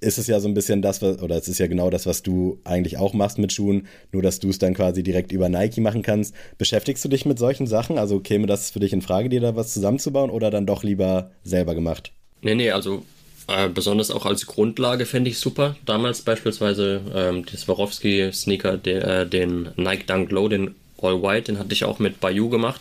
ist 0.00 0.18
es 0.18 0.26
ja 0.26 0.40
so 0.40 0.48
ein 0.48 0.54
bisschen 0.54 0.82
das, 0.82 1.02
was, 1.02 1.20
oder 1.22 1.36
es 1.36 1.48
ist 1.48 1.58
ja 1.58 1.66
genau 1.66 1.90
das, 1.90 2.06
was 2.06 2.22
du 2.22 2.60
eigentlich 2.64 2.98
auch 2.98 3.14
machst 3.14 3.38
mit 3.38 3.52
Schuhen, 3.52 3.86
nur 4.12 4.22
dass 4.22 4.40
du 4.40 4.50
es 4.50 4.58
dann 4.58 4.74
quasi 4.74 5.02
direkt 5.02 5.32
über 5.32 5.48
Nike 5.48 5.80
machen 5.80 6.02
kannst. 6.02 6.34
Beschäftigst 6.58 7.04
du 7.04 7.08
dich 7.08 7.24
mit 7.24 7.38
solchen 7.38 7.66
Sachen? 7.66 7.98
Also 7.98 8.20
käme 8.20 8.46
das 8.46 8.70
für 8.70 8.80
dich 8.80 8.92
in 8.92 9.02
Frage, 9.02 9.28
dir 9.28 9.40
da 9.40 9.56
was 9.56 9.72
zusammenzubauen 9.72 10.30
oder 10.30 10.50
dann 10.50 10.66
doch 10.66 10.82
lieber 10.82 11.30
selber 11.44 11.74
gemacht? 11.74 12.12
Nee, 12.42 12.54
nee, 12.54 12.70
also 12.70 13.04
äh, 13.48 13.68
besonders 13.68 14.10
auch 14.10 14.26
als 14.26 14.46
Grundlage 14.46 15.06
fände 15.06 15.30
ich 15.30 15.38
super. 15.38 15.76
Damals 15.86 16.22
beispielsweise 16.22 17.00
ähm, 17.14 17.46
die 17.46 17.56
Swarovski-Sneaker, 17.56 18.76
den, 18.76 19.02
äh, 19.02 19.26
den 19.26 19.70
Nike 19.76 20.06
Dunk 20.06 20.30
Low, 20.30 20.48
den 20.48 20.74
All 21.00 21.22
White, 21.22 21.52
den 21.52 21.58
hatte 21.58 21.72
ich 21.72 21.84
auch 21.84 21.98
mit 21.98 22.20
Bayou 22.20 22.48
gemacht 22.48 22.80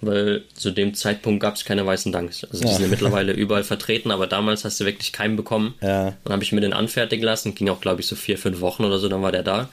weil 0.00 0.44
zu 0.54 0.70
dem 0.70 0.94
Zeitpunkt 0.94 1.40
gab 1.40 1.56
es 1.56 1.64
keine 1.64 1.84
weißen 1.84 2.12
Dunks. 2.12 2.44
Also 2.44 2.62
die 2.62 2.68
ja. 2.68 2.74
sind 2.74 2.84
ja 2.84 2.88
mittlerweile 2.90 3.32
überall 3.32 3.64
vertreten, 3.64 4.10
aber 4.10 4.26
damals 4.26 4.64
hast 4.64 4.80
du 4.80 4.84
wirklich 4.84 5.12
keinen 5.12 5.36
bekommen. 5.36 5.74
Ja. 5.80 6.14
Dann 6.24 6.32
habe 6.32 6.42
ich 6.42 6.52
mir 6.52 6.60
den 6.60 6.72
anfertigen 6.72 7.24
lassen, 7.24 7.54
ging 7.54 7.68
auch 7.68 7.80
glaube 7.80 8.00
ich 8.00 8.06
so 8.06 8.16
vier, 8.16 8.38
fünf 8.38 8.60
Wochen 8.60 8.84
oder 8.84 8.98
so, 8.98 9.08
dann 9.08 9.22
war 9.22 9.32
der 9.32 9.42
da. 9.42 9.68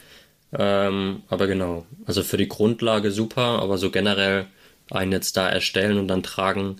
Ähm, 0.58 1.24
aber 1.30 1.48
genau, 1.48 1.86
also 2.06 2.24
für 2.24 2.38
die 2.38 2.48
Grundlage 2.48 3.12
super, 3.12 3.62
aber 3.62 3.78
so 3.78 3.92
generell 3.92 4.46
einen 4.92 5.12
jetzt 5.12 5.38
da 5.38 5.50
erstellen 5.50 5.98
und 5.98 6.08
dann 6.08 6.24
tragen, 6.24 6.78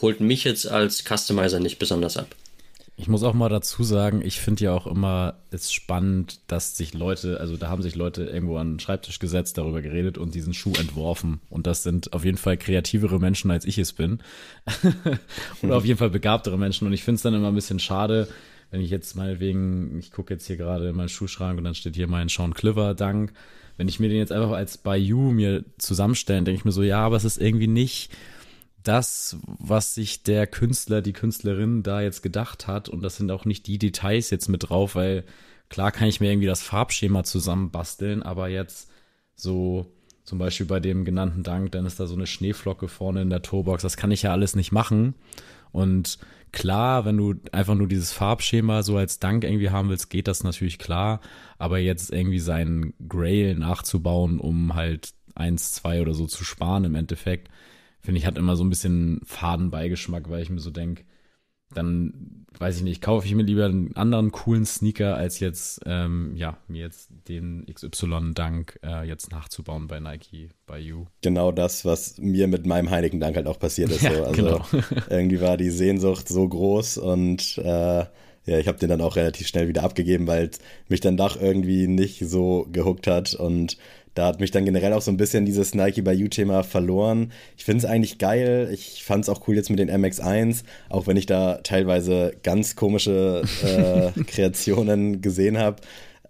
holt 0.00 0.20
mich 0.20 0.44
jetzt 0.44 0.66
als 0.66 1.04
Customizer 1.04 1.60
nicht 1.60 1.78
besonders 1.78 2.16
ab. 2.16 2.34
Ich 3.00 3.08
muss 3.08 3.22
auch 3.22 3.32
mal 3.32 3.48
dazu 3.48 3.82
sagen, 3.82 4.20
ich 4.22 4.40
finde 4.40 4.64
ja 4.64 4.74
auch 4.74 4.86
immer 4.86 5.38
es 5.50 5.72
spannend, 5.72 6.40
dass 6.48 6.76
sich 6.76 6.92
Leute, 6.92 7.40
also 7.40 7.56
da 7.56 7.70
haben 7.70 7.80
sich 7.80 7.94
Leute 7.94 8.24
irgendwo 8.24 8.58
an 8.58 8.74
den 8.74 8.78
Schreibtisch 8.78 9.18
gesetzt, 9.18 9.56
darüber 9.56 9.80
geredet 9.80 10.18
und 10.18 10.34
diesen 10.34 10.52
Schuh 10.52 10.74
entworfen. 10.78 11.40
Und 11.48 11.66
das 11.66 11.82
sind 11.82 12.12
auf 12.12 12.26
jeden 12.26 12.36
Fall 12.36 12.58
kreativere 12.58 13.18
Menschen, 13.18 13.50
als 13.50 13.64
ich 13.64 13.78
es 13.78 13.94
bin. 13.94 14.18
Oder 15.62 15.78
auf 15.78 15.86
jeden 15.86 15.98
Fall 15.98 16.10
begabtere 16.10 16.58
Menschen. 16.58 16.86
Und 16.86 16.92
ich 16.92 17.02
finde 17.02 17.16
es 17.16 17.22
dann 17.22 17.32
immer 17.32 17.48
ein 17.48 17.54
bisschen 17.54 17.78
schade, 17.78 18.28
wenn 18.70 18.82
ich 18.82 18.90
jetzt 18.90 19.16
meinetwegen, 19.16 19.98
ich 19.98 20.12
gucke 20.12 20.34
jetzt 20.34 20.46
hier 20.46 20.58
gerade 20.58 20.90
in 20.90 20.94
meinen 20.94 21.08
Schuhschrank 21.08 21.56
und 21.56 21.64
dann 21.64 21.74
steht 21.74 21.96
hier 21.96 22.06
mein 22.06 22.28
Sean 22.28 22.52
Cliver 22.52 22.94
Dank. 22.94 23.32
Wenn 23.78 23.88
ich 23.88 23.98
mir 23.98 24.10
den 24.10 24.18
jetzt 24.18 24.32
einfach 24.32 24.50
als 24.50 24.76
Bayou 24.76 25.30
mir 25.30 25.64
zusammenstellen, 25.78 26.44
denke 26.44 26.58
ich 26.58 26.64
mir 26.66 26.72
so, 26.72 26.82
ja, 26.82 27.00
aber 27.00 27.16
es 27.16 27.24
ist 27.24 27.40
irgendwie 27.40 27.66
nicht 27.66 28.10
das, 28.82 29.36
was 29.44 29.94
sich 29.94 30.22
der 30.22 30.46
Künstler, 30.46 31.02
die 31.02 31.12
Künstlerin 31.12 31.82
da 31.82 32.00
jetzt 32.00 32.22
gedacht 32.22 32.66
hat. 32.66 32.88
Und 32.88 33.02
das 33.02 33.16
sind 33.16 33.30
auch 33.30 33.44
nicht 33.44 33.66
die 33.66 33.78
Details 33.78 34.30
jetzt 34.30 34.48
mit 34.48 34.68
drauf, 34.68 34.94
weil 34.94 35.24
klar 35.68 35.92
kann 35.92 36.08
ich 36.08 36.20
mir 36.20 36.30
irgendwie 36.30 36.46
das 36.46 36.62
Farbschema 36.62 37.24
zusammenbasteln, 37.24 38.22
aber 38.22 38.48
jetzt 38.48 38.90
so 39.34 39.86
zum 40.24 40.38
Beispiel 40.38 40.66
bei 40.66 40.80
dem 40.80 41.04
genannten 41.04 41.42
Dank, 41.42 41.72
dann 41.72 41.86
ist 41.86 41.98
da 41.98 42.06
so 42.06 42.14
eine 42.14 42.26
Schneeflocke 42.26 42.88
vorne 42.88 43.22
in 43.22 43.30
der 43.30 43.42
Tourbox. 43.42 43.82
Das 43.82 43.96
kann 43.96 44.12
ich 44.12 44.22
ja 44.22 44.32
alles 44.32 44.54
nicht 44.54 44.70
machen. 44.70 45.14
Und 45.72 46.18
klar, 46.52 47.04
wenn 47.04 47.16
du 47.16 47.34
einfach 47.52 47.74
nur 47.74 47.88
dieses 47.88 48.12
Farbschema 48.12 48.82
so 48.82 48.96
als 48.96 49.18
Dank 49.18 49.44
irgendwie 49.44 49.70
haben 49.70 49.88
willst, 49.88 50.10
geht 50.10 50.28
das 50.28 50.44
natürlich 50.44 50.78
klar. 50.78 51.20
Aber 51.58 51.78
jetzt 51.78 52.12
irgendwie 52.12 52.38
seinen 52.38 52.94
Grail 53.08 53.56
nachzubauen, 53.56 54.38
um 54.38 54.74
halt 54.74 55.14
eins, 55.34 55.72
zwei 55.72 56.00
oder 56.00 56.14
so 56.14 56.26
zu 56.26 56.44
sparen 56.44 56.84
im 56.84 56.94
Endeffekt, 56.94 57.48
finde 58.00 58.18
ich, 58.18 58.26
hat 58.26 58.38
immer 58.38 58.56
so 58.56 58.64
ein 58.64 58.70
bisschen 58.70 59.20
Fadenbeigeschmack, 59.24 60.30
weil 60.30 60.42
ich 60.42 60.50
mir 60.50 60.60
so 60.60 60.70
denke, 60.70 61.04
dann 61.74 62.46
weiß 62.58 62.78
ich 62.78 62.82
nicht, 62.82 63.00
kaufe 63.00 63.26
ich 63.26 63.34
mir 63.34 63.44
lieber 63.44 63.66
einen 63.66 63.94
anderen 63.96 64.32
coolen 64.32 64.66
Sneaker, 64.66 65.16
als 65.16 65.38
jetzt, 65.38 65.80
ähm, 65.86 66.32
ja, 66.34 66.58
mir 66.66 66.80
jetzt 66.80 67.10
den 67.28 67.64
XY-Dank 67.72 68.80
äh, 68.84 69.06
jetzt 69.06 69.30
nachzubauen 69.30 69.86
bei 69.86 70.00
Nike, 70.00 70.50
bei 70.66 70.78
You. 70.80 71.06
Genau 71.22 71.52
das, 71.52 71.84
was 71.84 72.18
mir 72.18 72.48
mit 72.48 72.66
meinem 72.66 72.90
Heineken-Dank 72.90 73.36
halt 73.36 73.46
auch 73.46 73.58
passiert 73.58 73.90
ist. 73.90 74.02
Ja, 74.02 74.14
so. 74.14 74.24
Also 74.24 74.42
genau. 74.42 74.66
irgendwie 75.10 75.40
war 75.40 75.56
die 75.56 75.70
Sehnsucht 75.70 76.28
so 76.28 76.48
groß 76.48 76.98
und 76.98 77.58
äh, 77.58 78.04
ja, 78.46 78.58
ich 78.58 78.66
habe 78.66 78.78
den 78.78 78.88
dann 78.88 79.00
auch 79.00 79.16
relativ 79.16 79.46
schnell 79.46 79.68
wieder 79.68 79.84
abgegeben, 79.84 80.26
weil 80.26 80.50
mich 80.88 81.00
dann 81.00 81.16
doch 81.16 81.40
irgendwie 81.40 81.86
nicht 81.86 82.18
so 82.26 82.66
gehuckt 82.72 83.06
hat 83.06 83.34
und 83.34 83.76
da 84.14 84.26
hat 84.26 84.40
mich 84.40 84.50
dann 84.50 84.64
generell 84.64 84.92
auch 84.92 85.02
so 85.02 85.10
ein 85.10 85.16
bisschen 85.16 85.44
dieses 85.46 85.74
Nike 85.74 86.02
by 86.02 86.10
You-Thema 86.10 86.62
verloren. 86.62 87.32
Ich 87.56 87.64
finde 87.64 87.78
es 87.78 87.84
eigentlich 87.84 88.18
geil. 88.18 88.68
Ich 88.72 89.04
fand 89.04 89.24
es 89.24 89.28
auch 89.28 89.46
cool 89.46 89.56
jetzt 89.56 89.70
mit 89.70 89.78
den 89.78 89.90
MX1, 89.90 90.64
auch 90.88 91.06
wenn 91.06 91.16
ich 91.16 91.26
da 91.26 91.60
teilweise 91.62 92.32
ganz 92.42 92.76
komische 92.76 93.42
äh, 93.62 94.20
Kreationen 94.24 95.20
gesehen 95.20 95.58
habe. 95.58 95.82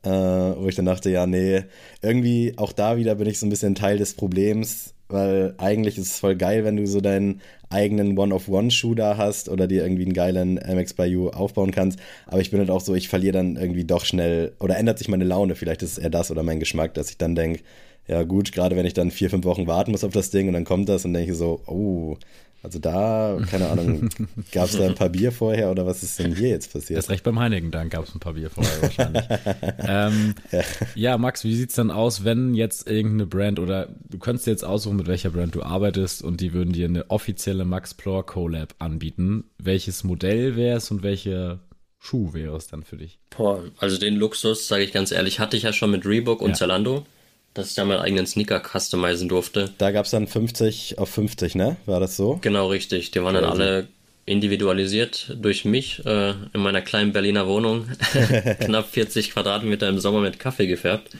Äh, 0.02 0.10
wo 0.10 0.66
ich 0.66 0.76
dann 0.76 0.86
dachte, 0.86 1.10
ja, 1.10 1.26
nee, 1.26 1.64
irgendwie 2.00 2.54
auch 2.56 2.72
da 2.72 2.96
wieder 2.96 3.16
bin 3.16 3.28
ich 3.28 3.38
so 3.38 3.44
ein 3.44 3.50
bisschen 3.50 3.74
Teil 3.74 3.98
des 3.98 4.14
Problems, 4.14 4.94
weil 5.10 5.54
eigentlich 5.58 5.98
ist 5.98 6.06
es 6.06 6.20
voll 6.20 6.36
geil, 6.36 6.64
wenn 6.64 6.76
du 6.76 6.86
so 6.86 7.00
deinen 7.00 7.40
eigenen 7.68 8.18
One-of-One-Schuh 8.18 8.94
da 8.94 9.16
hast 9.16 9.48
oder 9.48 9.66
dir 9.66 9.82
irgendwie 9.82 10.04
einen 10.04 10.12
geilen 10.12 10.56
MX 10.56 10.94
by 10.94 11.04
You 11.04 11.28
aufbauen 11.30 11.70
kannst. 11.70 11.98
Aber 12.26 12.40
ich 12.40 12.50
bin 12.50 12.58
halt 12.58 12.70
auch 12.70 12.80
so, 12.80 12.94
ich 12.94 13.08
verliere 13.08 13.32
dann 13.32 13.56
irgendwie 13.56 13.84
doch 13.84 14.04
schnell 14.04 14.52
oder 14.60 14.76
ändert 14.76 14.98
sich 14.98 15.08
meine 15.08 15.24
Laune. 15.24 15.54
Vielleicht 15.54 15.82
ist 15.82 15.92
es 15.92 15.98
eher 15.98 16.10
das 16.10 16.30
oder 16.30 16.42
mein 16.42 16.60
Geschmack, 16.60 16.94
dass 16.94 17.10
ich 17.10 17.18
dann 17.18 17.34
denke, 17.34 17.60
ja 18.08 18.24
gut, 18.24 18.52
gerade 18.52 18.76
wenn 18.76 18.86
ich 18.86 18.94
dann 18.94 19.10
vier, 19.10 19.30
fünf 19.30 19.44
Wochen 19.44 19.66
warten 19.66 19.92
muss 19.92 20.04
auf 20.04 20.12
das 20.12 20.30
Ding 20.30 20.48
und 20.48 20.54
dann 20.54 20.64
kommt 20.64 20.88
das 20.88 21.04
und 21.04 21.12
denke 21.12 21.32
ich 21.32 21.38
so, 21.38 21.60
oh, 21.66 22.16
also 22.62 22.78
da, 22.78 23.38
keine 23.50 23.68
Ahnung, 23.68 24.10
gab 24.52 24.66
es 24.66 24.76
da 24.76 24.84
ein 24.84 24.94
paar 24.94 25.08
Bier 25.08 25.32
vorher 25.32 25.70
oder 25.70 25.86
was 25.86 26.02
ist 26.02 26.18
denn 26.18 26.34
hier 26.34 26.50
jetzt 26.50 26.72
passiert? 26.72 26.98
Das 26.98 27.08
recht 27.08 27.24
beim 27.24 27.38
Heineken, 27.38 27.70
dann 27.70 27.88
gab 27.88 28.04
es 28.04 28.14
ein 28.14 28.20
paar 28.20 28.34
Bier 28.34 28.50
vorher 28.50 28.82
wahrscheinlich. 28.82 29.24
ähm, 29.78 30.34
ja. 30.52 30.62
ja. 30.94 31.18
Max, 31.18 31.44
wie 31.44 31.54
sieht 31.54 31.70
es 31.70 31.76
dann 31.76 31.90
aus, 31.90 32.24
wenn 32.24 32.54
jetzt 32.54 32.86
irgendeine 32.86 33.26
Brand 33.26 33.58
oder 33.58 33.88
du 34.08 34.18
könntest 34.18 34.46
jetzt 34.46 34.64
aussuchen, 34.64 34.96
mit 34.96 35.06
welcher 35.06 35.30
Brand 35.30 35.54
du 35.54 35.62
arbeitest 35.62 36.22
und 36.22 36.42
die 36.42 36.52
würden 36.52 36.74
dir 36.74 36.86
eine 36.86 37.10
offizielle 37.10 37.64
Max 37.64 37.94
Plor 37.94 38.26
Collab 38.26 38.74
anbieten. 38.78 39.44
Welches 39.58 40.04
Modell 40.04 40.54
wäre 40.54 40.76
es 40.76 40.90
und 40.90 41.02
welche 41.02 41.60
Schuh 41.98 42.34
wäre 42.34 42.56
es 42.56 42.66
dann 42.66 42.82
für 42.82 42.98
dich? 42.98 43.18
Boah, 43.34 43.62
also 43.78 43.96
den 43.98 44.16
Luxus, 44.16 44.68
sage 44.68 44.84
ich 44.84 44.92
ganz 44.92 45.12
ehrlich, 45.12 45.40
hatte 45.40 45.56
ich 45.56 45.62
ja 45.62 45.72
schon 45.72 45.90
mit 45.90 46.04
Reebok 46.04 46.42
und 46.42 46.50
ja. 46.50 46.56
Zalando 46.56 47.06
dass 47.54 47.70
ich 47.70 47.74
da 47.74 47.84
meinen 47.84 48.00
eigenen 48.00 48.26
Sneaker 48.26 48.60
customizen 48.60 49.28
durfte. 49.28 49.70
Da 49.78 49.90
gab 49.90 50.04
es 50.04 50.12
dann 50.12 50.26
50 50.26 50.98
auf 50.98 51.10
50, 51.10 51.54
ne? 51.54 51.76
War 51.86 52.00
das 52.00 52.16
so? 52.16 52.38
Genau, 52.42 52.68
richtig. 52.68 53.10
Die 53.10 53.22
waren 53.22 53.34
dann 53.34 53.44
alle 53.44 53.88
individualisiert 54.26 55.34
durch 55.40 55.64
mich 55.64 56.04
äh, 56.06 56.30
in 56.30 56.60
meiner 56.60 56.82
kleinen 56.82 57.12
Berliner 57.12 57.48
Wohnung. 57.48 57.88
Knapp 58.60 58.90
40 58.90 59.32
Quadratmeter 59.32 59.88
im 59.88 59.98
Sommer 59.98 60.20
mit 60.20 60.38
Kaffee 60.38 60.68
gefärbt. 60.68 61.10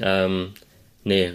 Ähm, 0.00 0.54
nee, 1.04 1.32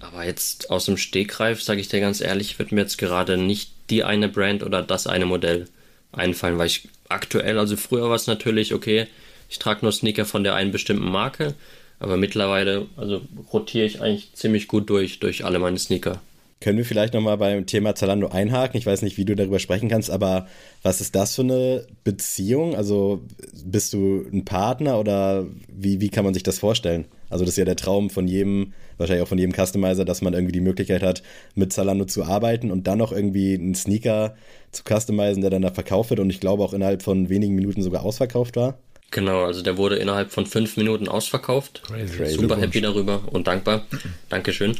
aber 0.00 0.24
jetzt 0.24 0.68
aus 0.68 0.84
dem 0.84 0.98
Stegreif, 0.98 1.62
sage 1.62 1.80
ich 1.80 1.88
dir 1.88 2.00
ganz 2.00 2.20
ehrlich, 2.20 2.58
wird 2.58 2.72
mir 2.72 2.82
jetzt 2.82 2.98
gerade 2.98 3.38
nicht 3.38 3.70
die 3.88 4.04
eine 4.04 4.28
Brand 4.28 4.62
oder 4.62 4.82
das 4.82 5.06
eine 5.06 5.24
Modell 5.24 5.66
einfallen, 6.12 6.58
weil 6.58 6.66
ich 6.66 6.88
aktuell, 7.08 7.58
also 7.58 7.76
früher 7.76 8.08
war 8.08 8.16
es 8.16 8.26
natürlich, 8.26 8.74
okay, 8.74 9.06
ich 9.48 9.58
trage 9.58 9.80
nur 9.82 9.92
Sneaker 9.92 10.24
von 10.24 10.44
der 10.44 10.54
einen 10.54 10.72
bestimmten 10.72 11.08
Marke 11.08 11.54
aber 11.98 12.16
mittlerweile, 12.16 12.86
also 12.96 13.22
rotiere 13.52 13.86
ich 13.86 14.00
eigentlich 14.00 14.32
ziemlich 14.34 14.68
gut 14.68 14.90
durch, 14.90 15.18
durch 15.20 15.44
alle 15.44 15.58
meine 15.58 15.78
Sneaker. 15.78 16.20
Können 16.58 16.78
wir 16.78 16.86
vielleicht 16.86 17.12
nochmal 17.12 17.36
beim 17.36 17.66
Thema 17.66 17.94
Zalando 17.94 18.28
einhaken? 18.28 18.78
Ich 18.78 18.86
weiß 18.86 19.02
nicht, 19.02 19.18
wie 19.18 19.26
du 19.26 19.36
darüber 19.36 19.58
sprechen 19.58 19.90
kannst, 19.90 20.10
aber 20.10 20.46
was 20.82 21.02
ist 21.02 21.14
das 21.14 21.34
für 21.34 21.42
eine 21.42 21.86
Beziehung? 22.02 22.74
Also 22.74 23.22
bist 23.62 23.92
du 23.92 24.24
ein 24.32 24.46
Partner 24.46 24.98
oder 24.98 25.46
wie, 25.68 26.00
wie 26.00 26.08
kann 26.08 26.24
man 26.24 26.32
sich 26.32 26.42
das 26.42 26.58
vorstellen? 26.58 27.04
Also 27.28 27.44
das 27.44 27.52
ist 27.52 27.58
ja 27.58 27.66
der 27.66 27.76
Traum 27.76 28.08
von 28.08 28.26
jedem, 28.26 28.72
wahrscheinlich 28.96 29.22
auch 29.22 29.28
von 29.28 29.38
jedem 29.38 29.52
Customizer, 29.52 30.06
dass 30.06 30.22
man 30.22 30.32
irgendwie 30.32 30.52
die 30.52 30.60
Möglichkeit 30.60 31.02
hat, 31.02 31.22
mit 31.54 31.74
Zalando 31.74 32.06
zu 32.06 32.24
arbeiten 32.24 32.70
und 32.70 32.86
dann 32.86 32.98
noch 32.98 33.12
irgendwie 33.12 33.54
einen 33.54 33.74
Sneaker 33.74 34.34
zu 34.72 34.82
customizen, 34.82 35.42
der 35.42 35.50
dann 35.50 35.62
da 35.62 35.70
verkauft 35.70 36.08
wird 36.08 36.20
und 36.20 36.30
ich 36.30 36.40
glaube 36.40 36.62
auch 36.62 36.72
innerhalb 36.72 37.02
von 37.02 37.28
wenigen 37.28 37.54
Minuten 37.54 37.82
sogar 37.82 38.02
ausverkauft 38.02 38.56
war. 38.56 38.78
Genau, 39.10 39.44
also 39.44 39.62
der 39.62 39.76
wurde 39.76 39.96
innerhalb 39.96 40.32
von 40.32 40.46
fünf 40.46 40.76
Minuten 40.76 41.08
ausverkauft. 41.08 41.82
Crazy. 41.86 42.26
Super 42.26 42.58
happy 42.58 42.80
darüber 42.80 43.22
und 43.30 43.46
dankbar. 43.46 43.86
Dankeschön. 44.28 44.76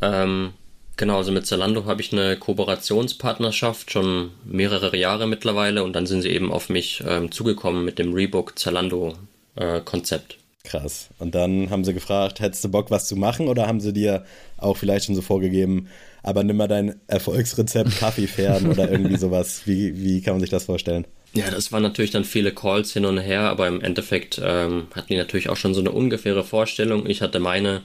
Ähm, 0.00 0.52
genau, 0.96 1.18
also 1.18 1.32
mit 1.32 1.46
Zalando 1.46 1.84
habe 1.84 2.00
ich 2.00 2.12
eine 2.12 2.36
Kooperationspartnerschaft 2.36 3.92
schon 3.92 4.30
mehrere 4.44 4.96
Jahre 4.96 5.26
mittlerweile 5.26 5.84
und 5.84 5.92
dann 5.92 6.06
sind 6.06 6.22
sie 6.22 6.30
eben 6.30 6.50
auf 6.50 6.68
mich 6.68 7.02
ähm, 7.06 7.30
zugekommen 7.30 7.84
mit 7.84 7.98
dem 7.98 8.14
Rebook 8.14 8.58
Zalando 8.58 9.14
äh, 9.56 9.80
Konzept. 9.80 10.38
Krass. 10.64 11.08
Und 11.18 11.34
dann 11.34 11.70
haben 11.70 11.84
sie 11.84 11.94
gefragt, 11.94 12.40
hättest 12.40 12.64
du 12.64 12.68
Bock, 12.68 12.90
was 12.90 13.08
zu 13.08 13.16
machen 13.16 13.48
oder 13.48 13.66
haben 13.66 13.80
sie 13.80 13.92
dir 13.92 14.24
auch 14.56 14.76
vielleicht 14.76 15.06
schon 15.06 15.14
so 15.14 15.22
vorgegeben, 15.22 15.88
aber 16.22 16.42
nimm 16.42 16.56
mal 16.56 16.68
dein 16.68 17.00
Erfolgsrezept 17.06 17.96
Kaffee 17.98 18.26
färben 18.26 18.70
oder 18.70 18.90
irgendwie 18.90 19.16
sowas. 19.16 19.62
Wie, 19.66 20.02
wie 20.02 20.20
kann 20.20 20.34
man 20.34 20.40
sich 20.40 20.50
das 20.50 20.64
vorstellen? 20.64 21.06
Ja, 21.34 21.50
das 21.50 21.72
waren 21.72 21.82
natürlich 21.82 22.10
dann 22.10 22.24
viele 22.24 22.52
Calls 22.52 22.92
hin 22.92 23.04
und 23.04 23.18
her, 23.18 23.42
aber 23.42 23.68
im 23.68 23.80
Endeffekt 23.80 24.40
ähm, 24.42 24.88
hatten 24.94 25.08
die 25.08 25.16
natürlich 25.16 25.48
auch 25.48 25.56
schon 25.56 25.74
so 25.74 25.80
eine 25.80 25.92
ungefähre 25.92 26.42
Vorstellung. 26.42 27.06
Ich 27.06 27.22
hatte 27.22 27.38
meine 27.38 27.82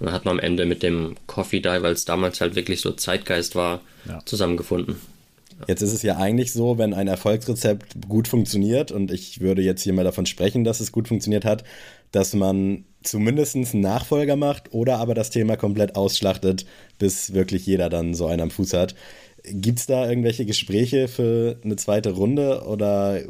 und 0.00 0.06
dann 0.06 0.14
hat 0.14 0.24
man 0.24 0.38
am 0.38 0.44
Ende 0.44 0.64
mit 0.64 0.82
dem 0.82 1.16
Coffee 1.26 1.60
Die, 1.60 1.82
weil 1.82 1.92
es 1.92 2.06
damals 2.06 2.40
halt 2.40 2.56
wirklich 2.56 2.80
so 2.80 2.90
Zeitgeist 2.92 3.54
war, 3.54 3.82
ja. 4.08 4.20
zusammengefunden. 4.24 4.96
Jetzt 5.68 5.82
ist 5.82 5.92
es 5.92 6.02
ja 6.02 6.16
eigentlich 6.16 6.54
so, 6.54 6.78
wenn 6.78 6.94
ein 6.94 7.06
Erfolgsrezept 7.06 8.08
gut 8.08 8.26
funktioniert, 8.26 8.92
und 8.92 9.12
ich 9.12 9.40
würde 9.40 9.60
jetzt 9.60 9.82
hier 9.82 9.92
mal 9.92 10.04
davon 10.04 10.24
sprechen, 10.24 10.64
dass 10.64 10.80
es 10.80 10.90
gut 10.90 11.08
funktioniert 11.08 11.44
hat, 11.44 11.64
dass 12.12 12.34
man 12.34 12.84
zumindest 13.02 13.56
einen 13.56 13.82
Nachfolger 13.82 14.36
macht 14.36 14.72
oder 14.72 14.96
aber 14.96 15.14
das 15.14 15.28
Thema 15.28 15.56
komplett 15.56 15.96
ausschlachtet, 15.96 16.64
bis 16.98 17.34
wirklich 17.34 17.66
jeder 17.66 17.90
dann 17.90 18.14
so 18.14 18.26
einen 18.26 18.40
am 18.40 18.50
Fuß 18.50 18.72
hat. 18.72 18.94
Gibt 19.52 19.78
es 19.78 19.86
da 19.86 20.08
irgendwelche 20.08 20.46
Gespräche 20.46 21.08
für 21.08 21.58
eine 21.64 21.76
zweite 21.76 22.10
Runde 22.10 22.62
oder 22.64 23.22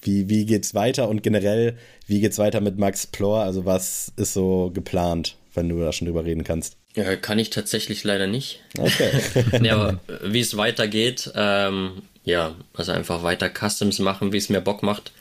wie, 0.00 0.28
wie 0.28 0.52
es 0.54 0.74
weiter 0.74 1.08
und 1.08 1.22
generell, 1.22 1.76
wie 2.06 2.20
geht 2.20 2.32
es 2.32 2.38
weiter 2.38 2.60
mit 2.60 2.78
Max 2.78 3.06
Plor? 3.06 3.40
Also 3.40 3.64
was 3.64 4.12
ist 4.16 4.34
so 4.34 4.70
geplant, 4.72 5.36
wenn 5.54 5.68
du 5.68 5.78
da 5.80 5.92
schon 5.92 6.06
drüber 6.06 6.24
reden 6.24 6.44
kannst? 6.44 6.76
Ja, 6.94 7.16
kann 7.16 7.38
ich 7.38 7.50
tatsächlich 7.50 8.04
leider 8.04 8.26
nicht. 8.26 8.60
Okay. 8.78 9.10
nee, 9.60 9.70
aber 9.70 9.98
wie 10.22 10.40
es 10.40 10.56
weitergeht, 10.56 11.32
ähm, 11.34 12.02
ja, 12.24 12.54
also 12.72 12.92
einfach 12.92 13.22
weiter 13.22 13.50
Customs 13.50 13.98
machen, 13.98 14.32
wie 14.32 14.38
es 14.38 14.48
mir 14.48 14.60
Bock 14.60 14.82
macht, 14.82 15.12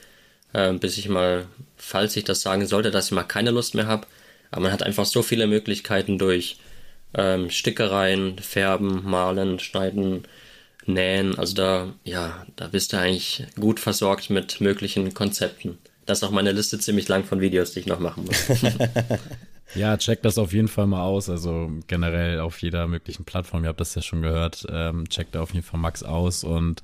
äh, 0.53 0.71
bis 0.73 0.97
ich 0.97 1.09
mal, 1.09 1.47
falls 1.75 2.15
ich 2.15 2.23
das 2.23 2.41
sagen 2.41 2.67
sollte, 2.67 2.91
dass 2.91 3.07
ich 3.07 3.11
mal 3.11 3.23
keine 3.23 3.51
Lust 3.51 3.75
mehr 3.75 3.87
habe. 3.87 4.07
Aber 4.51 4.61
man 4.61 4.71
hat 4.71 4.83
einfach 4.83 5.05
so 5.05 5.23
viele 5.23 5.47
Möglichkeiten 5.47 6.19
durch 6.19 6.57
ähm, 7.15 7.49
Stickereien, 7.49 8.37
Färben, 8.39 9.03
Malen, 9.03 9.59
Schneiden, 9.59 10.23
Nähen. 10.87 11.37
Also 11.37 11.55
da, 11.55 11.93
ja, 12.03 12.45
da 12.55 12.67
bist 12.67 12.93
du 12.93 12.97
eigentlich 12.97 13.45
gut 13.59 13.79
versorgt 13.79 14.29
mit 14.29 14.61
möglichen 14.61 15.13
Konzepten. 15.13 15.77
Das 16.05 16.19
ist 16.19 16.23
auch 16.23 16.31
meine 16.31 16.51
Liste 16.51 16.79
ziemlich 16.79 17.07
lang 17.07 17.23
von 17.23 17.39
Videos, 17.39 17.71
die 17.71 17.79
ich 17.79 17.85
noch 17.85 17.99
machen 17.99 18.25
muss. 18.25 18.47
ja, 19.75 19.97
checkt 19.97 20.25
das 20.25 20.37
auf 20.37 20.53
jeden 20.53 20.67
Fall 20.67 20.87
mal 20.87 21.03
aus. 21.03 21.29
Also 21.29 21.71
generell 21.87 22.39
auf 22.39 22.61
jeder 22.61 22.87
möglichen 22.87 23.23
Plattform. 23.23 23.63
Ihr 23.63 23.69
habt 23.69 23.79
das 23.79 23.95
ja 23.95 24.01
schon 24.01 24.21
gehört. 24.21 24.65
Ähm, 24.69 25.07
checkt 25.09 25.35
da 25.35 25.41
auf 25.41 25.53
jeden 25.53 25.65
Fall 25.65 25.79
Max 25.79 26.03
aus 26.03 26.43
und 26.43 26.83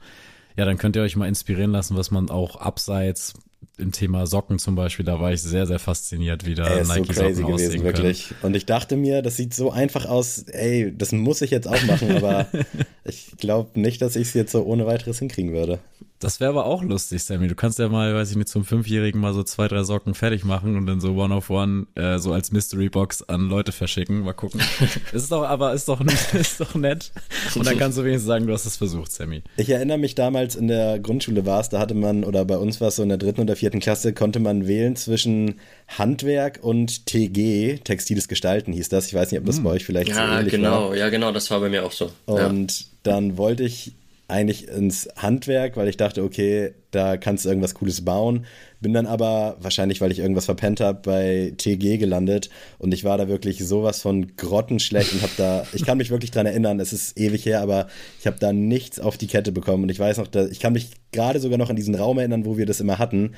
ja, 0.55 0.65
dann 0.65 0.77
könnt 0.77 0.97
ihr 0.97 1.01
euch 1.03 1.15
mal 1.15 1.27
inspirieren 1.27 1.71
lassen, 1.71 1.95
was 1.95 2.11
man 2.11 2.29
auch 2.29 2.57
abseits 2.57 3.33
im 3.79 3.91
Thema 3.91 4.27
Socken 4.27 4.59
zum 4.59 4.75
Beispiel, 4.75 5.05
da 5.05 5.19
war 5.19 5.31
ich 5.31 5.41
sehr, 5.41 5.65
sehr 5.65 5.79
fasziniert, 5.79 6.45
wie 6.45 6.55
da 6.55 6.67
ey, 6.67 6.85
Nike 6.85 7.13
so 7.13 7.21
crazy 7.21 7.41
Socken 7.41 7.55
gewesen, 7.55 7.83
wirklich. 7.83 8.27
Können. 8.29 8.39
Und 8.43 8.55
ich 8.55 8.65
dachte 8.65 8.95
mir, 8.95 9.21
das 9.21 9.37
sieht 9.37 9.53
so 9.53 9.71
einfach 9.71 10.05
aus, 10.05 10.43
ey, 10.43 10.93
das 10.95 11.11
muss 11.11 11.41
ich 11.41 11.51
jetzt 11.51 11.67
auch 11.67 11.81
machen, 11.83 12.11
aber 12.11 12.47
ich 13.05 13.31
glaube 13.37 13.79
nicht, 13.79 14.01
dass 14.01 14.15
ich 14.15 14.29
es 14.29 14.33
jetzt 14.33 14.51
so 14.51 14.63
ohne 14.63 14.85
weiteres 14.85 15.19
hinkriegen 15.19 15.53
würde. 15.53 15.79
Das 16.19 16.41
wäre 16.41 16.49
aber 16.49 16.65
auch 16.65 16.83
lustig, 16.83 17.23
Sammy. 17.23 17.47
Du 17.47 17.55
kannst 17.55 17.79
ja 17.79 17.87
mal, 17.87 18.13
weiß 18.13 18.31
ich 18.31 18.35
nicht, 18.35 18.49
zum 18.49 18.65
Fünfjährigen 18.65 19.21
mal 19.21 19.33
so 19.33 19.41
zwei, 19.43 19.69
drei 19.69 19.83
Socken 19.83 20.13
fertig 20.13 20.43
machen 20.43 20.75
und 20.75 20.85
dann 20.85 20.99
so 20.99 21.13
One 21.13 21.33
of 21.33 21.49
One 21.49 21.87
äh, 21.95 22.19
so 22.19 22.33
als 22.33 22.51
Mystery 22.51 22.89
Box 22.89 23.23
an 23.23 23.47
Leute 23.47 23.71
verschicken. 23.71 24.19
Mal 24.19 24.33
gucken. 24.33 24.59
ist 25.13 25.31
doch, 25.31 25.43
aber 25.43 25.73
ist 25.73 25.87
doch, 25.87 26.01
ist 26.33 26.59
doch 26.59 26.75
nett. 26.75 27.13
Und 27.55 27.65
dann 27.65 27.77
kannst 27.77 27.97
du 27.97 28.03
wenigstens 28.03 28.27
sagen, 28.27 28.47
du 28.47 28.53
hast 28.53 28.65
es 28.65 28.75
versucht, 28.75 29.13
Sammy. 29.13 29.43
Ich 29.55 29.69
erinnere 29.69 29.97
mich 29.97 30.13
damals 30.13 30.55
in 30.55 30.67
der 30.67 30.99
Grundschule 30.99 31.45
war 31.45 31.61
es, 31.61 31.69
da 31.69 31.79
hatte 31.79 31.93
man, 31.93 32.25
oder 32.25 32.43
bei 32.43 32.57
uns 32.57 32.81
war 32.81 32.89
es 32.89 32.97
so 32.97 33.03
in 33.03 33.09
der 33.09 33.17
dritten 33.17 33.39
oder 33.39 33.55
vierten 33.55 33.79
Klasse, 33.79 34.11
konnte 34.11 34.41
man 34.41 34.67
wählen 34.67 34.97
zwischen 34.97 35.55
Handwerk 35.87 36.59
und 36.61 37.05
TG, 37.05 37.79
Textiles 37.85 38.27
Gestalten 38.27 38.73
hieß 38.73 38.89
das. 38.89 39.07
Ich 39.07 39.13
weiß 39.13 39.31
nicht, 39.31 39.39
ob 39.39 39.45
das 39.45 39.57
hm. 39.57 39.63
bei 39.63 39.69
euch 39.71 39.85
vielleicht 39.85 40.09
ja, 40.09 40.15
so 40.15 40.33
ähnlich 40.33 40.51
genau, 40.51 40.89
war. 40.89 40.97
Ja, 40.97 41.07
genau, 41.07 41.31
das 41.31 41.49
war 41.49 41.61
bei 41.61 41.69
mir 41.69 41.85
auch 41.85 41.93
so. 41.93 42.11
Und 42.25 42.79
ja. 42.79 42.85
dann 43.03 43.37
wollte 43.37 43.63
ich 43.63 43.93
eigentlich 44.29 44.67
ins 44.67 45.07
Handwerk, 45.15 45.75
weil 45.77 45.87
ich 45.87 45.97
dachte, 45.97 46.23
okay, 46.23 46.73
da 46.91 47.17
kannst 47.17 47.45
du 47.45 47.49
irgendwas 47.49 47.75
Cooles 47.75 48.03
bauen. 48.03 48.45
Bin 48.79 48.93
dann 48.93 49.05
aber, 49.05 49.57
wahrscheinlich 49.59 50.01
weil 50.01 50.11
ich 50.11 50.19
irgendwas 50.19 50.45
verpennt 50.45 50.79
habe, 50.79 50.99
bei 51.01 51.53
TG 51.57 51.97
gelandet. 51.97 52.49
Und 52.77 52.93
ich 52.93 53.03
war 53.03 53.17
da 53.17 53.27
wirklich 53.27 53.65
sowas 53.65 54.01
von 54.01 54.35
grottenschlecht 54.37 55.13
und 55.13 55.21
habe 55.21 55.33
da, 55.37 55.63
ich 55.73 55.85
kann 55.85 55.97
mich 55.97 56.09
wirklich 56.09 56.31
dran 56.31 56.45
erinnern, 56.45 56.79
es 56.79 56.93
ist 56.93 57.19
ewig 57.19 57.45
her, 57.45 57.61
aber 57.61 57.87
ich 58.19 58.27
habe 58.27 58.37
da 58.39 58.53
nichts 58.53 58.99
auf 58.99 59.17
die 59.17 59.27
Kette 59.27 59.51
bekommen. 59.51 59.83
Und 59.83 59.89
ich 59.89 59.99
weiß 59.99 60.17
noch, 60.17 60.27
ich 60.49 60.59
kann 60.59 60.73
mich 60.73 60.89
gerade 61.11 61.39
sogar 61.39 61.57
noch 61.57 61.69
an 61.69 61.75
diesen 61.75 61.95
Raum 61.95 62.17
erinnern, 62.17 62.45
wo 62.45 62.57
wir 62.57 62.65
das 62.65 62.79
immer 62.79 62.97
hatten 62.97 63.33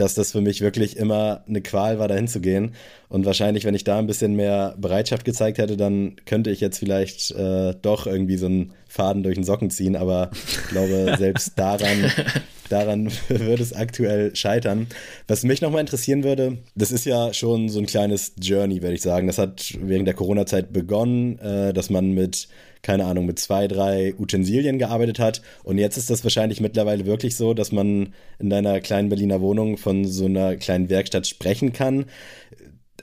dass 0.00 0.14
das 0.14 0.32
für 0.32 0.40
mich 0.40 0.62
wirklich 0.62 0.96
immer 0.96 1.44
eine 1.46 1.60
Qual 1.60 1.98
war, 1.98 2.08
da 2.08 2.14
hinzugehen. 2.14 2.72
Und 3.08 3.26
wahrscheinlich, 3.26 3.64
wenn 3.64 3.74
ich 3.74 3.84
da 3.84 3.98
ein 3.98 4.06
bisschen 4.06 4.34
mehr 4.34 4.74
Bereitschaft 4.78 5.24
gezeigt 5.24 5.58
hätte, 5.58 5.76
dann 5.76 6.16
könnte 6.24 6.50
ich 6.50 6.60
jetzt 6.60 6.78
vielleicht 6.78 7.30
äh, 7.32 7.74
doch 7.82 8.06
irgendwie 8.06 8.38
so 8.38 8.46
einen 8.46 8.72
Faden 8.88 9.22
durch 9.22 9.34
den 9.34 9.44
Socken 9.44 9.70
ziehen. 9.70 9.96
Aber 9.96 10.30
ich 10.32 10.68
glaube, 10.68 11.14
selbst 11.18 11.58
daran, 11.58 12.10
daran 12.70 13.12
würde 13.28 13.62
es 13.62 13.74
aktuell 13.74 14.34
scheitern. 14.34 14.86
Was 15.28 15.42
mich 15.42 15.60
nochmal 15.60 15.82
interessieren 15.82 16.24
würde, 16.24 16.56
das 16.74 16.92
ist 16.92 17.04
ja 17.04 17.34
schon 17.34 17.68
so 17.68 17.78
ein 17.78 17.86
kleines 17.86 18.32
Journey, 18.40 18.80
würde 18.80 18.94
ich 18.94 19.02
sagen. 19.02 19.26
Das 19.26 19.36
hat 19.36 19.74
während 19.82 20.06
der 20.06 20.14
Corona-Zeit 20.14 20.72
begonnen, 20.72 21.38
äh, 21.40 21.74
dass 21.74 21.90
man 21.90 22.12
mit 22.12 22.48
keine 22.82 23.04
Ahnung, 23.04 23.26
mit 23.26 23.38
zwei, 23.38 23.68
drei 23.68 24.14
Utensilien 24.18 24.78
gearbeitet 24.78 25.18
hat. 25.18 25.42
Und 25.64 25.78
jetzt 25.78 25.96
ist 25.96 26.10
das 26.10 26.24
wahrscheinlich 26.24 26.60
mittlerweile 26.60 27.06
wirklich 27.06 27.36
so, 27.36 27.54
dass 27.54 27.72
man 27.72 28.14
in 28.38 28.50
deiner 28.50 28.80
kleinen 28.80 29.08
Berliner 29.08 29.40
Wohnung 29.40 29.76
von 29.76 30.06
so 30.06 30.26
einer 30.26 30.56
kleinen 30.56 30.88
Werkstatt 30.88 31.26
sprechen 31.26 31.72
kann. 31.72 32.06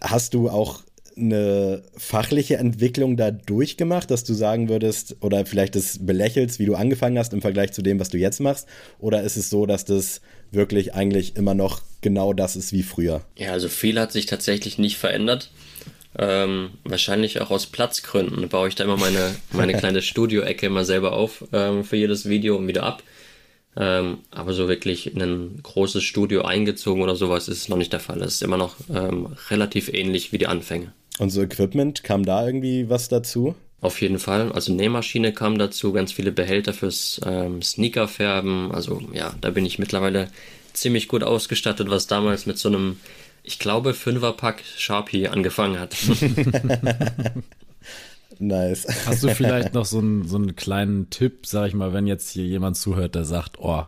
Hast 0.02 0.34
du 0.34 0.50
auch 0.50 0.84
eine 1.18 1.84
fachliche 1.98 2.58
Entwicklung 2.58 3.18
da 3.18 3.32
durchgemacht, 3.32 4.12
dass 4.12 4.24
du 4.24 4.34
sagen 4.34 4.70
würdest 4.70 5.18
oder 5.22 5.46
vielleicht 5.46 5.76
das 5.76 6.06
belächelst, 6.06 6.60
wie 6.60 6.66
du 6.66 6.76
angefangen 6.76 7.18
hast 7.18 7.34
im 7.34 7.42
Vergleich 7.42 7.72
zu 7.72 7.82
dem, 7.82 8.00
was 8.00 8.10
du 8.10 8.18
jetzt 8.18 8.40
machst? 8.40 8.68
Oder 9.00 9.24
ist 9.24 9.36
es 9.36 9.50
so, 9.50 9.66
dass 9.66 9.86
das 9.86 10.22
wirklich 10.52 10.94
eigentlich 10.94 11.36
immer 11.36 11.54
noch 11.54 11.82
genau 12.02 12.34
das 12.34 12.56
ist 12.56 12.72
wie 12.72 12.84
früher? 12.84 13.22
Ja, 13.36 13.52
also 13.52 13.68
viel 13.68 14.00
hat 14.00 14.12
sich 14.12 14.28
tatsächlich 14.28 14.78
nicht 14.78 14.98
verändert. 14.98 15.52
Ähm, 16.18 16.72
wahrscheinlich 16.84 17.42
auch 17.42 17.52
aus 17.52 17.68
Platzgründen 17.68 18.48
baue 18.50 18.68
ich 18.70 18.76
da 18.76 18.84
immer 18.84 18.98
meine, 18.98 19.36
meine 19.52 19.74
kleine 19.78 20.02
Studio-Ecke 20.02 20.66
immer 20.66 20.86
selber 20.86 21.14
auf 21.14 21.44
ähm, 21.54 21.84
für 21.84 21.98
jedes 21.98 22.28
Video 22.28 22.56
und 22.58 22.68
wieder 22.68 22.84
ab. 22.84 23.04
Ähm, 23.76 24.20
aber 24.32 24.54
so 24.54 24.68
wirklich 24.68 25.14
in 25.14 25.22
ein 25.22 25.60
großes 25.62 26.04
Studio 26.04 26.42
eingezogen 26.42 27.04
oder 27.04 27.16
sowas 27.16 27.48
ist 27.48 27.70
noch 27.70 27.78
nicht 27.78 27.94
der 27.94 28.00
Fall. 28.00 28.22
Es 28.24 28.36
ist 28.36 28.44
immer 28.44 28.58
noch 28.58 28.76
ähm, 28.94 29.36
relativ 29.50 29.94
ähnlich 29.94 30.32
wie 30.32 30.40
die 30.40 30.48
Anfänge. 30.48 30.94
Und 31.20 31.30
so 31.30 31.42
Equipment, 31.42 32.04
kam 32.04 32.26
da 32.26 32.46
irgendwie 32.46 32.90
was 32.90 33.08
dazu? 33.08 33.56
Auf 33.80 34.02
jeden 34.02 34.18
Fall. 34.18 34.52
Also 34.52 34.74
Nähmaschine 34.74 35.34
kam 35.34 35.60
dazu, 35.60 35.94
ganz 35.94 36.12
viele 36.12 36.32
Behälter 36.32 36.74
fürs 36.74 37.22
ähm, 37.26 37.62
Sneakerfärben. 37.62 38.72
Also 38.72 39.02
ja, 39.14 39.36
da 39.40 39.52
bin 39.52 39.66
ich 39.66 39.78
mittlerweile 39.78 40.30
ziemlich 40.74 41.08
gut 41.08 41.24
ausgestattet, 41.24 41.90
was 41.90 42.08
damals 42.08 42.48
mit 42.48 42.58
so 42.58 42.70
einem 42.70 43.00
ich 43.48 43.60
glaube, 43.60 43.94
Fünferpack 43.94 44.62
Sharpie 44.76 45.30
angefangen 45.30 45.80
hat. 45.80 45.96
nice. 48.40 48.86
Hast 49.06 49.24
du 49.24 49.34
vielleicht 49.34 49.74
noch 49.74 49.86
so 49.86 50.00
einen, 50.00 50.28
so 50.28 50.36
einen 50.36 50.58
kleinen 50.58 51.10
Tipp, 51.10 51.46
sag 51.46 51.70
ich 51.70 51.74
mal, 51.74 51.94
wenn 51.94 52.08
jetzt 52.08 52.30
hier 52.30 52.44
jemand 52.44 52.76
zuhört, 52.76 53.16
der 53.16 53.24
sagt, 53.24 53.58
oh, 53.60 53.86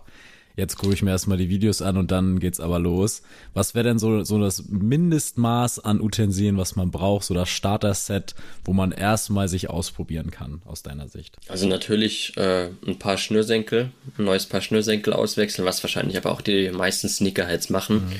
jetzt 0.56 0.78
gucke 0.78 0.94
ich 0.94 1.02
mir 1.02 1.12
erstmal 1.12 1.38
die 1.38 1.50
Videos 1.50 1.82
an 1.82 1.98
und 1.98 2.10
dann 2.10 2.40
geht's 2.40 2.62
aber 2.62 2.80
los. 2.80 3.22
Was 3.54 3.76
wäre 3.76 3.84
denn 3.84 4.00
so, 4.00 4.24
so 4.24 4.40
das 4.40 4.64
Mindestmaß 4.70 5.80
an 5.80 6.00
Utensilien, 6.00 6.56
was 6.56 6.78
man 6.78 6.90
braucht, 6.90 7.26
so 7.26 7.34
das 7.34 7.50
Starter-Set, 7.50 8.36
wo 8.64 8.72
man 8.72 8.94
erstmal 8.94 9.50
sich 9.50 9.70
ausprobieren 9.70 10.32
kann, 10.32 10.62
aus 10.64 10.84
deiner 10.84 11.10
Sicht? 11.10 11.38
Also 11.50 11.68
natürlich 11.68 12.38
äh, 12.38 12.70
ein 12.88 12.98
paar 12.98 13.18
Schnürsenkel, 13.18 13.92
ein 14.18 14.24
neues 14.24 14.46
Paar 14.46 14.62
Schnürsenkel 14.62 15.12
auswechseln, 15.12 15.66
was 15.66 15.84
wahrscheinlich 15.84 16.16
aber 16.16 16.32
auch 16.32 16.42
die 16.42 16.72
meisten 16.72 17.10
Sneakerheads 17.10 17.70
machen. 17.70 17.96
Mhm 17.96 18.16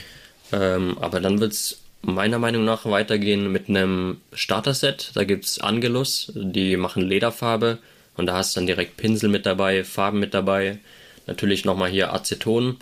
ähm, 0.52 0.98
aber 1.00 1.20
dann 1.20 1.40
wird 1.40 1.54
es 1.54 1.82
meiner 2.02 2.40
Meinung 2.40 2.66
nach 2.66 2.86
weitergehen 2.86 3.52
mit 3.52 3.70
einem 3.70 4.18
Starter-Set. 4.34 5.12
Da 5.14 5.24
gibt 5.24 5.46
es 5.46 5.60
Angelus, 5.60 6.32
die 6.36 6.78
machen 6.78 7.04
Lederfarbe 7.04 7.80
und 8.16 8.28
da 8.28 8.36
hast 8.36 8.56
du 8.56 8.60
dann 8.60 8.68
direkt 8.68 8.98
Pinsel 8.98 9.30
mit 9.30 9.46
dabei, 9.46 9.84
Farben 9.84 10.20
mit 10.20 10.34
dabei. 10.34 10.80
Natürlich 11.28 11.66
nochmal 11.66 11.90
hier 11.90 12.14
Aceton, 12.14 12.78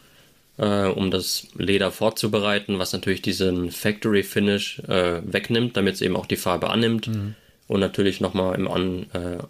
äh, 0.57 0.85
um 0.85 1.11
das 1.11 1.47
Leder 1.57 1.91
vorzubereiten, 1.91 2.79
was 2.79 2.93
natürlich 2.93 3.21
diesen 3.21 3.71
Factory 3.71 4.23
Finish 4.23 4.79
äh, 4.87 5.21
wegnimmt, 5.23 5.75
damit 5.75 5.95
es 5.95 6.01
eben 6.01 6.15
auch 6.15 6.25
die 6.25 6.37
Farbe 6.37 6.69
annimmt. 6.69 7.07
Mhm. 7.07 7.35
Und 7.67 7.81
natürlich 7.81 8.21
nochmal 8.21 8.55
im 8.55 8.67
An 8.69 9.07
äh, 9.13 9.43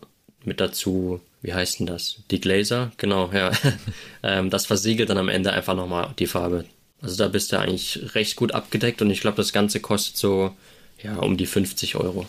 mit 0.43 0.59
dazu, 0.59 1.21
wie 1.41 1.53
heißt 1.53 1.79
denn 1.79 1.87
das? 1.87 2.17
Die 2.31 2.41
Glaser, 2.41 2.91
genau, 2.97 3.29
ja. 3.31 3.51
ähm, 4.23 4.49
das 4.49 4.65
versiegelt 4.65 5.09
dann 5.09 5.17
am 5.17 5.29
Ende 5.29 5.53
einfach 5.53 5.75
nochmal 5.75 6.13
die 6.17 6.27
Farbe. 6.27 6.65
Also 7.01 7.15
da 7.17 7.27
bist 7.27 7.51
du 7.51 7.59
eigentlich 7.59 8.15
recht 8.15 8.35
gut 8.35 8.53
abgedeckt 8.53 9.01
und 9.01 9.09
ich 9.09 9.21
glaube, 9.21 9.37
das 9.37 9.53
Ganze 9.53 9.79
kostet 9.79 10.17
so 10.17 10.55
ja 11.01 11.17
um 11.17 11.37
die 11.37 11.45
50 11.45 11.95
Euro. 11.95 12.25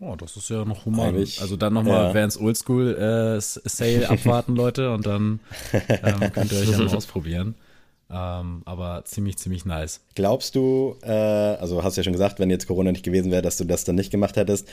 Oh, 0.00 0.14
das 0.16 0.36
ist 0.36 0.50
ja 0.50 0.64
noch 0.64 0.84
human. 0.84 1.08
Eigentlich, 1.08 1.40
also 1.40 1.56
dann 1.56 1.74
nochmal 1.74 2.08
ja. 2.08 2.14
Vans 2.14 2.38
Oldschool 2.38 2.96
äh, 2.96 3.40
Sale 3.40 4.08
abwarten, 4.10 4.54
Leute, 4.54 4.92
und 4.92 5.06
dann 5.06 5.40
ähm, 5.72 6.32
könnt 6.32 6.52
ihr 6.52 6.58
euch 6.58 6.70
ja 6.70 6.78
mal 6.78 6.88
ausprobieren. 6.88 7.54
Ähm, 8.08 8.62
aber 8.66 9.02
ziemlich, 9.04 9.36
ziemlich 9.36 9.64
nice. 9.64 10.00
Glaubst 10.14 10.54
du, 10.54 10.96
äh, 11.02 11.10
also 11.10 11.82
hast 11.82 11.96
du 11.96 12.00
ja 12.00 12.04
schon 12.04 12.12
gesagt, 12.12 12.38
wenn 12.38 12.50
jetzt 12.50 12.68
Corona 12.68 12.92
nicht 12.92 13.04
gewesen 13.04 13.32
wäre, 13.32 13.42
dass 13.42 13.56
du 13.56 13.64
das 13.64 13.84
dann 13.84 13.96
nicht 13.96 14.12
gemacht 14.12 14.36
hättest, 14.36 14.68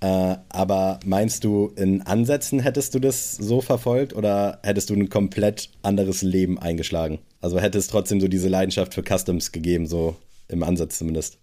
äh, 0.00 0.36
aber 0.48 1.00
meinst 1.04 1.44
du, 1.44 1.72
in 1.76 2.02
Ansätzen 2.02 2.60
hättest 2.60 2.94
du 2.94 2.98
das 2.98 3.36
so 3.36 3.60
verfolgt 3.60 4.14
oder 4.14 4.60
hättest 4.62 4.90
du 4.90 4.94
ein 4.94 5.08
komplett 5.08 5.70
anderes 5.82 6.22
Leben 6.22 6.58
eingeschlagen? 6.58 7.18
Also 7.40 7.58
hätte 7.60 7.78
es 7.78 7.88
trotzdem 7.88 8.20
so 8.20 8.28
diese 8.28 8.48
Leidenschaft 8.48 8.94
für 8.94 9.02
Customs 9.02 9.52
gegeben, 9.52 9.86
so 9.86 10.16
im 10.48 10.62
Ansatz 10.62 10.98
zumindest? 10.98 11.38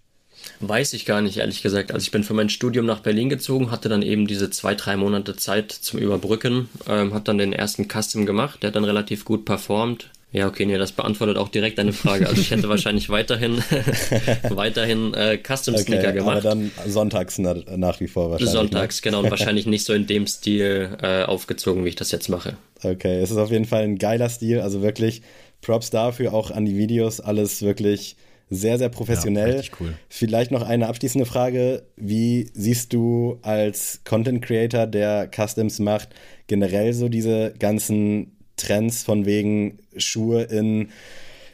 Weiß 0.60 0.94
ich 0.94 1.06
gar 1.06 1.22
nicht, 1.22 1.38
ehrlich 1.38 1.62
gesagt. 1.62 1.92
Also 1.92 2.04
ich 2.04 2.12
bin 2.12 2.24
für 2.24 2.34
mein 2.34 2.50
Studium 2.50 2.86
nach 2.86 3.00
Berlin 3.00 3.30
gezogen, 3.30 3.72
hatte 3.72 3.90
dann 3.90 4.02
eben 4.02 4.28
diese 4.28 4.50
zwei, 4.50 4.76
drei 4.76 4.98
Monate 4.98 5.36
Zeit 5.36 5.72
zum 5.72 6.00
Überbrücken, 6.00 6.70
ähm, 6.88 7.14
habe 7.14 7.24
dann 7.24 7.38
den 7.38 7.54
ersten 7.54 7.88
Custom 7.88 8.26
gemacht, 8.26 8.62
der 8.62 8.68
hat 8.68 8.76
dann 8.76 8.84
relativ 8.84 9.26
gut 9.26 9.46
performt. 9.46 10.10
Ja, 10.34 10.48
okay, 10.48 10.66
nee, 10.66 10.80
das 10.80 10.92
beantwortet 10.92 11.38
auch 11.38 11.48
direkt 11.48 11.78
deine 11.78 11.94
Frage. 11.94 12.28
Also 12.28 12.42
ich 12.42 12.50
hätte 12.50 12.68
wahrscheinlich 12.70 13.08
weiterhin 13.10 13.58
weiterhin 14.50 15.14
äh, 15.14 15.38
Custom 15.38 15.78
Sneaker 15.78 16.10
okay, 16.10 16.18
gemacht. 16.18 16.38
Aber 16.38 16.42
dann 16.42 16.72
sonntags 16.88 17.38
na, 17.38 17.56
nach 17.78 18.00
wie 18.00 18.08
vor 18.08 18.32
wahrscheinlich. 18.32 18.54
Ne? 18.54 18.60
Sonntags, 18.60 18.98
ne? 18.98 19.02
genau, 19.04 19.20
und 19.24 19.30
wahrscheinlich 19.30 19.68
nicht 19.68 19.86
so 19.86 19.94
in 19.94 20.08
dem 20.08 20.26
Stil 20.26 20.98
äh, 21.02 21.24
aufgezogen, 21.24 21.86
wie 21.86 21.90
ich 21.90 21.96
das 21.96 22.12
jetzt 22.12 22.30
mache. 22.30 22.58
Okay, 22.82 23.22
es 23.22 23.30
ist 23.30 23.38
auf 23.38 23.52
jeden 23.52 23.66
Fall 23.66 23.84
ein 23.84 24.00
geiler 24.00 24.28
Stil, 24.28 24.60
also 24.60 24.82
wirklich 24.82 25.22
Props 25.62 25.92
dafür, 25.92 26.34
auch 26.34 26.50
an 26.50 26.66
die 26.66 26.78
Videos, 26.78 27.20
alles 27.20 27.62
wirklich 27.62 28.16
sehr, 28.50 28.78
sehr 28.78 28.90
professionell. 28.90 29.58
Ja, 29.58 29.72
cool. 29.80 29.94
Vielleicht 30.10 30.52
noch 30.52 30.64
eine 30.64 30.88
abschließende 30.88 31.26
Frage. 31.26 31.84
Wie 31.96 32.50
siehst 32.54 32.92
du 32.94 33.40
als 33.42 34.02
Content 34.04 34.44
Creator, 34.44 34.88
der 34.88 35.30
Customs 35.34 35.80
macht, 35.80 36.10
generell 36.48 36.94
so 36.94 37.08
diese 37.08 37.54
ganzen 37.58 38.34
Trends 38.58 39.04
von 39.04 39.26
wegen 39.26 39.80
Schuhe 39.98 40.44
in 40.44 40.90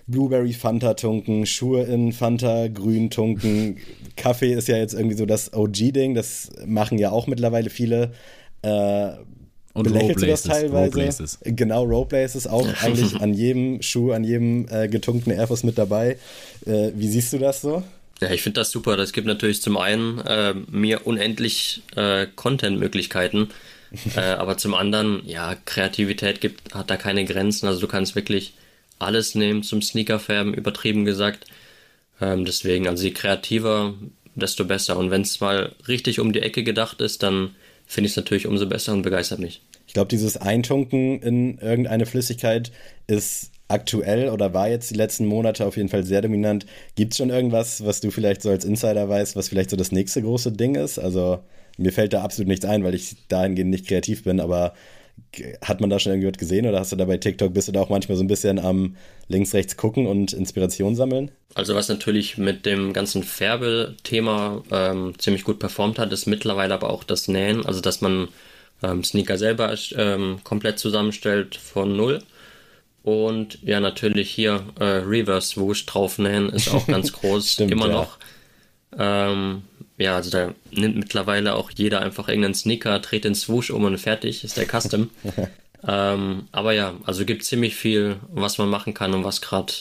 Blueberry 0.08 0.54
Fanta 0.54 0.96
tunken, 0.96 1.46
Schuhe 1.46 1.84
in 1.84 2.14
Fanta 2.14 2.68
grün 2.68 3.10
tunken. 3.10 3.78
Kaffee 4.16 4.54
ist 4.54 4.68
ja 4.68 4.78
jetzt 4.78 4.94
irgendwie 4.94 5.16
so 5.16 5.26
das 5.26 5.54
OG-Ding, 5.54 6.16
das 6.16 6.50
machen 6.66 6.98
ja 6.98 7.12
auch 7.12 7.28
mittlerweile 7.28 7.70
viele. 7.70 8.12
Äh, 8.64 9.12
und 9.74 9.84
belächelst 9.84 10.22
du 10.24 10.28
das 10.28 10.44
teilweise? 10.44 10.96
Roleplaces. 10.96 11.40
Genau, 11.44 11.84
Roleplaces 11.84 12.48
auch 12.48 12.68
eigentlich 12.82 13.16
an 13.22 13.34
jedem 13.34 13.82
Schuh, 13.82 14.12
an 14.12 14.24
jedem 14.24 14.68
äh, 14.70 14.88
getunkten 14.88 15.32
Airforce 15.32 15.64
mit 15.64 15.78
dabei. 15.78 16.18
Äh, 16.66 16.92
wie 16.96 17.08
siehst 17.08 17.32
du 17.32 17.38
das 17.38 17.62
so? 17.62 17.84
Ja, 18.20 18.32
ich 18.32 18.42
finde 18.42 18.60
das 18.60 18.72
super. 18.72 18.98
Das 18.98 19.14
gibt 19.14 19.28
natürlich 19.28 19.62
zum 19.62 19.78
einen 19.78 20.20
äh, 20.20 20.54
mir 20.70 21.06
unendlich 21.08 21.84
äh, 21.96 22.28
Content-Möglichkeiten 22.36 23.50
äh, 24.16 24.20
aber 24.20 24.58
zum 24.58 24.74
anderen, 24.74 25.22
ja, 25.26 25.56
Kreativität 25.66 26.42
gibt, 26.42 26.74
hat 26.74 26.90
da 26.90 26.98
keine 26.98 27.26
Grenzen. 27.26 27.68
Also 27.68 27.82
du 27.82 27.88
kannst 27.88 28.16
wirklich 28.16 28.54
alles 29.00 29.36
nehmen 29.36 29.64
zum 29.64 29.82
Sneakerfärben, 29.82 30.54
übertrieben 30.54 31.06
gesagt. 31.06 31.46
Ähm, 32.22 32.46
deswegen, 32.46 32.88
also 32.88 33.04
je 33.04 33.12
kreativer, 33.12 33.94
desto 34.36 34.66
besser. 34.66 34.98
Und 34.98 35.12
wenn 35.12 35.22
es 35.22 35.40
mal 35.40 35.74
richtig 35.88 36.20
um 36.20 36.34
die 36.34 36.42
Ecke 36.42 36.64
gedacht 36.64 37.02
ist, 37.02 37.24
dann 37.24 37.56
finde 37.86 38.08
ich 38.08 38.14
es 38.14 38.18
natürlich 38.18 38.46
umso 38.46 38.68
besser 38.68 38.94
und 38.94 39.02
begeistert 39.02 39.40
mich. 39.40 39.62
Ich 39.88 39.94
glaube, 39.94 40.10
dieses 40.10 40.38
Eintunken 40.38 41.22
in 41.22 41.58
irgendeine 41.58 42.06
Flüssigkeit 42.06 42.72
ist 43.08 43.52
aktuell 43.68 44.30
oder 44.30 44.54
war 44.54 44.68
jetzt 44.68 44.92
die 44.92 44.96
letzten 44.96 45.26
Monate 45.26 45.66
auf 45.66 45.78
jeden 45.78 45.90
Fall 45.90 46.04
sehr 46.04 46.22
dominant. 46.22 46.66
Gibt 46.96 47.14
es 47.14 47.18
schon 47.18 47.30
irgendwas, 47.30 47.86
was 47.86 48.02
du 48.02 48.12
vielleicht 48.12 48.42
so 48.42 48.50
als 48.50 48.66
Insider 48.66 49.08
weißt, 49.10 49.36
was 49.36 49.50
vielleicht 49.50 49.70
so 49.70 49.78
das 49.78 49.92
nächste 49.92 50.22
große 50.22 50.52
Ding 50.52 50.76
ist? 50.76 51.00
Also 51.00 51.40
mir 51.80 51.92
fällt 51.92 52.14
da 52.14 52.22
absolut 52.22 52.48
nichts 52.48 52.66
ein, 52.66 52.84
weil 52.84 52.96
ich 52.96 53.16
dahingehend 53.28 53.72
nicht 53.72 53.88
kreativ 53.88 54.24
bin, 54.24 54.40
aber 54.40 54.74
hat 55.62 55.82
man 55.82 55.90
da 55.90 56.00
schon 56.00 56.14
irgendwas 56.14 56.40
gesehen 56.40 56.66
oder 56.66 56.80
hast 56.80 56.92
du 56.92 56.96
da 56.96 57.06
bei 57.06 57.18
TikTok, 57.18 57.54
bist 57.54 57.68
du 57.68 57.72
da 57.72 57.82
auch 57.82 57.90
manchmal 57.90 58.18
so 58.18 58.24
ein 58.24 58.28
bisschen 58.28 58.58
am 58.60 58.96
links, 59.28 59.54
rechts 59.54 59.78
gucken 59.78 60.08
und 60.08 60.34
Inspiration 60.34 60.96
sammeln? 60.96 61.32
Also 61.56 61.76
was 61.76 61.90
natürlich 61.90 62.38
mit 62.38 62.66
dem 62.66 62.94
ganzen 62.94 63.24
Färbel-Thema 63.24 64.64
ähm, 64.72 65.14
ziemlich 65.18 65.44
gut 65.44 65.60
performt 65.60 66.00
hat, 66.00 66.12
ist 66.12 66.26
mittlerweile 66.26 66.74
aber 66.74 66.90
auch 66.90 67.04
das 67.04 67.28
Nähen, 67.28 67.66
also 67.66 67.82
dass 67.82 68.02
man 68.02 68.30
ähm, 68.82 69.04
Sneaker 69.04 69.38
selber 69.38 69.76
ähm, 69.96 70.40
komplett 70.44 70.80
zusammenstellt 70.80 71.56
von 71.56 71.96
null. 71.96 72.20
Und 73.04 73.60
ja, 73.64 73.80
natürlich 73.80 74.30
hier 74.30 74.66
äh, 74.80 74.84
Reverse 74.84 75.50
Swoosh 75.50 75.86
draufnähen 75.86 76.50
ist 76.50 76.74
auch 76.74 76.86
ganz 76.88 77.12
groß, 77.14 77.54
Stimmt, 77.54 77.72
immer 77.72 77.88
ja. 77.88 77.94
noch. 77.94 78.18
Ähm, 78.98 79.64
ja, 80.00 80.16
also 80.16 80.30
da 80.30 80.54
nimmt 80.72 80.96
mittlerweile 80.96 81.56
auch 81.56 81.72
jeder 81.72 82.02
einfach 82.02 82.28
irgendeinen 82.30 82.56
Sneaker, 82.56 83.00
dreht 83.00 83.26
den 83.26 83.36
Swoosh 83.36 83.70
um 83.70 83.84
und 83.84 83.98
fertig 83.98 84.44
ist 84.44 84.58
der 84.58 84.66
Custom. 84.66 85.10
ähm, 85.88 86.48
aber 86.52 86.74
ja, 86.74 86.96
also 87.06 87.26
gibt 87.26 87.44
ziemlich 87.44 87.76
viel, 87.76 88.18
was 88.32 88.58
man 88.58 88.70
machen 88.70 88.94
kann 88.94 89.14
und 89.14 89.24
was 89.24 89.42
gerade 89.42 89.74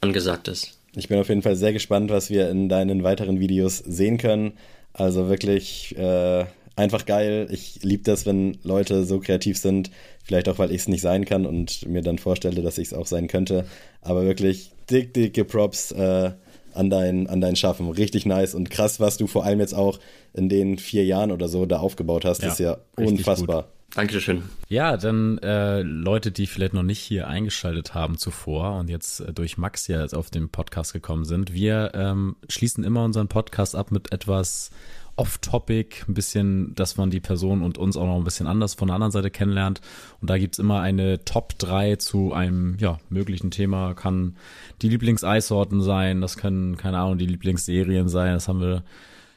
angesagt 0.00 0.48
ist. 0.48 0.78
Ich 0.96 1.08
bin 1.08 1.18
auf 1.18 1.28
jeden 1.28 1.42
Fall 1.42 1.56
sehr 1.56 1.72
gespannt, 1.72 2.10
was 2.10 2.30
wir 2.30 2.50
in 2.50 2.68
deinen 2.68 3.02
weiteren 3.02 3.40
Videos 3.40 3.78
sehen 3.78 4.18
können. 4.18 4.52
Also 4.92 5.28
wirklich 5.28 5.96
äh, 5.98 6.44
einfach 6.76 7.04
geil. 7.04 7.48
Ich 7.50 7.80
liebe 7.82 8.04
das, 8.04 8.26
wenn 8.26 8.58
Leute 8.62 9.04
so 9.04 9.20
kreativ 9.20 9.58
sind. 9.58 9.90
Vielleicht 10.22 10.48
auch, 10.48 10.58
weil 10.58 10.70
ich 10.70 10.82
es 10.82 10.88
nicht 10.88 11.00
sein 11.00 11.24
kann 11.24 11.46
und 11.46 11.86
mir 11.88 12.02
dann 12.02 12.18
vorstelle, 12.18 12.62
dass 12.62 12.78
ich 12.78 12.88
es 12.88 12.94
auch 12.94 13.06
sein 13.06 13.28
könnte. 13.28 13.66
Aber 14.00 14.24
wirklich 14.24 14.70
dick, 14.90 15.14
dicke 15.14 15.44
Props 15.44 15.92
äh, 15.92 16.32
an, 16.74 16.90
dein, 16.90 17.26
an 17.28 17.40
dein 17.40 17.56
Schaffen. 17.56 17.90
Richtig 17.90 18.26
nice 18.26 18.54
und 18.54 18.70
krass, 18.70 19.00
was 19.00 19.16
du 19.16 19.26
vor 19.26 19.44
allem 19.44 19.60
jetzt 19.60 19.74
auch 19.74 19.98
in 20.32 20.48
den 20.48 20.78
vier 20.78 21.04
Jahren 21.04 21.32
oder 21.32 21.48
so 21.48 21.66
da 21.66 21.78
aufgebaut 21.78 22.24
hast. 22.24 22.42
Ja, 22.42 22.48
ist 22.48 22.58
ja 22.58 22.76
unfassbar. 22.96 23.68
Dankeschön. 23.94 24.42
Ja, 24.68 24.96
dann 24.96 25.38
äh, 25.38 25.82
Leute, 25.82 26.32
die 26.32 26.48
vielleicht 26.48 26.74
noch 26.74 26.82
nicht 26.82 26.98
hier 26.98 27.28
eingeschaltet 27.28 27.94
haben 27.94 28.18
zuvor 28.18 28.78
und 28.80 28.90
jetzt 28.90 29.20
äh, 29.20 29.32
durch 29.32 29.56
Max 29.56 29.86
ja 29.86 30.00
jetzt 30.02 30.14
auf 30.14 30.30
den 30.30 30.48
Podcast 30.48 30.92
gekommen 30.92 31.24
sind. 31.24 31.52
Wir 31.52 31.92
ähm, 31.94 32.34
schließen 32.48 32.82
immer 32.82 33.04
unseren 33.04 33.28
Podcast 33.28 33.76
ab 33.76 33.92
mit 33.92 34.12
etwas 34.12 34.72
off-topic, 35.16 36.04
ein 36.08 36.14
bisschen, 36.14 36.74
dass 36.74 36.96
man 36.96 37.10
die 37.10 37.20
Person 37.20 37.62
und 37.62 37.78
uns 37.78 37.96
auch 37.96 38.06
noch 38.06 38.16
ein 38.16 38.24
bisschen 38.24 38.46
anders 38.46 38.74
von 38.74 38.88
der 38.88 38.96
anderen 38.96 39.12
Seite 39.12 39.30
kennenlernt. 39.30 39.80
Und 40.20 40.30
da 40.30 40.38
gibt's 40.38 40.58
immer 40.58 40.80
eine 40.80 41.24
Top 41.24 41.58
3 41.58 41.96
zu 41.96 42.32
einem 42.32 42.76
ja, 42.78 42.98
möglichen 43.08 43.50
Thema. 43.50 43.94
Kann 43.94 44.36
die 44.82 44.88
Lieblings-Eissorten 44.88 45.80
sein, 45.80 46.20
das 46.20 46.36
können, 46.36 46.76
keine 46.76 46.98
Ahnung, 46.98 47.18
die 47.18 47.26
Lieblingsserien 47.26 48.08
sein. 48.08 48.34
Das 48.34 48.48
haben 48.48 48.60
wir 48.60 48.82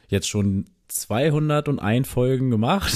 jetzt 0.08 0.28
schon 0.28 0.64
201 0.88 2.08
Folgen 2.08 2.50
gemacht. 2.50 2.92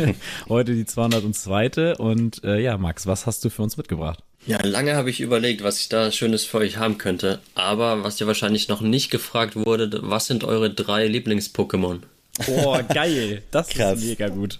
Heute 0.48 0.74
die 0.74 0.84
202. 0.84 1.96
Und 1.96 2.44
äh, 2.44 2.60
ja, 2.60 2.76
Max, 2.78 3.06
was 3.06 3.26
hast 3.26 3.44
du 3.44 3.50
für 3.50 3.62
uns 3.62 3.76
mitgebracht? 3.76 4.22
Ja, 4.46 4.64
lange 4.64 4.94
habe 4.94 5.10
ich 5.10 5.20
überlegt, 5.20 5.62
was 5.62 5.80
ich 5.80 5.88
da 5.88 6.10
Schönes 6.10 6.44
für 6.44 6.58
euch 6.58 6.78
haben 6.78 6.98
könnte. 6.98 7.40
Aber 7.54 8.04
was 8.04 8.16
dir 8.16 8.26
wahrscheinlich 8.26 8.68
noch 8.68 8.80
nicht 8.80 9.10
gefragt 9.10 9.56
wurde, 9.56 9.90
was 10.02 10.26
sind 10.26 10.44
eure 10.44 10.72
drei 10.72 11.06
Lieblings-Pokémon? 11.06 12.00
Oh, 12.48 12.76
geil. 12.92 13.42
Das 13.50 13.68
Krass. 13.68 13.98
ist 14.00 14.08
mega 14.08 14.28
gut. 14.28 14.58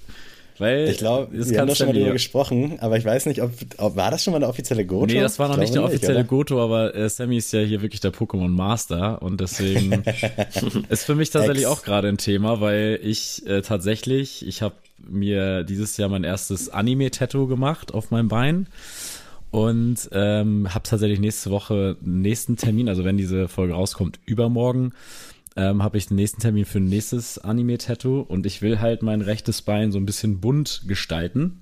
Weil 0.59 0.89
Ich 0.91 0.99
glaube, 0.99 1.29
wir 1.33 1.41
haben 1.59 1.69
kannst 1.69 1.79
schon 1.79 1.87
mal 1.87 1.95
mir- 1.95 2.13
gesprochen, 2.13 2.77
aber 2.81 2.99
ich 2.99 3.05
weiß 3.07 3.25
nicht, 3.25 3.41
ob, 3.41 3.51
ob 3.79 3.97
war 3.97 4.11
das 4.11 4.23
schon 4.23 4.33
mal 4.35 4.41
der 4.41 4.49
offizielle 4.51 4.85
Goto? 4.85 5.07
Nee, 5.07 5.19
das 5.21 5.39
war 5.39 5.49
noch 5.49 5.55
Ich 5.55 5.61
nicht 5.61 5.75
der 5.75 5.81
glaube 5.81 5.95
offizielle 5.95 6.19
oder? 6.21 6.29
Goto, 6.29 6.63
aber 6.63 6.95
äh, 6.95 7.09
Sammy 7.09 7.39
ist 7.39 7.51
ja 7.55 7.61
hier 7.61 7.81
wirklich 7.81 8.01
der 8.03 8.13
Pokémon 8.13 8.49
Master 8.49 9.23
und 9.23 9.41
deswegen 9.41 10.03
ist 10.91 11.05
für 11.05 11.15
mich 11.15 11.31
tatsächlich 11.31 11.67
auch 11.67 11.83
gerade 11.83 12.09
ein 12.09 12.19
Thema, 12.19 12.61
weil 12.61 13.01
ich 13.03 13.47
äh, 13.47 13.63
tatsächlich, 13.63 14.47
ich 14.47 14.61
habe 14.61 14.75
mir 15.09 15.65
dieses 15.65 15.97
Jahr 15.97 16.11
mein 16.11 16.25
erstes 16.25 16.69
Anime-Tattoo 16.69 17.47
gemacht 17.47 17.95
auf 17.95 18.11
meinem 18.11 18.29
Bein 18.29 18.67
und 19.51 20.11
ähm, 20.13 20.69
habe 20.75 20.83
tatsächlich 20.87 21.21
nächste 21.21 21.51
Woche 21.51 21.97
einen 22.05 22.21
nächsten 22.21 22.57
Termin, 22.57 22.91
also 22.91 23.03
wenn 23.05 23.17
diese 23.17 23.49
Folge 23.49 23.73
rauskommt, 23.73 24.21
übermorgen 24.27 24.93
ähm, 25.57 25.83
habe 25.83 25.99
ich 25.99 26.09
den 26.09 26.17
nächsten 26.17 26.41
Termin 26.41 26.65
für 26.65 26.79
ein 26.79 26.85
nächstes 26.85 27.39
Anime-Tattoo 27.39 28.21
und 28.21 28.47
ich 28.47 28.63
will 28.63 28.81
halt 28.81 29.03
mein 29.03 29.21
rechtes 29.21 29.63
Bein 29.63 29.93
so 29.93 29.99
ein 29.99 30.07
bisschen 30.07 30.41
bunt 30.41 30.83
gestalten. 30.87 31.61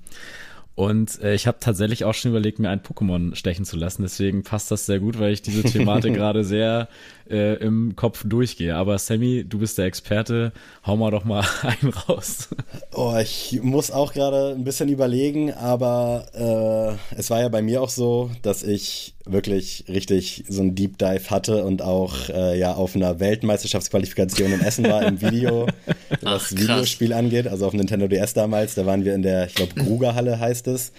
Und 0.78 1.20
äh, 1.24 1.34
ich 1.34 1.48
habe 1.48 1.58
tatsächlich 1.58 2.04
auch 2.04 2.14
schon 2.14 2.30
überlegt, 2.30 2.60
mir 2.60 2.70
ein 2.70 2.80
Pokémon 2.80 3.34
stechen 3.34 3.64
zu 3.64 3.76
lassen. 3.76 4.02
Deswegen 4.02 4.44
passt 4.44 4.70
das 4.70 4.86
sehr 4.86 5.00
gut, 5.00 5.18
weil 5.18 5.32
ich 5.32 5.42
diese 5.42 5.64
Thematik 5.64 6.14
gerade 6.14 6.44
sehr 6.44 6.86
äh, 7.28 7.54
im 7.54 7.96
Kopf 7.96 8.22
durchgehe. 8.24 8.76
Aber 8.76 8.96
Sammy, 8.98 9.44
du 9.44 9.58
bist 9.58 9.76
der 9.78 9.86
Experte. 9.86 10.52
Hau 10.86 10.96
mal 10.96 11.10
doch 11.10 11.24
mal 11.24 11.44
einen 11.62 11.92
raus. 11.92 12.50
Oh, 12.94 13.12
ich 13.20 13.58
muss 13.60 13.90
auch 13.90 14.12
gerade 14.12 14.54
ein 14.54 14.62
bisschen 14.62 14.88
überlegen, 14.88 15.52
aber 15.52 16.98
äh, 17.12 17.16
es 17.18 17.28
war 17.30 17.40
ja 17.40 17.48
bei 17.48 17.60
mir 17.60 17.82
auch 17.82 17.88
so, 17.88 18.30
dass 18.42 18.62
ich 18.62 19.14
wirklich 19.24 19.84
richtig 19.88 20.44
so 20.48 20.62
ein 20.62 20.74
Deep 20.74 20.98
Dive 20.98 21.30
hatte 21.30 21.64
und 21.64 21.82
auch 21.82 22.28
äh, 22.28 22.58
ja 22.58 22.74
auf 22.74 22.96
einer 22.96 23.20
Weltmeisterschaftsqualifikation 23.20 24.52
in 24.52 24.60
Essen 24.60 24.84
war 24.84 25.02
im 25.02 25.20
Video, 25.20 25.66
was 26.30 26.52
Ach. 26.54 26.60
Videospiel 26.60 27.12
angeht, 27.12 27.46
also 27.46 27.66
auf 27.66 27.72
Nintendo 27.72 28.08
DS 28.08 28.34
damals, 28.34 28.74
da 28.74 28.86
waren 28.86 29.04
wir 29.04 29.14
in 29.14 29.22
der, 29.22 29.46
ich 29.46 29.54
glaube, 29.54 29.74
Grugerhalle 29.74 30.38
heißt 30.38 30.66
es. 30.68 30.92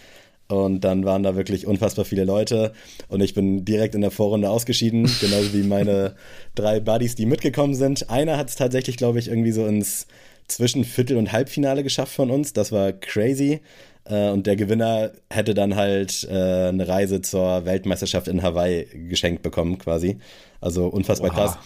Und 0.48 0.82
dann 0.84 1.06
waren 1.06 1.22
da 1.22 1.36
wirklich 1.36 1.68
unfassbar 1.68 2.06
viele 2.06 2.24
Leute. 2.24 2.74
Und 3.08 3.22
ich 3.22 3.36
bin 3.36 3.66
direkt 3.66 3.94
in 3.94 4.02
der 4.02 4.10
Vorrunde 4.10 4.50
ausgeschieden, 4.50 5.04
genauso 5.22 5.54
wie 5.54 5.62
meine 5.62 6.16
drei 6.56 6.80
Buddies, 6.80 7.14
die 7.14 7.28
mitgekommen 7.28 7.76
sind. 7.76 8.10
Einer 8.10 8.38
hat 8.38 8.50
es 8.50 8.56
tatsächlich, 8.56 8.98
glaube 8.98 9.20
ich, 9.20 9.28
irgendwie 9.28 9.52
so 9.52 9.68
ins 9.68 10.08
zwischen 10.48 10.84
Viertel- 10.86 11.18
und 11.18 11.32
Halbfinale 11.32 11.84
geschafft 11.84 12.14
von 12.14 12.32
uns. 12.32 12.54
Das 12.54 12.72
war 12.72 12.92
crazy. 12.94 13.62
Äh, 14.06 14.30
Und 14.30 14.48
der 14.48 14.56
Gewinner 14.56 15.12
hätte 15.30 15.54
dann 15.54 15.76
halt 15.76 16.28
äh, 16.28 16.70
eine 16.70 16.88
Reise 16.88 17.22
zur 17.22 17.66
Weltmeisterschaft 17.66 18.28
in 18.28 18.42
Hawaii 18.42 18.88
geschenkt 19.08 19.44
bekommen, 19.44 19.78
quasi. 19.78 20.18
Also 20.62 20.88
unfassbar 20.88 21.30
Oha. 21.30 21.36
krass. 21.36 21.58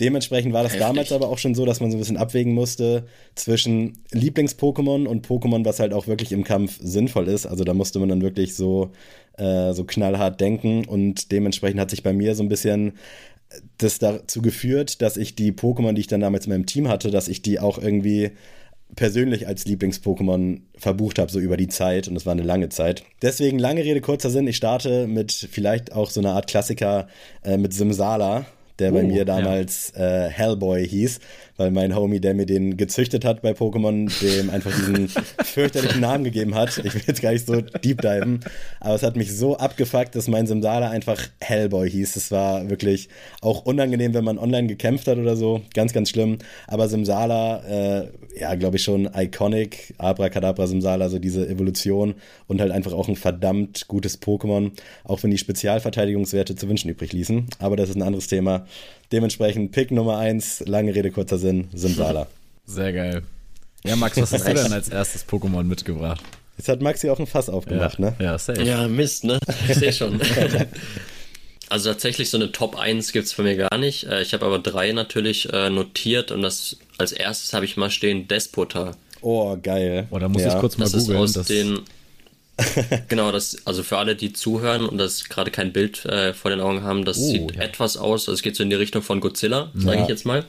Dementsprechend 0.00 0.52
war 0.52 0.62
das 0.62 0.72
Heftig. 0.72 0.86
damals 0.86 1.12
aber 1.12 1.28
auch 1.28 1.38
schon 1.38 1.54
so, 1.54 1.64
dass 1.64 1.80
man 1.80 1.90
so 1.90 1.96
ein 1.96 2.00
bisschen 2.00 2.16
abwägen 2.16 2.52
musste 2.52 3.06
zwischen 3.34 4.02
Lieblings-Pokémon 4.10 5.06
und 5.06 5.26
Pokémon, 5.26 5.64
was 5.64 5.78
halt 5.78 5.92
auch 5.92 6.06
wirklich 6.06 6.32
im 6.32 6.44
Kampf 6.44 6.78
sinnvoll 6.82 7.28
ist. 7.28 7.46
Also 7.46 7.64
da 7.64 7.74
musste 7.74 8.00
man 8.00 8.08
dann 8.08 8.22
wirklich 8.22 8.56
so, 8.56 8.90
äh, 9.36 9.72
so 9.72 9.84
knallhart 9.84 10.40
denken 10.40 10.84
und 10.84 11.30
dementsprechend 11.30 11.80
hat 11.80 11.90
sich 11.90 12.02
bei 12.02 12.12
mir 12.12 12.34
so 12.34 12.42
ein 12.42 12.48
bisschen 12.48 12.94
das 13.78 13.98
dazu 13.98 14.42
geführt, 14.42 15.00
dass 15.00 15.16
ich 15.16 15.36
die 15.36 15.52
Pokémon, 15.52 15.92
die 15.92 16.00
ich 16.00 16.06
dann 16.08 16.20
damals 16.20 16.46
in 16.46 16.52
meinem 16.52 16.66
Team 16.66 16.88
hatte, 16.88 17.10
dass 17.10 17.28
ich 17.28 17.42
die 17.42 17.60
auch 17.60 17.78
irgendwie 17.78 18.32
persönlich 18.96 19.46
als 19.46 19.64
Lieblings-Pokémon 19.66 20.60
verbucht 20.76 21.18
habe, 21.18 21.30
so 21.30 21.40
über 21.40 21.56
die 21.56 21.68
Zeit. 21.68 22.08
Und 22.08 22.14
das 22.14 22.26
war 22.26 22.32
eine 22.32 22.42
lange 22.42 22.68
Zeit. 22.68 23.04
Deswegen, 23.22 23.58
lange 23.58 23.84
Rede, 23.84 24.00
kurzer 24.00 24.30
Sinn. 24.30 24.46
Ich 24.46 24.56
starte 24.56 25.06
mit 25.06 25.32
vielleicht 25.32 25.92
auch 25.92 26.10
so 26.10 26.20
einer 26.20 26.32
Art 26.32 26.46
Klassiker 26.48 27.08
äh, 27.42 27.56
mit 27.56 27.72
Simsala, 27.72 28.46
der 28.78 28.92
bei 28.92 29.02
Oh, 29.02 29.06
mir 29.06 29.18
ja. 29.18 29.24
damals 29.24 29.90
äh, 29.96 30.28
Hellboy 30.28 30.86
hieß, 30.86 31.20
weil 31.56 31.70
mein 31.70 31.94
Homie, 31.94 32.20
der 32.20 32.34
mir 32.34 32.46
den 32.46 32.76
gezüchtet 32.76 33.24
hat 33.24 33.42
bei 33.42 33.52
Pokémon, 33.52 34.10
dem 34.20 34.50
einfach 34.50 34.72
diesen 34.74 35.08
fürchterlichen 35.44 36.00
Namen 36.00 36.24
gegeben 36.24 36.54
hat. 36.54 36.78
Ich 36.78 36.94
will 36.94 37.02
jetzt 37.06 37.22
gar 37.22 37.32
nicht 37.32 37.46
so 37.46 37.60
deep 37.60 38.00
diven, 38.02 38.40
aber 38.80 38.94
es 38.94 39.02
hat 39.02 39.16
mich 39.16 39.36
so 39.36 39.56
abgefuckt, 39.56 40.14
dass 40.16 40.28
mein 40.28 40.46
Simsala 40.46 40.90
einfach 40.90 41.20
Hellboy 41.40 41.88
hieß. 41.88 42.16
Es 42.16 42.30
war 42.30 42.68
wirklich 42.70 43.08
auch 43.40 43.64
unangenehm, 43.64 44.14
wenn 44.14 44.24
man 44.24 44.38
online 44.38 44.66
gekämpft 44.66 45.06
hat 45.06 45.18
oder 45.18 45.36
so. 45.36 45.62
Ganz, 45.74 45.92
ganz 45.92 46.10
schlimm. 46.10 46.38
Aber 46.66 46.88
Simsala, 46.88 48.02
äh, 48.02 48.08
ja, 48.38 48.54
glaube 48.56 48.76
ich 48.76 48.82
schon 48.82 49.08
iconic. 49.14 49.94
Abracadabra 49.98 50.66
Simsala, 50.66 51.08
so 51.08 51.18
diese 51.18 51.48
Evolution 51.48 52.14
und 52.48 52.60
halt 52.60 52.72
einfach 52.72 52.92
auch 52.92 53.08
ein 53.08 53.16
verdammt 53.16 53.86
gutes 53.88 54.20
Pokémon, 54.20 54.72
auch 55.04 55.22
wenn 55.22 55.30
die 55.30 55.38
Spezialverteidigungswerte 55.38 56.56
zu 56.56 56.68
wünschen 56.68 56.90
übrig 56.90 57.12
ließen. 57.12 57.46
Aber 57.58 57.76
das 57.76 57.90
ist 57.90 57.96
ein 57.96 58.02
anderes 58.02 58.26
Thema. 58.26 58.66
Dementsprechend 59.12 59.72
Pick 59.72 59.90
Nummer 59.90 60.18
eins, 60.18 60.62
lange 60.66 60.94
Rede, 60.94 61.10
kurzer 61.10 61.38
Sinn, 61.38 61.68
Simsala. 61.74 62.26
Sehr 62.66 62.92
geil. 62.92 63.22
Ja, 63.84 63.96
Max, 63.96 64.16
was 64.20 64.32
hast 64.32 64.46
du 64.48 64.54
denn 64.54 64.72
als 64.72 64.88
erstes 64.88 65.26
Pokémon 65.28 65.62
mitgebracht? 65.64 66.22
Jetzt 66.56 66.68
hat 66.68 66.80
Maxi 66.80 67.10
auch 67.10 67.18
ein 67.18 67.26
Fass 67.26 67.48
aufgemacht, 67.50 67.98
ja. 67.98 68.06
ne? 68.06 68.16
Ja, 68.18 68.38
safe. 68.38 68.62
Ja, 68.62 68.86
Mist, 68.88 69.24
ne? 69.24 69.38
Ich 69.68 69.74
sehe 69.76 69.92
schon. 69.92 70.20
Also 71.70 71.88
tatsächlich 71.90 72.28
so 72.30 72.36
eine 72.36 72.52
Top 72.52 72.78
1 72.78 73.12
gibt's 73.12 73.34
bei 73.34 73.42
mir 73.42 73.56
gar 73.56 73.78
nicht. 73.78 74.04
Äh, 74.04 74.20
Ich 74.22 74.34
habe 74.34 74.44
aber 74.44 74.58
drei 74.58 74.92
natürlich 74.92 75.50
äh, 75.52 75.70
notiert 75.70 76.30
und 76.30 76.42
das 76.42 76.76
als 76.98 77.10
erstes 77.12 77.52
habe 77.54 77.64
ich 77.64 77.76
mal 77.76 77.90
stehen 77.90 78.28
Despota. 78.28 78.92
Oh, 79.22 79.56
geil. 79.60 80.06
Oh, 80.10 80.18
da 80.18 80.28
muss 80.28 80.42
ja. 80.42 80.54
ich 80.54 80.60
kurz 80.60 80.76
mal 80.76 80.84
Das 80.84 80.94
ist 80.94 81.06
googeln. 81.06 81.22
aus 81.22 81.32
Das, 81.32 81.46
den 81.46 81.80
genau, 83.08 83.32
das 83.32 83.56
also 83.66 83.82
für 83.82 83.98
alle, 83.98 84.14
die 84.16 84.32
zuhören 84.32 84.86
und 84.86 84.98
das 84.98 85.28
gerade 85.28 85.50
kein 85.50 85.72
Bild 85.72 86.04
äh, 86.04 86.32
vor 86.34 86.50
den 86.50 86.60
Augen 86.60 86.82
haben, 86.82 87.04
das 87.04 87.18
Oh, 87.18 87.30
sieht 87.30 87.56
ja. 87.56 87.62
etwas 87.62 87.96
aus, 87.96 88.22
also 88.28 88.32
es 88.32 88.42
geht 88.42 88.56
so 88.56 88.62
in 88.62 88.70
die 88.70 88.76
Richtung 88.76 89.02
von 89.02 89.20
Godzilla, 89.20 89.70
sage 89.74 89.96
Ja. 89.98 90.02
ich 90.04 90.08
jetzt 90.08 90.24
mal. 90.26 90.44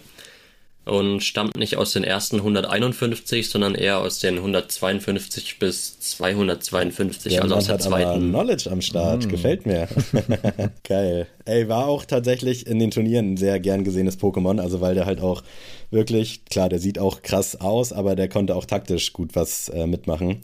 und 0.88 1.24
stammt 1.24 1.58
nicht 1.58 1.78
aus 1.78 1.94
den 1.94 2.04
ersten 2.04 2.36
151, 2.38 3.50
sondern 3.50 3.74
eher 3.74 3.98
aus 4.02 4.20
den 4.20 4.36
152 4.38 5.58
bis 5.58 6.00
252, 6.00 7.34
Ja, 7.34 7.42
also 7.42 7.56
aus 7.56 7.66
der 7.66 7.80
zweiten. 7.80 8.30
Knowledge 8.30 8.70
am 8.72 8.82
Start. 8.82 9.26
Mm. 9.26 9.30
Gefällt 9.30 9.66
mir. 9.66 9.88
Geil. 10.88 11.26
Ey, 11.46 11.68
war 11.70 11.88
auch 11.88 12.06
tatsächlich 12.06 12.68
in 12.68 12.78
den 12.78 12.92
Turnieren 12.92 13.34
ein 13.34 13.38
sehr 13.38 13.60
gern 13.60 13.84
gesehenes 13.84 14.20
Pokémon, 14.20 14.62
also 14.62 14.80
weil 14.80 14.94
der 14.94 15.08
halt 15.08 15.22
auch 15.22 15.42
wirklich, 15.90 16.46
klar, 16.46 16.70
der 16.70 16.78
sieht 16.78 17.00
auch 17.00 17.24
krass 17.24 17.60
aus, 17.60 17.92
aber 17.92 18.16
der 18.16 18.30
konnte 18.30 18.56
auch 18.56 18.66
taktisch 18.66 19.12
gut 19.12 19.32
was 19.36 19.70
äh, 19.70 19.88
mitmachen. 19.88 20.44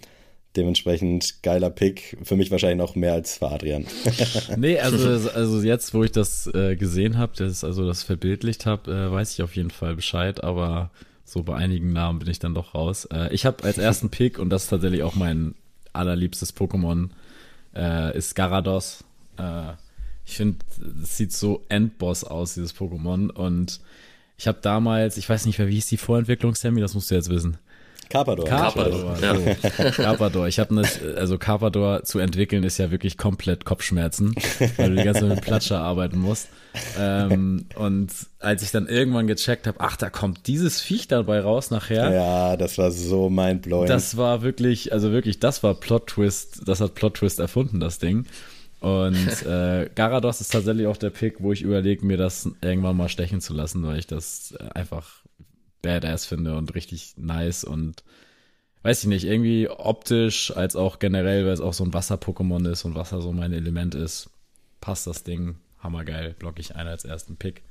Dementsprechend 0.56 1.43
geiler 1.43 1.70
Pick. 1.70 2.18
Für 2.24 2.36
mich 2.36 2.52
wahrscheinlich 2.52 2.78
noch 2.78 2.95
mehr 2.95 3.14
als 3.14 3.38
für 3.38 3.49
Adrian. 3.49 3.86
Nee, 4.58 4.80
also, 4.80 5.30
also 5.30 5.62
jetzt, 5.62 5.93
wo 5.93 6.04
ich 6.04 6.12
das 6.12 6.47
äh, 6.47 6.76
gesehen 6.76 7.18
habe, 7.18 7.34
das 7.38 7.64
also 7.64 7.88
das 7.88 8.04
verbildlicht 8.04 8.66
habe, 8.66 8.91
äh, 8.91 9.12
weiß 9.12 9.34
ich 9.34 9.41
auf 9.41 9.56
jeden 9.56 9.72
Fall 9.72 9.95
Bescheid, 9.95 10.43
aber 10.43 10.91
so 11.24 11.43
bei 11.43 11.56
einigen 11.56 11.93
Namen 11.93 12.20
bin 12.20 12.30
ich 12.30 12.39
dann 12.39 12.54
doch 12.54 12.76
raus. 12.76 13.06
Äh, 13.06 13.34
ich 13.34 13.45
habe 13.45 13.64
als 13.64 13.78
ersten 13.78 14.10
Pick, 14.10 14.39
und 14.39 14.49
das 14.49 14.64
ist 14.64 14.70
tatsächlich 14.70 15.04
auch 15.04 15.16
mein 15.16 15.56
allerliebstes 15.93 16.56
Pokémon, 16.56 17.10
äh, 17.74 18.18
ist 18.18 18.36
Garados. 18.36 19.06
Äh, 19.38 19.74
ich 20.26 20.36
finde, 20.36 20.60
es 21.02 21.18
sieht 21.18 21.32
so 21.32 21.64
Endboss 21.70 22.24
aus, 22.24 22.56
dieses 22.56 22.76
Pokémon. 22.76 23.30
Und 23.30 23.80
ich 24.38 24.47
habe 24.47 24.60
damals, 24.62 25.18
ich 25.18 25.28
weiß 25.28 25.45
nicht 25.45 25.60
mehr, 25.60 25.68
wie 25.68 25.76
hieß 25.76 25.88
die 25.88 25.97
Vorentwicklung, 25.97 26.56
Sammy, 26.56 26.82
das 26.82 26.93
musst 26.93 27.12
du 27.12 27.16
jetzt 27.16 27.30
wissen. 27.30 27.58
Carpador. 28.12 28.45
Carpador, 28.45 29.18
ja. 29.22 29.91
Carpador. 29.91 30.47
Ich 30.47 30.59
habe 30.59 30.76
das, 30.76 31.01
also 31.16 31.38
Carpador 31.38 32.03
zu 32.03 32.20
entwickeln 32.20 32.64
ist 32.64 32.78
ja 32.78 32.91
wirklich 32.91 33.18
komplett 33.18 33.64
Kopfschmerzen, 33.64 34.36
weil 34.78 34.89
du 34.89 34.95
die 34.97 35.03
ganze 35.03 35.22
Zeit 35.22 35.30
mit 35.30 35.41
Platscher 35.41 35.80
arbeiten 35.80 36.20
musst. 36.20 36.49
Ähm, 36.99 37.66
und 37.76 38.12
als 38.39 38.64
ich 38.64 38.72
dann 38.72 38.88
irgendwann 38.88 39.28
gecheckt 39.28 39.68
habe, 39.68 39.80
ach, 39.80 39.95
da 39.95 40.09
kommt 40.09 40.47
dieses 40.47 40.82
Viech 40.82 41.07
dabei 41.07 41.39
raus 41.39 41.72
nachher. 41.72 42.12
Ja, 42.12 42.57
das 42.57 42.78
war 42.78 42.91
so 42.91 43.30
mindblowing. 43.30 43.88
Das 43.88 44.18
war 44.18 44.41
wirklich, 44.41 44.91
also 44.91 45.12
wirklich, 45.12 45.39
das 45.39 45.64
war 45.64 45.74
Plot 45.74 46.07
Twist, 46.07 46.64
das 46.66 46.82
hat 46.82 46.95
Plot 46.95 47.16
Twist 47.16 47.39
erfunden, 47.39 47.80
das 47.80 47.99
Ding. 47.99 48.26
Und 48.82 49.45
äh, 49.45 49.89
Garados 49.95 50.41
ist 50.41 50.51
tatsächlich 50.51 50.88
auch 50.88 50.97
der 50.97 51.12
Pick, 51.12 51.36
wo 51.39 51.53
ich 51.53 51.62
überlege, 51.62 52.05
mir 52.05 52.18
das 52.18 52.49
irgendwann 52.62 52.97
mal 52.97 53.09
stechen 53.09 53.39
zu 53.39 53.53
lassen, 53.53 53.86
weil 53.86 53.99
ich 53.99 54.07
das 54.07 54.53
einfach 54.74 55.20
badass 55.82 56.26
finde 56.26 56.56
und 56.56 56.76
richtig 56.76 57.14
nice 57.18 57.64
und 57.64 58.04
weiß 58.84 59.04
ich 59.04 59.08
nicht, 59.08 59.26
irgendwie 59.26 59.70
optisch 59.70 60.56
als 60.56 60.76
auch 60.76 61.00
generell, 61.00 61.46
weil 61.46 61.54
es 61.54 61.62
auch 61.62 61.74
so 61.74 61.84
ein 61.84 61.94
Wasser-Pokémon 61.94 62.70
ist 62.70 62.86
und 62.86 62.96
Wasser 62.96 63.22
so 63.22 63.32
mein 63.32 63.54
Element 63.54 63.96
ist, 63.96 64.30
passt 64.80 65.08
das 65.08 65.24
Ding 65.24 65.56
hammergeil, 65.80 66.36
block 66.38 66.60
ich 66.60 66.76
ein 66.76 66.88
als 66.88 67.06
ersten 67.06 67.36
Pick. 67.36 67.64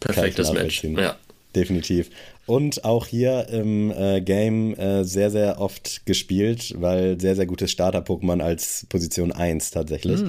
Perfektes 0.00 0.52
Match. 0.52 0.82
Ja. 0.84 1.16
Definitiv. 1.54 2.10
Und 2.46 2.84
auch 2.84 3.06
hier 3.06 3.48
im 3.48 3.90
äh, 3.90 4.20
Game 4.20 4.74
äh, 4.74 5.04
sehr, 5.04 5.30
sehr 5.30 5.60
oft 5.60 6.06
gespielt, 6.06 6.74
weil 6.78 7.20
sehr, 7.20 7.34
sehr 7.34 7.46
gutes 7.46 7.70
Starter-Pokémon 7.72 8.40
als 8.40 8.86
Position 8.88 9.32
1 9.32 9.72
tatsächlich. 9.72 10.20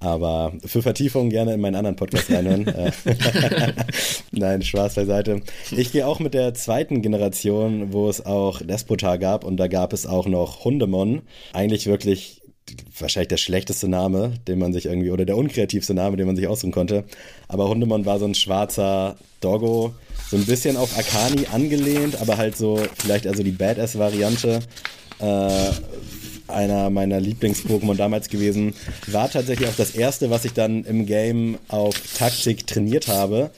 Aber 0.00 0.52
für 0.64 0.82
Vertiefung 0.82 1.28
gerne 1.30 1.54
in 1.54 1.60
meinen 1.60 1.74
anderen 1.74 1.96
Podcast 1.96 2.30
reinhören. 2.30 2.66
Äh, 2.78 2.92
Nein, 4.30 4.62
Spaß 4.62 4.94
beiseite. 4.94 5.40
Ich 5.70 5.90
gehe 5.90 6.06
auch 6.06 6.20
mit 6.20 6.34
der 6.34 6.54
zweiten 6.54 7.02
Generation, 7.02 7.92
wo 7.92 8.08
es 8.08 8.24
auch 8.24 8.60
Despotar 8.62 9.18
gab 9.18 9.44
und 9.44 9.56
da 9.56 9.66
gab 9.66 9.92
es 9.92 10.06
auch 10.06 10.26
noch 10.26 10.64
Hundemon. 10.64 11.22
Eigentlich 11.52 11.86
wirklich 11.86 12.42
wahrscheinlich 12.98 13.28
der 13.28 13.36
schlechteste 13.36 13.88
Name, 13.88 14.34
den 14.46 14.58
man 14.58 14.72
sich 14.72 14.86
irgendwie, 14.86 15.10
oder 15.10 15.24
der 15.24 15.36
unkreativste 15.36 15.94
Name, 15.94 16.16
den 16.16 16.26
man 16.26 16.36
sich 16.36 16.46
aussuchen 16.46 16.72
konnte. 16.72 17.04
Aber 17.48 17.68
Hundemon 17.68 18.06
war 18.06 18.18
so 18.18 18.26
ein 18.26 18.34
schwarzer 18.34 19.16
Doggo, 19.40 19.94
so 20.30 20.36
ein 20.36 20.46
bisschen 20.46 20.76
auf 20.76 20.96
Akani 20.98 21.46
angelehnt, 21.52 22.20
aber 22.20 22.36
halt 22.36 22.56
so 22.56 22.80
vielleicht 22.98 23.26
also 23.26 23.42
die 23.42 23.52
Badass-Variante. 23.52 24.60
Äh, 25.20 25.70
einer 26.48 26.90
meiner 26.90 27.20
Lieblings-Pokémon 27.20 27.96
damals 27.96 28.28
gewesen. 28.28 28.74
War 29.06 29.30
tatsächlich 29.30 29.68
auch 29.68 29.76
das 29.76 29.94
erste, 29.94 30.30
was 30.30 30.44
ich 30.44 30.52
dann 30.52 30.84
im 30.84 31.06
Game 31.06 31.58
auf 31.68 31.94
Taktik 32.16 32.66
trainiert 32.66 33.08
habe. 33.08 33.50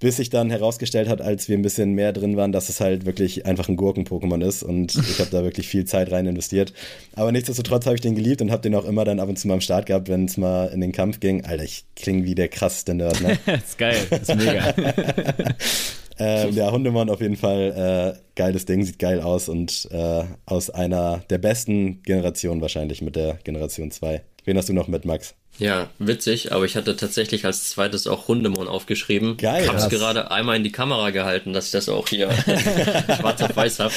Bis 0.00 0.16
sich 0.16 0.28
dann 0.28 0.50
herausgestellt 0.50 1.08
hat, 1.08 1.22
als 1.22 1.48
wir 1.48 1.56
ein 1.56 1.62
bisschen 1.62 1.92
mehr 1.92 2.12
drin 2.12 2.36
waren, 2.36 2.52
dass 2.52 2.68
es 2.68 2.80
halt 2.80 3.06
wirklich 3.06 3.46
einfach 3.46 3.68
ein 3.68 3.76
Gurken-Pokémon 3.76 4.44
ist. 4.44 4.62
Und 4.62 4.94
ich 4.96 5.18
habe 5.20 5.30
da 5.30 5.44
wirklich 5.44 5.68
viel 5.68 5.86
Zeit 5.86 6.10
rein 6.10 6.26
investiert. 6.26 6.74
Aber 7.14 7.32
nichtsdestotrotz 7.32 7.86
habe 7.86 7.94
ich 7.94 8.02
den 8.02 8.14
geliebt 8.14 8.42
und 8.42 8.50
habe 8.50 8.60
den 8.60 8.74
auch 8.74 8.84
immer 8.84 9.04
dann 9.04 9.20
ab 9.20 9.28
und 9.28 9.38
zu 9.38 9.48
mal 9.48 9.54
am 9.54 9.60
Start 9.60 9.86
gehabt, 9.86 10.08
wenn 10.08 10.26
es 10.26 10.36
mal 10.36 10.66
in 10.66 10.80
den 10.80 10.92
Kampf 10.92 11.20
ging. 11.20 11.44
Alter, 11.44 11.64
ich 11.64 11.84
klinge 11.96 12.24
wie 12.24 12.34
der 12.34 12.48
krasseste 12.48 12.94
Nerd, 12.94 13.22
ne? 13.22 13.38
das 13.46 13.64
ist 13.64 13.78
geil, 13.78 14.06
das 14.10 14.28
ist 14.28 14.34
mega. 14.34 14.74
Ähm, 16.18 16.52
ja, 16.54 16.70
Hundemon 16.70 17.10
auf 17.10 17.20
jeden 17.20 17.36
Fall 17.36 18.14
äh, 18.16 18.20
geiles 18.36 18.66
Ding, 18.66 18.84
sieht 18.84 18.98
geil 18.98 19.20
aus 19.20 19.48
und 19.48 19.88
äh, 19.90 20.24
aus 20.46 20.70
einer 20.70 21.22
der 21.30 21.38
besten 21.38 22.02
Generationen 22.02 22.60
wahrscheinlich 22.60 23.02
mit 23.02 23.16
der 23.16 23.38
Generation 23.44 23.90
2. 23.90 24.22
Wen 24.44 24.56
hast 24.58 24.68
du 24.68 24.72
noch 24.74 24.88
mit, 24.88 25.04
Max? 25.04 25.34
Ja, 25.58 25.88
witzig, 26.00 26.50
aber 26.52 26.64
ich 26.64 26.76
hatte 26.76 26.96
tatsächlich 26.96 27.44
als 27.44 27.70
zweites 27.70 28.06
auch 28.08 28.26
Hundemon 28.26 28.66
aufgeschrieben. 28.66 29.36
Geil, 29.36 29.68
Hab's 29.68 29.82
krass. 29.82 29.88
gerade 29.88 30.30
einmal 30.32 30.56
in 30.56 30.64
die 30.64 30.72
Kamera 30.72 31.10
gehalten, 31.10 31.52
dass 31.52 31.66
ich 31.66 31.70
das 31.72 31.88
auch 31.88 32.08
hier 32.08 32.30
schwarz 33.16 33.40
auf 33.40 33.56
weiß 33.56 33.78
habe. 33.78 33.92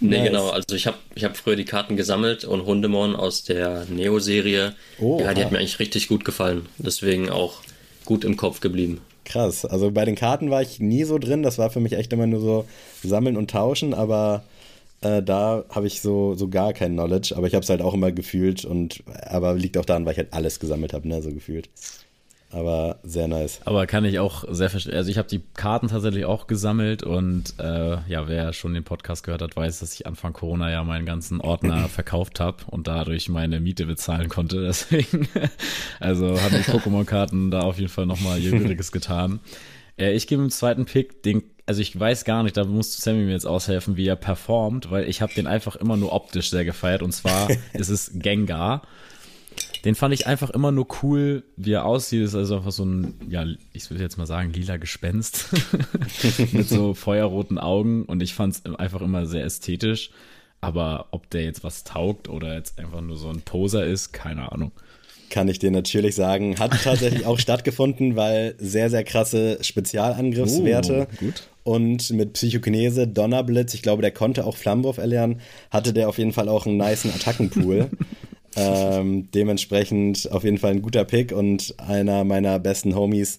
nee, 0.00 0.18
Nice. 0.18 0.24
genau, 0.28 0.50
also 0.50 0.74
ich 0.76 0.86
habe 0.86 0.98
ich 1.14 1.24
hab 1.24 1.36
früher 1.36 1.56
die 1.56 1.64
Karten 1.64 1.96
gesammelt 1.96 2.44
und 2.44 2.64
Hundemon 2.64 3.16
aus 3.16 3.42
der 3.42 3.86
Neo-Serie, 3.86 4.74
Oh, 5.00 5.20
ja, 5.20 5.34
die 5.34 5.40
ah. 5.42 5.44
hat 5.44 5.52
mir 5.52 5.58
eigentlich 5.58 5.80
richtig 5.80 6.08
gut 6.08 6.24
gefallen. 6.24 6.66
Deswegen 6.78 7.28
auch 7.28 7.58
gut 8.04 8.24
im 8.24 8.36
Kopf 8.36 8.60
geblieben. 8.60 9.00
Krass. 9.30 9.64
Also 9.64 9.92
bei 9.92 10.04
den 10.04 10.16
Karten 10.16 10.50
war 10.50 10.60
ich 10.60 10.80
nie 10.80 11.04
so 11.04 11.18
drin. 11.18 11.44
Das 11.44 11.56
war 11.56 11.70
für 11.70 11.78
mich 11.78 11.92
echt 11.92 12.12
immer 12.12 12.26
nur 12.26 12.40
so 12.40 12.64
sammeln 13.04 13.36
und 13.36 13.48
tauschen, 13.48 13.94
aber 13.94 14.42
äh, 15.02 15.22
da 15.22 15.64
habe 15.68 15.86
ich 15.86 16.00
so, 16.00 16.34
so 16.34 16.48
gar 16.48 16.72
kein 16.72 16.94
Knowledge. 16.94 17.36
Aber 17.36 17.46
ich 17.46 17.54
habe 17.54 17.62
es 17.62 17.70
halt 17.70 17.80
auch 17.80 17.94
immer 17.94 18.10
gefühlt 18.10 18.64
und 18.64 19.04
aber 19.22 19.54
liegt 19.54 19.78
auch 19.78 19.84
daran, 19.84 20.04
weil 20.04 20.12
ich 20.12 20.18
halt 20.18 20.32
alles 20.32 20.58
gesammelt 20.58 20.92
habe, 20.94 21.06
ne, 21.06 21.22
so 21.22 21.32
gefühlt. 21.32 21.68
Aber 22.52 22.98
sehr 23.04 23.28
nice. 23.28 23.60
Aber 23.64 23.86
kann 23.86 24.04
ich 24.04 24.18
auch 24.18 24.44
sehr 24.48 24.70
verstehen. 24.70 24.94
Also 24.94 25.10
ich 25.10 25.18
habe 25.18 25.28
die 25.28 25.40
Karten 25.54 25.88
tatsächlich 25.88 26.24
auch 26.24 26.48
gesammelt 26.48 27.04
und 27.04 27.54
äh, 27.58 27.98
ja, 28.08 28.26
wer 28.26 28.52
schon 28.52 28.74
den 28.74 28.82
Podcast 28.82 29.22
gehört 29.22 29.42
hat, 29.42 29.54
weiß, 29.54 29.78
dass 29.78 29.94
ich 29.94 30.06
Anfang 30.06 30.32
Corona 30.32 30.70
ja 30.70 30.82
meinen 30.82 31.06
ganzen 31.06 31.40
Ordner 31.40 31.88
verkauft 31.88 32.40
habe 32.40 32.58
und 32.66 32.88
dadurch 32.88 33.28
meine 33.28 33.60
Miete 33.60 33.86
bezahlen 33.86 34.28
konnte. 34.28 34.62
Deswegen, 34.66 35.28
also 36.00 36.40
haben 36.40 36.56
die 36.56 36.70
Pokémon-Karten 36.70 37.50
da 37.52 37.60
auf 37.60 37.78
jeden 37.78 37.90
Fall 37.90 38.06
nochmal 38.06 38.40
ihr 38.40 38.52
Übriges 38.52 38.90
getan. 38.92 39.38
Äh, 39.96 40.14
ich 40.14 40.26
gebe 40.26 40.42
im 40.42 40.50
zweiten 40.50 40.86
Pick 40.86 41.22
den, 41.22 41.44
also 41.66 41.80
ich 41.80 41.98
weiß 41.98 42.24
gar 42.24 42.42
nicht, 42.42 42.56
da 42.56 42.64
muss 42.64 42.96
Sammy 42.96 43.24
mir 43.24 43.32
jetzt 43.32 43.46
aushelfen, 43.46 43.96
wie 43.96 44.08
er 44.08 44.16
performt, 44.16 44.90
weil 44.90 45.08
ich 45.08 45.22
habe 45.22 45.32
den 45.34 45.46
einfach 45.46 45.76
immer 45.76 45.96
nur 45.96 46.12
optisch 46.12 46.50
sehr 46.50 46.64
gefeiert 46.64 47.02
und 47.02 47.12
zwar 47.12 47.48
ist 47.74 47.90
es 47.90 48.10
Gengar. 48.14 48.82
Den 49.84 49.94
fand 49.94 50.12
ich 50.12 50.26
einfach 50.26 50.50
immer 50.50 50.72
nur 50.72 50.86
cool, 51.02 51.44
wie 51.56 51.72
er 51.72 51.84
aussieht. 51.84 52.22
Ist 52.22 52.34
also 52.34 52.56
einfach 52.56 52.72
so 52.72 52.84
ein, 52.84 53.14
ja, 53.28 53.46
ich 53.72 53.90
würde 53.90 54.02
jetzt 54.02 54.18
mal 54.18 54.26
sagen, 54.26 54.52
lila 54.52 54.76
Gespenst 54.76 55.48
mit 56.52 56.68
so 56.68 56.94
feuerroten 56.94 57.58
Augen. 57.58 58.04
Und 58.04 58.22
ich 58.22 58.34
fand 58.34 58.54
es 58.54 58.64
einfach 58.78 59.00
immer 59.00 59.26
sehr 59.26 59.44
ästhetisch. 59.44 60.10
Aber 60.60 61.06
ob 61.12 61.30
der 61.30 61.44
jetzt 61.44 61.64
was 61.64 61.84
taugt 61.84 62.28
oder 62.28 62.54
jetzt 62.54 62.78
einfach 62.78 63.00
nur 63.00 63.16
so 63.16 63.30
ein 63.30 63.40
Poser 63.40 63.86
ist, 63.86 64.12
keine 64.12 64.52
Ahnung. 64.52 64.72
Kann 65.30 65.48
ich 65.48 65.58
dir 65.58 65.70
natürlich 65.70 66.14
sagen. 66.14 66.58
Hat 66.58 66.72
tatsächlich 66.82 67.24
auch 67.24 67.38
stattgefunden, 67.40 68.16
weil 68.16 68.56
sehr, 68.58 68.90
sehr 68.90 69.04
krasse 69.04 69.58
Spezialangriffswerte. 69.62 71.06
Gut. 71.18 71.44
Und 71.62 72.10
mit 72.10 72.34
Psychokinese, 72.34 73.06
Donnerblitz, 73.06 73.74
ich 73.74 73.82
glaube, 73.82 74.02
der 74.02 74.10
konnte 74.10 74.44
auch 74.44 74.56
Flammenwurf 74.56 74.98
erlernen, 74.98 75.40
hatte 75.70 75.92
der 75.92 76.08
auf 76.08 76.18
jeden 76.18 76.32
Fall 76.32 76.48
auch 76.48 76.66
einen 76.66 76.76
niceen 76.76 77.12
Attackenpool. 77.14 77.90
ähm, 78.56 79.28
dementsprechend 79.32 80.30
auf 80.32 80.44
jeden 80.44 80.58
Fall 80.58 80.72
ein 80.72 80.82
guter 80.82 81.04
Pick 81.04 81.32
und 81.32 81.74
einer 81.78 82.24
meiner 82.24 82.58
besten 82.58 82.94
Homies, 82.94 83.38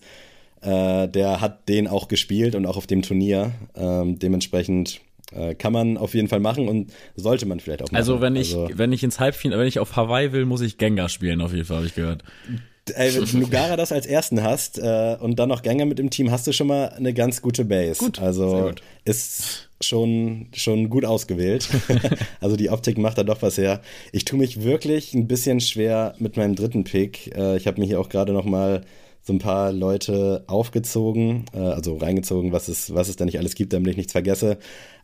äh, 0.62 1.07
der 1.07 1.41
hat 1.41 1.68
den 1.70 1.88
auch 1.88 2.07
gespielt 2.07 2.55
und 2.55 2.66
auch 2.66 2.78
auf 2.78 2.88
dem 2.88 3.01
Turnier. 3.01 3.51
Ähm, 3.76 4.20
dementsprechend 4.20 5.01
äh, 5.34 5.55
kann 5.55 5.74
man 5.74 5.97
auf 5.97 6.14
jeden 6.14 6.28
Fall 6.28 6.39
machen 6.39 6.68
und 6.68 6.91
sollte 7.16 7.45
man 7.45 7.59
vielleicht 7.59 7.82
auch 7.82 7.88
machen. 7.88 7.95
Also 7.95 8.22
wenn 8.22 8.36
ich, 8.36 8.55
Also- 8.55 8.70
wenn 8.78 8.91
ich 8.91 9.03
ins 9.03 9.20
Halbfinale, 9.20 9.59
wenn 9.62 9.68
ich 9.68 9.80
auf 9.80 9.95
Hawaii 9.95 10.32
will, 10.34 10.45
muss 10.45 10.62
ich 10.62 10.78
Gengar 10.78 11.09
spielen, 11.09 11.41
auf 11.41 11.53
jeden 11.53 11.66
Fall, 11.66 11.78
habe 11.78 11.86
ich 11.88 11.95
gehört. 11.95 12.24
Ey, 12.96 13.16
wenn 13.16 13.42
du 13.42 13.48
Garados 13.48 13.92
als 13.92 14.06
ersten 14.06 14.42
hast 14.42 14.80
äh, 14.80 15.16
und 15.20 15.38
dann 15.38 15.50
noch 15.50 15.62
Gänger 15.62 15.86
mit 15.86 16.00
im 16.00 16.10
Team, 16.10 16.32
hast 16.32 16.48
du 16.48 16.52
schon 16.52 16.68
mal 16.68 16.90
eine 16.90 17.14
ganz 17.14 17.42
gute 17.42 17.64
Base. 17.64 18.00
Gut, 18.00 18.20
also 18.20 18.50
sehr 18.50 18.64
gut. 18.64 18.82
ist 19.06 19.70
schon, 19.82 20.48
schon 20.54 20.90
gut 20.90 21.06
ausgewählt. 21.06 21.70
also 22.40 22.56
die 22.56 22.70
Optik 22.70 22.98
macht 22.98 23.18
da 23.18 23.24
doch 23.24 23.42
was 23.42 23.58
her. 23.58 23.82
Ich 24.12 24.26
tue 24.26 24.40
mich 24.40 24.64
wirklich 24.64 25.14
ein 25.14 25.28
bisschen 25.28 25.60
schwer 25.62 26.16
mit 26.18 26.38
meinem 26.38 26.56
dritten 26.56 26.84
Pick. 26.84 27.36
Äh, 27.36 27.58
ich 27.58 27.68
habe 27.68 27.80
mir 27.80 27.86
hier 27.86 28.00
auch 28.00 28.10
gerade 28.10 28.34
noch 28.34 28.46
mal 28.46 28.82
so 29.22 29.34
ein 29.34 29.40
paar 29.40 29.72
Leute 29.72 30.44
aufgezogen, 30.48 31.46
äh, 31.54 31.60
also 31.60 31.98
reingezogen, 31.98 32.52
was 32.52 32.68
es, 32.68 32.94
was 32.96 33.10
es 33.10 33.16
da 33.16 33.26
nicht 33.26 33.38
alles 33.38 33.54
gibt, 33.54 33.74
damit 33.74 33.92
ich 33.92 33.98
nichts 33.98 34.14
vergesse. 34.14 34.58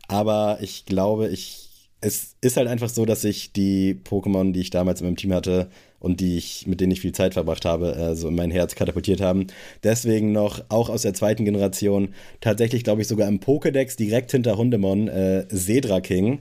Aber 0.08 0.58
ich 0.60 0.84
glaube, 0.84 1.28
ich 1.28 1.68
es 2.00 2.36
ist 2.40 2.56
halt 2.56 2.68
einfach 2.68 2.88
so, 2.88 3.04
dass 3.04 3.24
ich 3.24 3.52
die 3.52 4.00
Pokémon, 4.08 4.52
die 4.52 4.60
ich 4.60 4.70
damals 4.70 5.00
in 5.00 5.06
meinem 5.06 5.16
Team 5.16 5.32
hatte, 5.32 5.68
und 6.00 6.20
die 6.20 6.36
ich, 6.36 6.66
mit 6.66 6.80
denen 6.80 6.92
ich 6.92 7.00
viel 7.00 7.12
Zeit 7.12 7.34
verbracht 7.34 7.64
habe, 7.64 7.94
äh, 7.94 8.14
so 8.14 8.28
in 8.28 8.34
mein 8.34 8.50
Herz 8.50 8.74
katapultiert 8.74 9.20
haben. 9.20 9.46
Deswegen 9.82 10.32
noch, 10.32 10.62
auch 10.68 10.90
aus 10.90 11.02
der 11.02 11.14
zweiten 11.14 11.44
Generation, 11.44 12.14
tatsächlich, 12.40 12.84
glaube 12.84 13.02
ich, 13.02 13.08
sogar 13.08 13.28
im 13.28 13.40
Pokédex 13.40 13.96
direkt 13.96 14.30
hinter 14.30 14.56
Hundemon, 14.56 15.08
äh, 15.08 15.46
Sedra 15.50 16.00
King. 16.00 16.40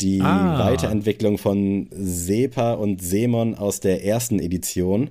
Die 0.00 0.22
ah. 0.22 0.58
Weiterentwicklung 0.58 1.36
von 1.36 1.88
Sepa 1.90 2.72
und 2.72 3.02
Semon 3.02 3.54
aus 3.54 3.80
der 3.80 4.02
ersten 4.02 4.38
Edition. 4.38 5.10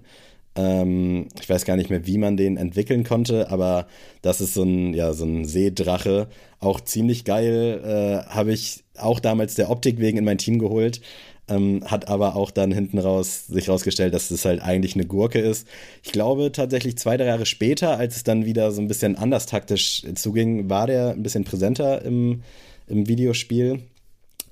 Ähm, 0.55 1.27
ich 1.39 1.47
weiß 1.47 1.63
gar 1.65 1.75
nicht 1.75 1.89
mehr, 1.89 2.07
wie 2.07 2.17
man 2.17 2.35
den 2.35 2.57
entwickeln 2.57 3.03
konnte, 3.03 3.51
aber 3.51 3.87
das 4.21 4.41
ist 4.41 4.55
so 4.55 4.63
ein, 4.63 4.93
ja, 4.93 5.13
so 5.13 5.25
ein 5.25 5.45
Seedrache. 5.45 6.27
Auch 6.59 6.81
ziemlich 6.81 7.23
geil. 7.23 7.81
Äh, 7.85 8.29
Habe 8.29 8.51
ich 8.51 8.83
auch 8.97 9.19
damals 9.19 9.55
der 9.55 9.69
Optik 9.69 9.99
wegen 9.99 10.17
in 10.17 10.25
mein 10.25 10.37
Team 10.37 10.59
geholt. 10.59 11.01
Ähm, 11.49 11.83
hat 11.85 12.07
aber 12.07 12.35
auch 12.35 12.51
dann 12.51 12.71
hinten 12.71 12.99
raus 12.99 13.47
sich 13.47 13.69
rausgestellt, 13.69 14.13
dass 14.13 14.31
es 14.31 14.45
halt 14.45 14.61
eigentlich 14.61 14.95
eine 14.95 15.05
Gurke 15.05 15.39
ist. 15.39 15.67
Ich 16.03 16.11
glaube 16.11 16.51
tatsächlich 16.51 16.97
zwei, 16.97 17.17
drei 17.17 17.25
Jahre 17.25 17.45
später, 17.45 17.97
als 17.97 18.15
es 18.15 18.23
dann 18.23 18.45
wieder 18.45 18.71
so 18.71 18.81
ein 18.81 18.87
bisschen 18.87 19.15
anders 19.15 19.45
taktisch 19.45 20.03
zuging, 20.15 20.69
war 20.69 20.87
der 20.87 21.11
ein 21.11 21.23
bisschen 21.23 21.43
präsenter 21.43 22.03
im, 22.03 22.43
im 22.87 23.07
Videospiel. 23.07 23.79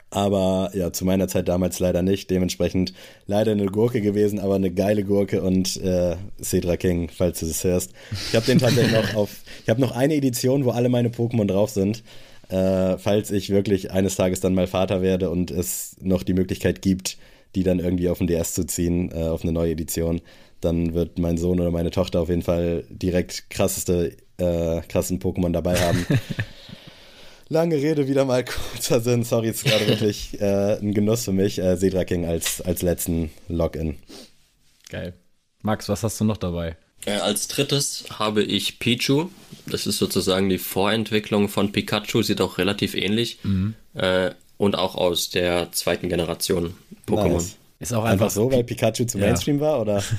Aber 0.10 0.72
ja, 0.74 0.93
zu 0.93 1.04
meiner 1.04 1.28
Zeit 1.28 1.50
damals 1.50 1.80
leider 1.80 2.02
nicht. 2.02 2.30
Dementsprechend 2.30 2.93
leider 3.26 3.52
eine 3.52 3.66
Gurke 3.66 4.00
gewesen, 4.02 4.39
aber 4.39 4.56
eine 4.56 4.72
geile 4.72 5.04
Gurke 5.04 5.41
und 5.41 5.76
äh, 5.84 6.16
Cedra 6.41 6.78
King, 6.78 7.10
falls 7.14 7.41
du 7.41 7.45
es 7.45 7.64
hörst. 7.64 7.91
Ich 8.30 8.36
habe 8.36 8.45
den 8.45 8.60
tatsächlich 8.60 8.93
noch 8.93 9.16
auf. 9.16 9.41
Ich 9.64 9.70
habe 9.70 9.82
noch 9.82 9.91
eine 9.91 10.16
Edition, 10.16 10.64
wo 10.64 10.72
alle 10.72 10.88
meine 10.88 11.10
Pokémon 11.10 11.45
drauf 11.45 11.72
sind. 11.72 12.04
Äh, 12.50 12.98
falls 12.98 13.32
ich 13.32 13.50
wirklich 13.50 13.91
eines 13.91 14.16
Tages 14.16 14.39
dann 14.39 14.54
mal 14.54 14.68
Vater 14.68 15.02
werde 15.02 15.30
und 15.30 15.52
es 15.52 15.98
noch 16.00 16.24
die 16.24 16.34
Möglichkeit 16.34 16.82
gibt, 16.82 17.18
die 17.56 17.64
dann 17.64 17.80
irgendwie 17.80 18.10
auf 18.10 18.20
den 18.20 18.28
DS 18.28 18.54
zu 18.54 18.66
ziehen, 18.66 19.12
äh, 19.12 19.28
auf 19.28 19.43
eine 19.43 19.52
neue 19.52 19.72
Edition, 19.72 20.22
dann 20.62 20.93
wird 20.93 21.20
mein 21.20 21.38
Sohn 21.38 21.60
oder 21.60 21.72
meine 21.72 21.91
Tochter 21.91 22.22
auf 22.22 22.30
jeden 22.30 22.41
Fall 22.41 22.86
direkt 22.89 23.50
krasseste, 23.50 24.16
äh, 24.38 24.82
krassen 24.88 25.20
Pokémon 25.20 25.52
dabei 25.52 25.80
haben. 25.80 26.06
Lange 27.50 27.76
Rede, 27.76 28.08
wieder 28.08 28.26
mal 28.26 28.43
kurzer 28.43 29.00
Sinn. 29.00 29.24
Sorry, 29.24 29.50
es 29.50 29.58
ist 29.58 29.66
gerade 29.66 29.88
wirklich 29.88 30.39
äh, 30.41 30.78
ein 30.80 30.93
Genuss 30.93 31.24
für 31.24 31.32
mich. 31.32 31.60
Äh, 31.60 31.78
Sedra 31.78 32.04
King 32.04 32.26
als, 32.26 32.62
als 32.62 32.82
letzten 32.82 33.32
Login. 33.48 33.98
Geil. 34.89 35.14
Max, 35.62 35.88
was 35.88 36.04
hast 36.04 36.20
du 36.20 36.26
noch 36.26 36.38
dabei? 36.38 36.76
Äh, 37.06 37.12
als 37.12 37.48
drittes 37.48 38.06
habe 38.18 38.43
ich 38.43 38.80
Pichu. 38.80 39.30
Das 39.66 39.86
ist 39.86 39.98
sozusagen 39.98 40.50
die 40.50 40.58
Vorentwicklung 40.58 41.50
von 41.50 41.72
Pikachu, 41.72 42.22
sieht 42.22 42.41
auch 42.41 42.58
relativ 42.58 42.95
ähnlich. 42.95 43.39
Mhm. 43.43 43.76
Äh, 43.93 44.32
und 44.58 44.78
auch 44.78 44.95
aus 44.95 45.30
der 45.30 45.72
zweiten 45.72 46.10
Generation 46.10 46.74
Pokémon. 47.08 47.34
Nice. 47.34 47.58
Ist 47.80 47.93
auch 47.93 48.00
einfach, 48.00 48.12
einfach 48.12 48.30
so, 48.32 48.52
weil 48.52 48.64
Pikachu 48.64 49.06
zu 49.06 49.20
Mainstream 49.20 49.58
ja. 49.58 49.62
war, 49.62 49.82
oder? 49.82 50.04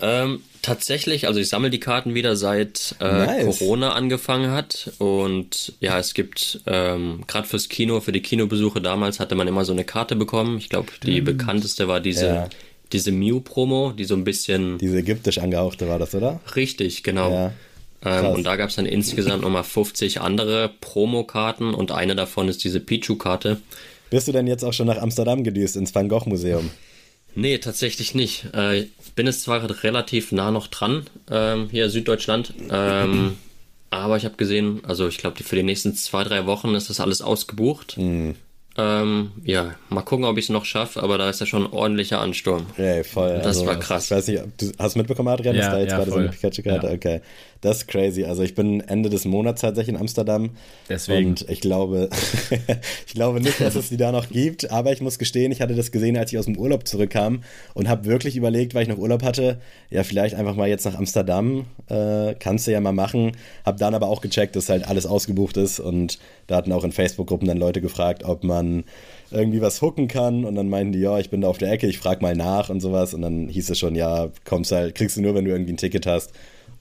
Ähm, 0.00 0.42
tatsächlich, 0.62 1.28
also 1.28 1.40
ich 1.40 1.48
sammle 1.48 1.70
die 1.70 1.80
Karten 1.80 2.14
wieder 2.14 2.36
seit 2.36 2.96
äh, 3.00 3.04
nice. 3.04 3.58
Corona 3.58 3.92
angefangen 3.92 4.50
hat. 4.50 4.92
Und 4.98 5.74
ja, 5.80 5.98
es 5.98 6.14
gibt 6.14 6.60
ähm, 6.66 7.24
gerade 7.26 7.46
fürs 7.46 7.68
Kino, 7.68 8.00
für 8.00 8.12
die 8.12 8.22
Kinobesuche 8.22 8.80
damals 8.80 9.20
hatte 9.20 9.34
man 9.34 9.46
immer 9.46 9.64
so 9.64 9.72
eine 9.72 9.84
Karte 9.84 10.16
bekommen. 10.16 10.58
Ich 10.58 10.68
glaube, 10.68 10.88
die 11.02 11.20
bekannteste 11.20 11.86
war 11.88 12.00
diese, 12.00 12.26
ja. 12.26 12.48
Diese 12.94 13.12
Mew-Promo, 13.12 13.92
die 13.92 14.04
so 14.04 14.14
ein 14.14 14.24
bisschen. 14.24 14.78
Diese 14.78 14.96
ägyptisch 14.96 15.38
angehauchte 15.38 15.88
war 15.88 15.98
das, 15.98 16.14
oder? 16.14 16.40
Richtig, 16.56 17.02
genau. 17.02 17.30
Ja. 17.30 17.52
Ähm, 18.04 18.26
und 18.26 18.44
da 18.44 18.56
gab 18.56 18.70
es 18.70 18.76
dann 18.76 18.86
insgesamt 18.86 19.42
nochmal 19.42 19.64
50 19.64 20.20
andere 20.20 20.70
Promokarten 20.80 21.74
und 21.74 21.90
eine 21.90 22.14
davon 22.14 22.48
ist 22.48 22.62
diese 22.64 22.80
Pichu-Karte. 22.80 23.60
Bist 24.10 24.28
du 24.28 24.32
denn 24.32 24.46
jetzt 24.46 24.64
auch 24.64 24.72
schon 24.72 24.86
nach 24.86 24.98
Amsterdam 24.98 25.42
gedüst, 25.42 25.76
ins 25.76 25.94
Van 25.94 26.08
Gogh 26.08 26.28
Museum? 26.28 26.70
Nee, 27.34 27.58
tatsächlich 27.58 28.14
nicht. 28.14 28.46
Äh, 28.52 28.86
bin 29.16 29.26
es 29.26 29.42
zwar 29.42 29.82
relativ 29.82 30.32
nah 30.32 30.50
noch 30.50 30.68
dran, 30.68 31.06
ähm, 31.30 31.68
hier 31.70 31.90
Süddeutschland, 31.90 32.54
ähm, 32.70 33.36
aber 33.90 34.16
ich 34.16 34.24
habe 34.24 34.36
gesehen, 34.36 34.82
also 34.84 35.08
ich 35.08 35.18
glaube, 35.18 35.42
für 35.42 35.56
die 35.56 35.62
nächsten 35.62 35.94
zwei, 35.96 36.24
drei 36.24 36.46
Wochen 36.46 36.74
ist 36.74 36.90
das 36.90 37.00
alles 37.00 37.22
ausgebucht. 37.22 37.96
Mhm. 37.96 38.36
Ähm, 38.76 39.30
ja, 39.44 39.74
mal 39.88 40.02
gucken, 40.02 40.24
ob 40.24 40.36
ich 40.36 40.46
es 40.46 40.48
noch 40.48 40.64
schaffe, 40.64 41.00
aber 41.00 41.16
da 41.16 41.30
ist 41.30 41.38
ja 41.38 41.46
schon 41.46 41.64
ein 41.64 41.72
ordentlicher 41.72 42.20
Ansturm. 42.20 42.66
Ja, 42.76 43.04
voll. 43.04 43.34
Das 43.36 43.46
also, 43.46 43.66
war 43.66 43.78
krass. 43.78 44.06
Ich 44.06 44.10
weiß 44.10 44.26
nicht, 44.28 44.42
du 44.58 44.72
hast 44.78 44.96
mitbekommen, 44.96 45.28
Adrian, 45.28 45.54
dass 45.54 45.66
ja, 45.66 45.72
da 45.72 45.78
jetzt 45.78 45.90
ja, 45.90 45.98
gerade 45.98 46.10
voll. 46.10 46.22
so 46.22 46.28
eine 46.28 46.36
Pikachu-Karte? 46.36 46.86
Ja. 46.88 46.92
Okay. 46.92 47.20
Das 47.64 47.78
ist 47.78 47.88
crazy. 47.88 48.24
Also 48.24 48.42
ich 48.42 48.54
bin 48.54 48.82
Ende 48.82 49.08
des 49.08 49.24
Monats 49.24 49.62
tatsächlich 49.62 49.94
in 49.94 49.98
Amsterdam. 49.98 50.50
Deswegen. 50.90 51.30
Und 51.30 51.48
ich 51.48 51.62
glaube, 51.62 52.10
ich 53.06 53.14
glaube 53.14 53.40
nicht, 53.40 53.58
dass 53.58 53.74
es 53.74 53.88
die 53.88 53.96
da 53.96 54.12
noch 54.12 54.28
gibt, 54.28 54.70
aber 54.70 54.92
ich 54.92 55.00
muss 55.00 55.18
gestehen, 55.18 55.50
ich 55.50 55.62
hatte 55.62 55.74
das 55.74 55.90
gesehen, 55.90 56.18
als 56.18 56.30
ich 56.30 56.38
aus 56.38 56.44
dem 56.44 56.58
Urlaub 56.58 56.86
zurückkam 56.86 57.42
und 57.72 57.88
habe 57.88 58.04
wirklich 58.04 58.36
überlegt, 58.36 58.74
weil 58.74 58.82
ich 58.82 58.88
noch 58.90 58.98
Urlaub 58.98 59.22
hatte, 59.22 59.62
ja, 59.88 60.04
vielleicht 60.04 60.34
einfach 60.34 60.56
mal 60.56 60.68
jetzt 60.68 60.84
nach 60.84 60.94
Amsterdam, 60.94 61.64
äh, 61.88 62.34
kannst 62.38 62.66
du 62.66 62.72
ja 62.72 62.82
mal 62.82 62.92
machen. 62.92 63.32
Hab 63.64 63.78
dann 63.78 63.94
aber 63.94 64.08
auch 64.08 64.20
gecheckt, 64.20 64.56
dass 64.56 64.68
halt 64.68 64.86
alles 64.86 65.06
ausgebucht 65.06 65.56
ist 65.56 65.80
und 65.80 66.18
da 66.46 66.56
hatten 66.56 66.70
auch 66.70 66.84
in 66.84 66.92
Facebook-Gruppen 66.92 67.48
dann 67.48 67.56
Leute 67.56 67.80
gefragt, 67.80 68.24
ob 68.24 68.44
man 68.44 68.84
irgendwie 69.30 69.62
was 69.62 69.80
hooken 69.80 70.06
kann 70.06 70.44
und 70.44 70.54
dann 70.54 70.68
meinten 70.68 70.92
die, 70.92 71.00
ja, 71.00 71.18
ich 71.18 71.30
bin 71.30 71.40
da 71.40 71.48
auf 71.48 71.56
der 71.56 71.72
Ecke, 71.72 71.86
ich 71.86 71.96
frag 71.96 72.20
mal 72.20 72.36
nach 72.36 72.68
und 72.68 72.80
sowas 72.80 73.14
und 73.14 73.22
dann 73.22 73.48
hieß 73.48 73.70
es 73.70 73.78
schon, 73.78 73.94
ja, 73.94 74.28
kommst 74.44 74.70
halt, 74.70 74.94
kriegst 74.94 75.16
du 75.16 75.22
nur, 75.22 75.34
wenn 75.34 75.46
du 75.46 75.50
irgendwie 75.50 75.72
ein 75.72 75.78
Ticket 75.78 76.04
hast 76.04 76.34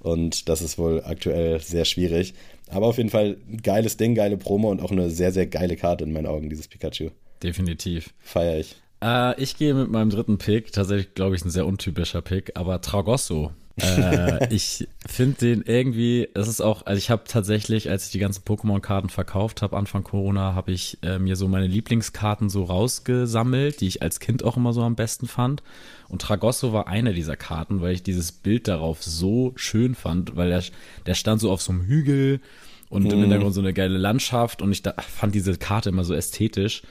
und 0.03 0.47
das 0.49 0.61
ist 0.61 0.77
wohl 0.77 1.01
aktuell 1.03 1.59
sehr 1.61 1.85
schwierig. 1.85 2.33
Aber 2.69 2.87
auf 2.87 2.97
jeden 2.97 3.09
Fall 3.09 3.37
ein 3.49 3.61
geiles 3.61 3.97
Ding, 3.97 4.15
geile 4.15 4.37
Promo 4.37 4.69
und 4.69 4.81
auch 4.81 4.91
eine 4.91 5.09
sehr, 5.09 5.31
sehr 5.31 5.47
geile 5.47 5.75
Karte 5.75 6.03
in 6.03 6.13
meinen 6.13 6.27
Augen, 6.27 6.49
dieses 6.49 6.67
Pikachu. 6.67 7.09
Definitiv. 7.41 8.13
Feier 8.19 8.59
ich. 8.59 8.75
Äh, 9.03 9.41
ich 9.41 9.57
gehe 9.57 9.73
mit 9.73 9.89
meinem 9.89 10.09
dritten 10.09 10.37
Pick, 10.37 10.71
tatsächlich 10.71 11.13
glaube 11.13 11.35
ich 11.35 11.43
ein 11.43 11.49
sehr 11.49 11.65
untypischer 11.65 12.21
Pick, 12.21 12.51
aber 12.55 12.81
Tragosso 12.81 13.51
äh, 13.81 14.53
ich 14.53 14.87
finde 15.07 15.37
den 15.39 15.61
irgendwie, 15.63 16.27
es 16.33 16.47
ist 16.47 16.61
auch, 16.61 16.85
also 16.85 16.97
ich 16.97 17.09
habe 17.09 17.23
tatsächlich, 17.27 17.89
als 17.89 18.05
ich 18.05 18.11
die 18.11 18.19
ganzen 18.19 18.43
Pokémon-Karten 18.43 19.09
verkauft 19.09 19.61
habe, 19.61 19.77
Anfang 19.77 20.03
Corona, 20.03 20.53
habe 20.53 20.71
ich 20.71 20.97
äh, 21.01 21.17
mir 21.17 21.35
so 21.35 21.47
meine 21.47 21.67
Lieblingskarten 21.67 22.49
so 22.49 22.63
rausgesammelt, 22.63 23.81
die 23.81 23.87
ich 23.87 24.01
als 24.01 24.19
Kind 24.19 24.43
auch 24.43 24.57
immer 24.57 24.73
so 24.73 24.83
am 24.83 24.95
besten 24.95 25.27
fand. 25.27 25.63
Und 26.07 26.21
Tragosso 26.21 26.71
war 26.71 26.87
eine 26.87 27.13
dieser 27.13 27.35
Karten, 27.35 27.81
weil 27.81 27.93
ich 27.93 28.03
dieses 28.03 28.31
Bild 28.31 28.67
darauf 28.67 29.01
so 29.01 29.53
schön 29.55 29.95
fand, 29.95 30.35
weil 30.35 30.49
der, 30.49 30.63
der 31.05 31.15
stand 31.15 31.41
so 31.41 31.51
auf 31.51 31.61
so 31.61 31.71
einem 31.71 31.85
Hügel 31.85 32.41
und 32.89 33.05
mhm. 33.05 33.11
im 33.11 33.19
Hintergrund 33.21 33.55
so 33.55 33.61
eine 33.61 33.73
geile 33.73 33.97
Landschaft 33.97 34.61
und 34.61 34.71
ich 34.71 34.83
da, 34.83 34.93
fand 34.99 35.33
diese 35.33 35.57
Karte 35.57 35.89
immer 35.89 36.03
so 36.03 36.13
ästhetisch. 36.13 36.83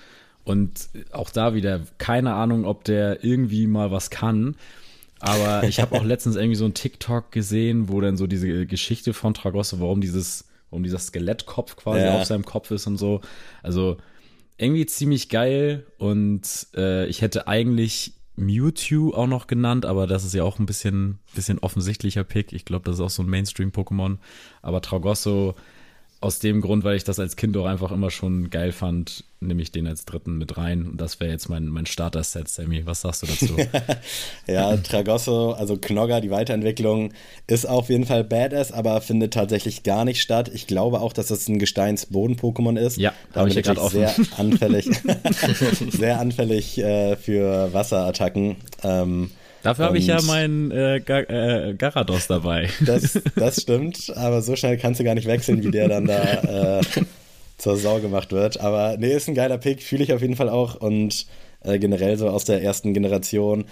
Und 0.45 0.89
auch 1.13 1.31
da 1.31 1.55
wieder 1.55 1.83
keine 1.99 2.35
Ahnung, 2.35 2.65
ob 2.65 2.83
der 2.83 3.23
irgendwie 3.23 3.69
mal 3.69 3.93
was 3.93 4.11
kann. 4.11 4.57
Aber 5.23 5.63
ich 5.69 5.79
habe 5.79 5.95
auch 5.95 6.03
letztens 6.03 6.35
irgendwie 6.35 6.57
so 6.57 6.65
ein 6.65 6.75
TikTok 6.75 7.31
gesehen, 7.31 7.89
wo 7.89 8.01
dann 8.01 8.17
so 8.17 8.27
diese 8.27 8.67
Geschichte 8.67 9.15
von 9.15 9.35
Tragosso, 9.35 9.79
warum 9.79 10.01
dieses, 10.01 10.49
warum 10.69 10.83
dieser 10.83 10.99
Skelettkopf 10.99 11.77
quasi 11.77 12.01
ja. 12.01 12.21
auf 12.21 12.25
seinem 12.25 12.45
Kopf 12.45 12.73
ist 12.73 12.89
und 12.89 12.97
so. 12.97 13.21
Also 13.63 13.99
irgendwie 14.59 14.85
ziemlich 14.85 15.29
geil 15.29 15.87
und 15.99 16.67
äh, 16.75 17.07
ich 17.07 17.23
hätte 17.23 17.47
eigentlich 17.47 18.15
Mewtwo 18.35 19.13
auch 19.15 19.29
noch 19.29 19.47
genannt, 19.47 19.87
aber 19.87 20.09
das 20.09 20.25
ist 20.25 20.35
ja 20.35 20.43
auch 20.43 20.59
ein 20.59 20.67
bisschen, 20.67 21.21
bisschen 21.37 21.61
offensichtlicher 21.61 22.25
Pick. 22.25 22.53
Ich 22.53 22.65
glaube, 22.65 22.85
das 22.85 22.97
ist 22.97 23.01
auch 23.01 23.11
so 23.11 23.23
ein 23.23 23.29
Mainstream-Pokémon. 23.29 24.19
Aber 24.61 24.81
Tragosso 24.81 25.55
aus 26.23 26.39
dem 26.39 26.61
Grund, 26.61 26.85
weil 26.85 26.97
ich 26.97 27.05
das 27.05 27.19
als 27.19 27.37
Kind 27.37 27.57
auch 27.57 27.67
einfach 27.67 27.91
immer 27.91 28.11
schon 28.11 28.49
geil 28.51 28.71
fand, 28.71 29.25
nehme 29.41 29.61
ich 29.61 29.73
den 29.73 29.89
als 29.89 30.05
dritten 30.05 30.39
mit 30.39 30.57
rein. 30.57 30.87
Und 30.87 31.01
das 31.01 31.19
wäre 31.19 31.33
jetzt 31.33 31.49
mein, 31.49 31.67
mein 31.67 31.85
Starter-Set, 31.85 32.49
Sammy. 32.49 32.87
Was 32.87 33.01
sagst 33.01 33.23
du 33.23 33.27
dazu? 33.27 33.57
ja, 34.47 34.77
Tragosso, 34.77 35.53
also 35.53 35.77
Knogger, 35.77 36.21
die 36.21 36.31
Weiterentwicklung 36.31 37.13
ist 37.49 37.67
auf 37.67 37.89
jeden 37.89 38.07
Fall 38.07 38.23
badass, 38.23 38.71
aber 38.71 39.01
findet 39.01 39.35
tatsächlich 39.35 39.83
gar 39.83 40.05
nicht 40.05 40.23
statt. 40.23 40.51
Ich 40.55 40.69
glaube 40.69 41.01
auch, 41.01 41.13
dass 41.13 41.27
das 41.27 41.49
ein 41.49 41.59
Gesteins-Boden-Pokémon 41.59 42.79
ist. 42.79 42.99
Ja, 42.99 43.13
habe 43.35 43.49
ich 43.49 43.57
ja 43.57 43.63
gerade 43.63 43.81
offen. 43.81 44.07
Sehr 44.07 44.15
anfällig, 44.37 44.91
sehr 45.91 46.21
anfällig 46.21 46.79
äh, 46.79 47.17
für 47.17 47.73
Wasserattacken. 47.73 48.57
Ähm, 48.85 49.31
Dafür 49.63 49.87
habe 49.87 49.99
ich 49.99 50.07
ja 50.07 50.21
meinen 50.23 50.71
äh, 50.71 51.01
Gar 51.05 51.31
äh, 51.31 51.75
Garados 51.75 52.27
dabei. 52.27 52.69
Das, 52.85 53.21
das 53.37 53.63
stimmt, 53.63 54.13
aber 54.17 54.43
so 54.43 54.57
schnell 54.57 54.77
kannst 54.77 55.01
du 55.01 55.05
gar 55.05 55.15
nicht 55.15 55.27
wechseln, 55.27 55.63
wie 55.63 55.71
der 55.71 55.89
dann 55.89 56.07
da 56.07 56.81
äh, 56.81 56.83
zur 57.59 57.77
Sau 57.77 58.01
gemacht 58.01 58.33
wird. 58.33 58.61
Aber 58.61 58.97
nee, 58.99 59.13
ist 59.13 59.29
ein 59.29 59.35
geiler 59.35 59.59
Pick, 59.59 59.83
fühle 59.83 60.03
ich 60.03 60.13
auf 60.13 60.21
jeden 60.21 60.37
Fall 60.37 60.49
auch 60.49 60.75
und 60.75 61.27
äh, 61.61 61.79
generell 61.79 62.19
so 62.19 62.29
aus 62.29 62.45
der 62.45 62.63
ersten 62.63 62.93
Generation. 62.93 63.67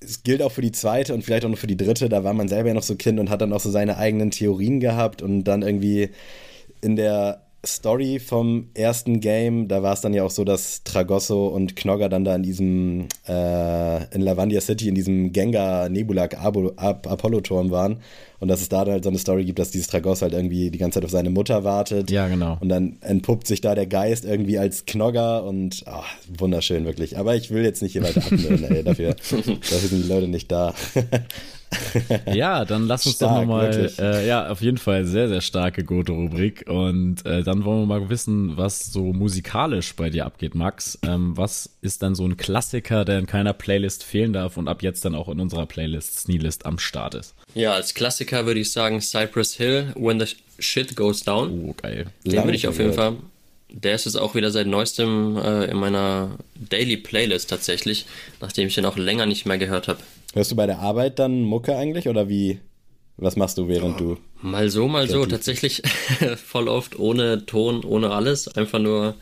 Es 0.00 0.22
gilt 0.22 0.42
auch 0.42 0.52
für 0.52 0.62
die 0.62 0.72
zweite 0.72 1.14
und 1.14 1.22
vielleicht 1.22 1.44
auch 1.44 1.50
noch 1.50 1.58
für 1.58 1.66
die 1.66 1.76
dritte. 1.76 2.08
Da 2.08 2.24
war 2.24 2.34
man 2.34 2.48
selber 2.48 2.68
ja 2.68 2.74
noch 2.74 2.82
so 2.82 2.96
Kind 2.96 3.18
und 3.18 3.30
hat 3.30 3.40
dann 3.40 3.52
auch 3.52 3.60
so 3.60 3.70
seine 3.70 3.96
eigenen 3.96 4.30
Theorien 4.30 4.80
gehabt 4.80 5.22
und 5.22 5.44
dann 5.44 5.62
irgendwie 5.62 6.10
in 6.82 6.96
der 6.96 7.42
Story 7.64 8.18
vom 8.18 8.70
ersten 8.74 9.20
Game, 9.20 9.68
da 9.68 9.84
war 9.84 9.92
es 9.92 10.00
dann 10.00 10.14
ja 10.14 10.24
auch 10.24 10.30
so, 10.30 10.44
dass 10.44 10.82
Tragosso 10.82 11.46
und 11.46 11.76
Knogger 11.76 12.08
dann 12.08 12.24
da 12.24 12.34
in 12.34 12.42
diesem, 12.42 13.06
äh, 13.28 14.14
in 14.14 14.20
Lavandia 14.20 14.60
City, 14.60 14.88
in 14.88 14.96
diesem 14.96 15.32
Gengar 15.32 15.88
Nebulak 15.88 16.36
Apollo-Turm 16.42 17.70
waren. 17.70 17.98
Und 18.40 18.48
dass 18.48 18.60
es 18.60 18.68
da 18.68 18.84
dann 18.84 18.94
halt 18.94 19.04
so 19.04 19.10
eine 19.10 19.18
Story 19.20 19.44
gibt, 19.44 19.60
dass 19.60 19.70
dieses 19.70 19.86
Tragosso 19.86 20.22
halt 20.22 20.32
irgendwie 20.32 20.72
die 20.72 20.78
ganze 20.78 20.96
Zeit 20.96 21.04
auf 21.04 21.12
seine 21.12 21.30
Mutter 21.30 21.62
wartet. 21.62 22.10
Ja, 22.10 22.26
genau. 22.26 22.58
Und 22.60 22.68
dann 22.68 22.96
entpuppt 23.00 23.46
sich 23.46 23.60
da 23.60 23.76
der 23.76 23.86
Geist 23.86 24.24
irgendwie 24.24 24.58
als 24.58 24.84
Knogger 24.84 25.44
und 25.44 25.84
oh, 25.86 26.02
wunderschön 26.38 26.84
wirklich. 26.84 27.16
Aber 27.16 27.36
ich 27.36 27.52
will 27.52 27.62
jetzt 27.62 27.82
nicht 27.82 27.92
hier 27.92 28.02
weiter 28.02 28.24
abnören, 28.24 28.64
ey. 28.64 28.82
Dafür, 28.82 29.14
dafür 29.14 29.88
sind 29.88 30.02
die 30.02 30.08
Leute 30.08 30.26
nicht 30.26 30.50
da. 30.50 30.74
ja, 32.32 32.64
dann 32.64 32.86
lass 32.86 33.06
uns 33.06 33.16
stark, 33.16 33.30
doch 33.32 33.40
nochmal, 33.40 33.92
äh, 33.98 34.26
ja, 34.26 34.48
auf 34.48 34.60
jeden 34.60 34.78
Fall 34.78 35.04
sehr, 35.04 35.28
sehr 35.28 35.40
starke 35.40 35.84
Goto-Rubrik. 35.84 36.64
Und 36.68 37.24
äh, 37.26 37.42
dann 37.42 37.64
wollen 37.64 37.82
wir 37.82 37.86
mal 37.86 38.10
wissen, 38.10 38.56
was 38.56 38.92
so 38.92 39.12
musikalisch 39.12 39.94
bei 39.94 40.10
dir 40.10 40.26
abgeht, 40.26 40.54
Max. 40.54 40.98
Ähm, 41.02 41.36
was 41.36 41.70
ist 41.80 42.02
dann 42.02 42.14
so 42.14 42.26
ein 42.26 42.36
Klassiker, 42.36 43.04
der 43.04 43.18
in 43.18 43.26
keiner 43.26 43.52
Playlist 43.52 44.04
fehlen 44.04 44.32
darf 44.32 44.56
und 44.56 44.68
ab 44.68 44.82
jetzt 44.82 45.04
dann 45.04 45.14
auch 45.14 45.28
in 45.28 45.40
unserer 45.40 45.66
Playlist 45.66 46.20
Sneelist 46.20 46.66
am 46.66 46.78
Start 46.78 47.14
ist? 47.14 47.34
Ja, 47.54 47.72
als 47.72 47.94
Klassiker 47.94 48.46
würde 48.46 48.60
ich 48.60 48.72
sagen 48.72 49.00
Cypress 49.00 49.54
Hill, 49.54 49.92
When 49.96 50.20
the 50.20 50.26
Shit 50.58 50.96
Goes 50.96 51.24
Down. 51.24 51.50
Oh, 51.50 51.74
geil. 51.80 52.06
Den 52.24 52.44
würde 52.44 52.56
ich 52.56 52.68
auf 52.68 52.78
jeden 52.78 52.92
Fall 52.92 53.16
der 53.72 53.94
ist 53.94 54.04
jetzt 54.04 54.16
auch 54.16 54.34
wieder 54.34 54.50
seit 54.50 54.66
neuestem 54.66 55.36
äh, 55.38 55.64
in 55.64 55.78
meiner 55.78 56.36
Daily 56.54 56.96
Playlist 56.96 57.48
tatsächlich, 57.50 58.06
nachdem 58.40 58.68
ich 58.68 58.74
den 58.74 58.84
auch 58.84 58.96
länger 58.96 59.26
nicht 59.26 59.46
mehr 59.46 59.58
gehört 59.58 59.88
habe. 59.88 60.00
Hörst 60.32 60.50
du 60.50 60.56
bei 60.56 60.66
der 60.66 60.78
Arbeit 60.78 61.18
dann 61.18 61.42
Mucke 61.42 61.76
eigentlich 61.76 62.08
oder 62.08 62.28
wie? 62.28 62.60
Was 63.18 63.36
machst 63.36 63.58
du, 63.58 63.68
während 63.68 64.00
du. 64.00 64.16
Mal 64.40 64.70
so, 64.70 64.88
mal 64.88 65.08
so. 65.08 65.26
Tatsächlich 65.26 65.82
voll 66.36 66.68
oft 66.68 66.98
ohne 66.98 67.44
Ton, 67.44 67.84
ohne 67.84 68.10
alles. 68.10 68.48
Einfach 68.48 68.78
nur 68.78 69.14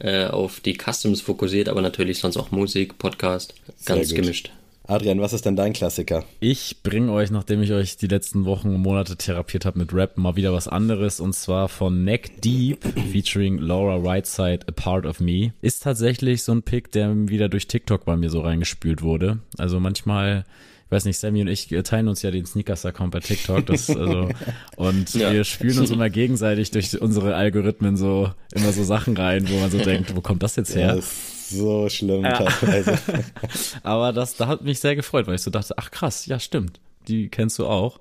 äh, 0.00 0.26
auf 0.26 0.60
die 0.60 0.76
Customs 0.76 1.20
fokussiert, 1.20 1.68
aber 1.68 1.80
natürlich 1.80 2.18
sonst 2.18 2.36
auch 2.36 2.50
Musik, 2.50 2.98
Podcast. 2.98 3.54
Ganz 3.84 4.12
gemischt. 4.12 4.50
Adrian, 4.90 5.20
was 5.20 5.34
ist 5.34 5.44
denn 5.44 5.54
dein 5.54 5.74
Klassiker? 5.74 6.24
Ich 6.40 6.82
bringe 6.82 7.12
euch, 7.12 7.30
nachdem 7.30 7.60
ich 7.60 7.72
euch 7.72 7.98
die 7.98 8.06
letzten 8.06 8.46
Wochen 8.46 8.68
und 8.74 8.80
Monate 8.80 9.16
therapiert 9.16 9.66
habe 9.66 9.78
mit 9.78 9.92
Rap, 9.92 10.16
mal 10.16 10.34
wieder 10.34 10.54
was 10.54 10.66
anderes 10.66 11.20
und 11.20 11.34
zwar 11.34 11.68
von 11.68 12.04
Neck 12.04 12.40
Deep 12.40 12.82
featuring 13.12 13.58
Laura 13.58 14.02
Whiteside, 14.02 14.60
A 14.66 14.72
Part 14.72 15.04
of 15.04 15.20
Me. 15.20 15.52
Ist 15.60 15.82
tatsächlich 15.82 16.42
so 16.42 16.52
ein 16.52 16.62
Pick, 16.62 16.90
der 16.90 17.14
wieder 17.28 17.50
durch 17.50 17.66
TikTok 17.66 18.06
bei 18.06 18.16
mir 18.16 18.30
so 18.30 18.40
reingespült 18.40 19.02
wurde. 19.02 19.40
Also 19.58 19.78
manchmal 19.78 20.46
ich 20.86 20.92
weiß 20.92 21.04
nicht, 21.04 21.18
Sammy 21.18 21.42
und 21.42 21.48
ich 21.48 21.66
teilen 21.84 22.08
uns 22.08 22.22
ja 22.22 22.30
den 22.30 22.46
Sneakers-Account 22.46 23.10
bei 23.10 23.20
TikTok. 23.20 23.66
Das, 23.66 23.90
also, 23.90 24.30
und 24.76 25.12
ja. 25.12 25.34
wir 25.34 25.44
spülen 25.44 25.78
uns 25.78 25.90
immer 25.90 26.08
gegenseitig 26.08 26.70
durch 26.70 26.98
unsere 26.98 27.34
Algorithmen 27.34 27.98
so 27.98 28.32
immer 28.54 28.72
so 28.72 28.82
Sachen 28.84 29.14
rein, 29.18 29.50
wo 29.50 29.58
man 29.58 29.70
so 29.70 29.76
denkt, 29.76 30.16
wo 30.16 30.22
kommt 30.22 30.42
das 30.42 30.56
jetzt 30.56 30.74
her? 30.74 30.96
Ja, 30.96 31.02
so 31.50 31.88
schlimm 31.88 32.24
ja. 32.24 32.32
teilweise. 32.32 32.98
Aber 33.82 34.12
das, 34.12 34.36
da 34.36 34.46
hat 34.46 34.62
mich 34.62 34.80
sehr 34.80 34.96
gefreut, 34.96 35.26
weil 35.26 35.34
ich 35.34 35.42
so 35.42 35.50
dachte, 35.50 35.74
ach 35.76 35.90
krass, 35.90 36.26
ja 36.26 36.38
stimmt, 36.38 36.80
die 37.08 37.28
kennst 37.28 37.58
du 37.58 37.66
auch. 37.66 38.00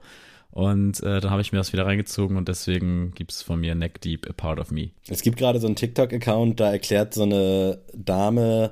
Und 0.51 1.03
äh, 1.03 1.19
dann 1.19 1.29
habe 1.29 1.41
ich 1.41 1.51
mir 1.51 1.59
das 1.59 1.71
wieder 1.71 1.85
reingezogen 1.85 2.35
und 2.35 2.47
deswegen 2.47 3.11
gibt 3.13 3.31
es 3.31 3.43
von 3.43 3.59
mir 3.59 3.75
Neck 3.75 4.01
Deep, 4.01 4.27
A 4.27 4.33
Part 4.33 4.59
of 4.59 4.71
Me. 4.71 4.89
Es 5.07 5.21
gibt 5.21 5.37
gerade 5.37 5.59
so 5.59 5.67
einen 5.67 5.75
TikTok-Account, 5.75 6.59
da 6.59 6.71
erklärt 6.71 7.13
so 7.13 7.23
eine 7.23 7.79
Dame, 7.93 8.71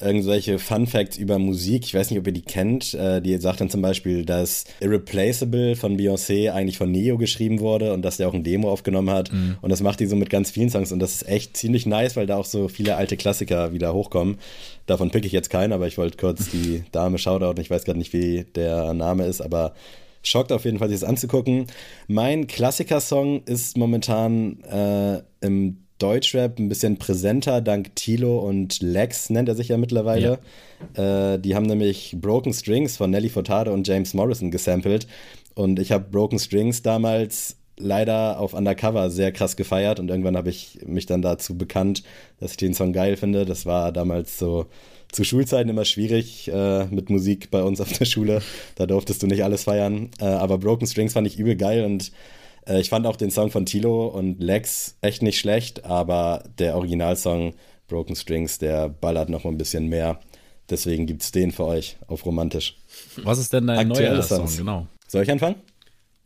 irgendwelche 0.00 0.58
Fun 0.58 0.86
Facts 0.86 1.16
über 1.16 1.38
Musik. 1.38 1.84
Ich 1.84 1.94
weiß 1.94 2.10
nicht, 2.10 2.18
ob 2.18 2.26
ihr 2.26 2.32
die 2.32 2.42
kennt. 2.42 2.94
Äh, 2.94 3.20
die 3.20 3.36
sagt 3.38 3.60
dann 3.60 3.70
zum 3.70 3.82
Beispiel, 3.82 4.24
dass 4.24 4.64
Irreplaceable 4.80 5.76
von 5.76 5.96
Beyoncé 5.96 6.50
eigentlich 6.50 6.78
von 6.78 6.90
Neo 6.90 7.18
geschrieben 7.18 7.60
wurde 7.60 7.92
und 7.92 8.02
dass 8.02 8.16
der 8.16 8.28
auch 8.28 8.34
ein 8.34 8.44
Demo 8.44 8.70
aufgenommen 8.70 9.10
hat. 9.10 9.32
Mhm. 9.32 9.56
Und 9.60 9.70
das 9.70 9.80
macht 9.80 10.00
die 10.00 10.06
so 10.06 10.16
mit 10.16 10.30
ganz 10.30 10.50
vielen 10.50 10.70
Songs. 10.70 10.92
Und 10.92 11.00
das 11.00 11.14
ist 11.14 11.28
echt 11.28 11.56
ziemlich 11.56 11.86
nice, 11.86 12.16
weil 12.16 12.26
da 12.26 12.36
auch 12.36 12.44
so 12.44 12.68
viele 12.68 12.96
alte 12.96 13.16
Klassiker 13.16 13.72
wieder 13.72 13.92
hochkommen. 13.92 14.38
Davon 14.86 15.10
pick 15.10 15.24
ich 15.24 15.32
jetzt 15.32 15.50
keinen, 15.50 15.72
aber 15.72 15.86
ich 15.86 15.98
wollte 15.98 16.16
kurz 16.16 16.48
die 16.50 16.84
Dame 16.92 17.18
shoutouten. 17.18 17.62
Ich 17.62 17.70
weiß 17.70 17.84
gerade 17.84 17.98
nicht, 17.98 18.12
wie 18.12 18.44
der 18.54 18.94
Name 18.94 19.26
ist, 19.26 19.40
aber 19.40 19.74
schockt 20.22 20.52
auf 20.52 20.64
jeden 20.64 20.78
Fall, 20.78 20.88
sich 20.88 21.00
das 21.00 21.08
anzugucken. 21.08 21.66
Mein 22.06 22.46
Klassikersong 22.46 23.42
ist 23.44 23.76
momentan 23.76 24.60
äh, 24.62 25.22
im 25.40 25.87
Deutschrap 25.98 26.58
ein 26.58 26.68
bisschen 26.68 26.98
präsenter, 26.98 27.60
dank 27.60 27.94
Tilo 27.96 28.38
und 28.38 28.80
Lex 28.80 29.30
nennt 29.30 29.48
er 29.48 29.54
sich 29.54 29.68
ja 29.68 29.76
mittlerweile. 29.76 30.38
Ja. 30.94 31.34
Äh, 31.34 31.38
die 31.38 31.54
haben 31.54 31.66
nämlich 31.66 32.16
Broken 32.20 32.52
Strings 32.52 32.96
von 32.96 33.10
Nelly 33.10 33.28
Furtado 33.28 33.72
und 33.72 33.86
James 33.86 34.14
Morrison 34.14 34.50
gesampelt. 34.50 35.06
Und 35.54 35.78
ich 35.78 35.90
habe 35.90 36.04
Broken 36.08 36.38
Strings 36.38 36.82
damals 36.82 37.56
leider 37.78 38.38
auf 38.38 38.54
Undercover 38.54 39.10
sehr 39.10 39.32
krass 39.32 39.56
gefeiert 39.56 40.00
und 40.00 40.08
irgendwann 40.08 40.36
habe 40.36 40.50
ich 40.50 40.78
mich 40.86 41.06
dann 41.06 41.22
dazu 41.22 41.56
bekannt, 41.56 42.02
dass 42.40 42.52
ich 42.52 42.56
den 42.56 42.74
Song 42.74 42.92
geil 42.92 43.16
finde. 43.16 43.44
Das 43.44 43.66
war 43.66 43.92
damals 43.92 44.38
so 44.38 44.66
zu 45.10 45.24
Schulzeiten 45.24 45.70
immer 45.70 45.84
schwierig 45.84 46.48
äh, 46.52 46.84
mit 46.86 47.08
Musik 47.08 47.50
bei 47.50 47.62
uns 47.62 47.80
auf 47.80 47.92
der 47.92 48.04
Schule. 48.04 48.42
Da 48.74 48.86
durftest 48.86 49.22
du 49.22 49.26
nicht 49.26 49.42
alles 49.42 49.64
feiern. 49.64 50.10
Äh, 50.20 50.26
aber 50.26 50.58
Broken 50.58 50.86
Strings 50.86 51.14
fand 51.14 51.26
ich 51.26 51.38
übel 51.38 51.56
geil 51.56 51.84
und 51.84 52.12
äh, 52.68 52.80
ich 52.80 52.90
fand 52.90 53.06
auch 53.06 53.16
den 53.16 53.30
Song 53.30 53.50
von 53.50 53.66
Tilo 53.66 54.06
und 54.06 54.42
Lex 54.42 54.96
echt 55.00 55.22
nicht 55.22 55.38
schlecht, 55.38 55.84
aber 55.84 56.44
der 56.58 56.76
Originalsong 56.76 57.54
Broken 57.88 58.16
Strings, 58.16 58.58
der 58.58 58.88
ballert 58.88 59.30
noch 59.30 59.44
mal 59.44 59.50
ein 59.50 59.58
bisschen 59.58 59.88
mehr. 59.88 60.20
Deswegen 60.68 61.06
gibt 61.06 61.22
es 61.22 61.32
den 61.32 61.50
für 61.50 61.64
euch 61.64 61.96
auf 62.06 62.26
romantisch. 62.26 62.76
Was 63.22 63.38
ist 63.38 63.52
denn 63.52 63.66
dein 63.66 63.88
neuer 63.88 64.22
Song? 64.22 64.46
Genau. 64.54 64.86
Soll 65.06 65.22
ich 65.22 65.30
anfangen? 65.30 65.56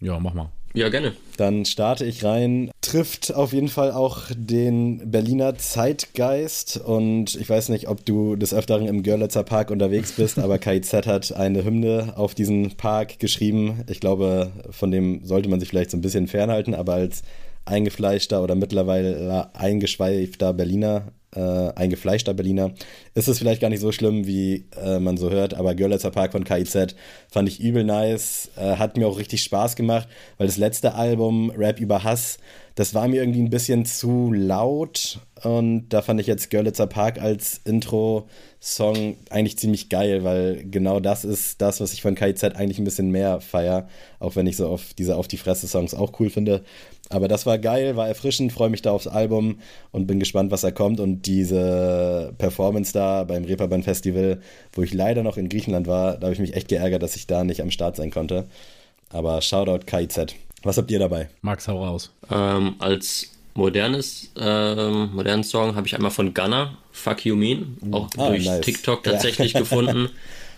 Ja, 0.00 0.18
mach 0.18 0.34
mal. 0.34 0.50
Ja, 0.74 0.88
gerne. 0.88 1.12
Dann 1.36 1.64
starte 1.66 2.04
ich 2.06 2.24
rein. 2.24 2.70
Trifft 2.80 3.34
auf 3.34 3.52
jeden 3.52 3.68
Fall 3.68 3.92
auch 3.92 4.22
den 4.34 5.10
Berliner 5.10 5.56
Zeitgeist. 5.56 6.78
Und 6.78 7.34
ich 7.34 7.48
weiß 7.48 7.68
nicht, 7.68 7.88
ob 7.88 8.04
du 8.06 8.36
des 8.36 8.54
Öfteren 8.54 8.86
im 8.86 9.02
Görlitzer 9.02 9.44
Park 9.44 9.70
unterwegs 9.70 10.12
bist, 10.12 10.38
aber 10.38 10.58
KIZ 10.58 11.06
hat 11.06 11.32
eine 11.32 11.64
Hymne 11.64 12.14
auf 12.16 12.34
diesen 12.34 12.76
Park 12.76 13.18
geschrieben. 13.18 13.84
Ich 13.88 14.00
glaube, 14.00 14.50
von 14.70 14.90
dem 14.90 15.24
sollte 15.24 15.48
man 15.48 15.60
sich 15.60 15.68
vielleicht 15.68 15.90
so 15.90 15.98
ein 15.98 16.02
bisschen 16.02 16.26
fernhalten, 16.26 16.74
aber 16.74 16.94
als 16.94 17.22
eingefleischter 17.64 18.42
oder 18.42 18.54
mittlerweile 18.54 19.54
eingeschweifter 19.54 20.52
Berliner 20.52 21.12
äh, 21.34 21.72
eingefleischter 21.74 22.34
Berliner, 22.34 22.72
ist 23.14 23.28
es 23.28 23.38
vielleicht 23.38 23.60
gar 23.60 23.70
nicht 23.70 23.80
so 23.80 23.92
schlimm, 23.92 24.26
wie 24.26 24.66
äh, 24.82 24.98
man 24.98 25.16
so 25.16 25.30
hört, 25.30 25.54
aber 25.54 25.74
Görlitzer 25.74 26.10
Park 26.10 26.32
von 26.32 26.44
KIZ 26.44 26.94
fand 27.28 27.48
ich 27.48 27.60
übel 27.60 27.84
nice, 27.84 28.50
äh, 28.56 28.76
hat 28.76 28.96
mir 28.96 29.06
auch 29.06 29.18
richtig 29.18 29.42
Spaß 29.42 29.76
gemacht, 29.76 30.08
weil 30.38 30.46
das 30.46 30.56
letzte 30.56 30.94
Album, 30.94 31.50
Rap 31.50 31.80
über 31.80 32.04
Hass, 32.04 32.38
das 32.74 32.94
war 32.94 33.08
mir 33.08 33.20
irgendwie 33.20 33.42
ein 33.42 33.50
bisschen 33.50 33.84
zu 33.84 34.32
laut 34.32 35.18
und 35.42 35.88
da 35.88 36.02
fand 36.02 36.20
ich 36.20 36.26
jetzt 36.26 36.50
Görlitzer 36.50 36.86
Park 36.86 37.20
als 37.20 37.60
Intro-Song 37.64 39.16
eigentlich 39.28 39.58
ziemlich 39.58 39.88
geil, 39.88 40.24
weil 40.24 40.64
genau 40.70 41.00
das 41.00 41.24
ist 41.24 41.60
das, 41.60 41.80
was 41.80 41.92
ich 41.92 42.02
von 42.02 42.14
KIZ 42.14 42.44
eigentlich 42.44 42.78
ein 42.78 42.84
bisschen 42.84 43.10
mehr 43.10 43.40
feier, 43.40 43.88
auch 44.20 44.36
wenn 44.36 44.46
ich 44.46 44.56
so 44.56 44.68
auf 44.68 44.94
diese 44.94 45.16
Auf 45.16 45.28
die 45.28 45.36
Fresse-Songs 45.36 45.94
auch 45.94 46.18
cool 46.20 46.30
finde. 46.30 46.62
Aber 47.10 47.28
das 47.28 47.44
war 47.44 47.58
geil, 47.58 47.96
war 47.96 48.08
erfrischend, 48.08 48.52
freue 48.52 48.70
mich 48.70 48.80
da 48.80 48.92
aufs 48.92 49.06
Album 49.06 49.58
und 49.90 50.06
bin 50.06 50.18
gespannt, 50.18 50.50
was 50.50 50.62
da 50.62 50.70
kommt. 50.70 50.98
Und 50.98 51.26
diese 51.26 52.32
Performance 52.38 52.92
da 52.94 53.24
beim 53.24 53.44
Reeperbahn 53.44 53.82
Festival, 53.82 54.40
wo 54.72 54.82
ich 54.82 54.94
leider 54.94 55.22
noch 55.22 55.36
in 55.36 55.50
Griechenland 55.50 55.86
war, 55.86 56.16
da 56.16 56.28
habe 56.28 56.32
ich 56.32 56.40
mich 56.40 56.54
echt 56.54 56.68
geärgert, 56.68 57.02
dass 57.02 57.16
ich 57.16 57.26
da 57.26 57.44
nicht 57.44 57.60
am 57.60 57.70
Start 57.70 57.96
sein 57.96 58.10
konnte. 58.10 58.46
Aber 59.10 59.42
Shoutout 59.42 59.84
KIZ. 59.84 60.34
Was 60.62 60.76
habt 60.78 60.90
ihr 60.90 60.98
dabei? 60.98 61.28
Max, 61.40 61.66
hau 61.68 61.84
raus. 61.84 62.12
Ähm, 62.30 62.76
als 62.78 63.32
modernes, 63.54 64.30
ähm, 64.38 65.10
modernen 65.14 65.44
Song 65.44 65.74
habe 65.74 65.86
ich 65.86 65.94
einmal 65.94 66.10
von 66.10 66.32
Gunner, 66.34 66.76
Fuck 66.92 67.24
You 67.24 67.36
Mean, 67.36 67.76
auch 67.90 68.08
ah, 68.16 68.28
durch 68.28 68.46
nice. 68.46 68.60
TikTok 68.60 69.02
tatsächlich 69.02 69.52
ja. 69.52 69.60
gefunden. 69.60 70.08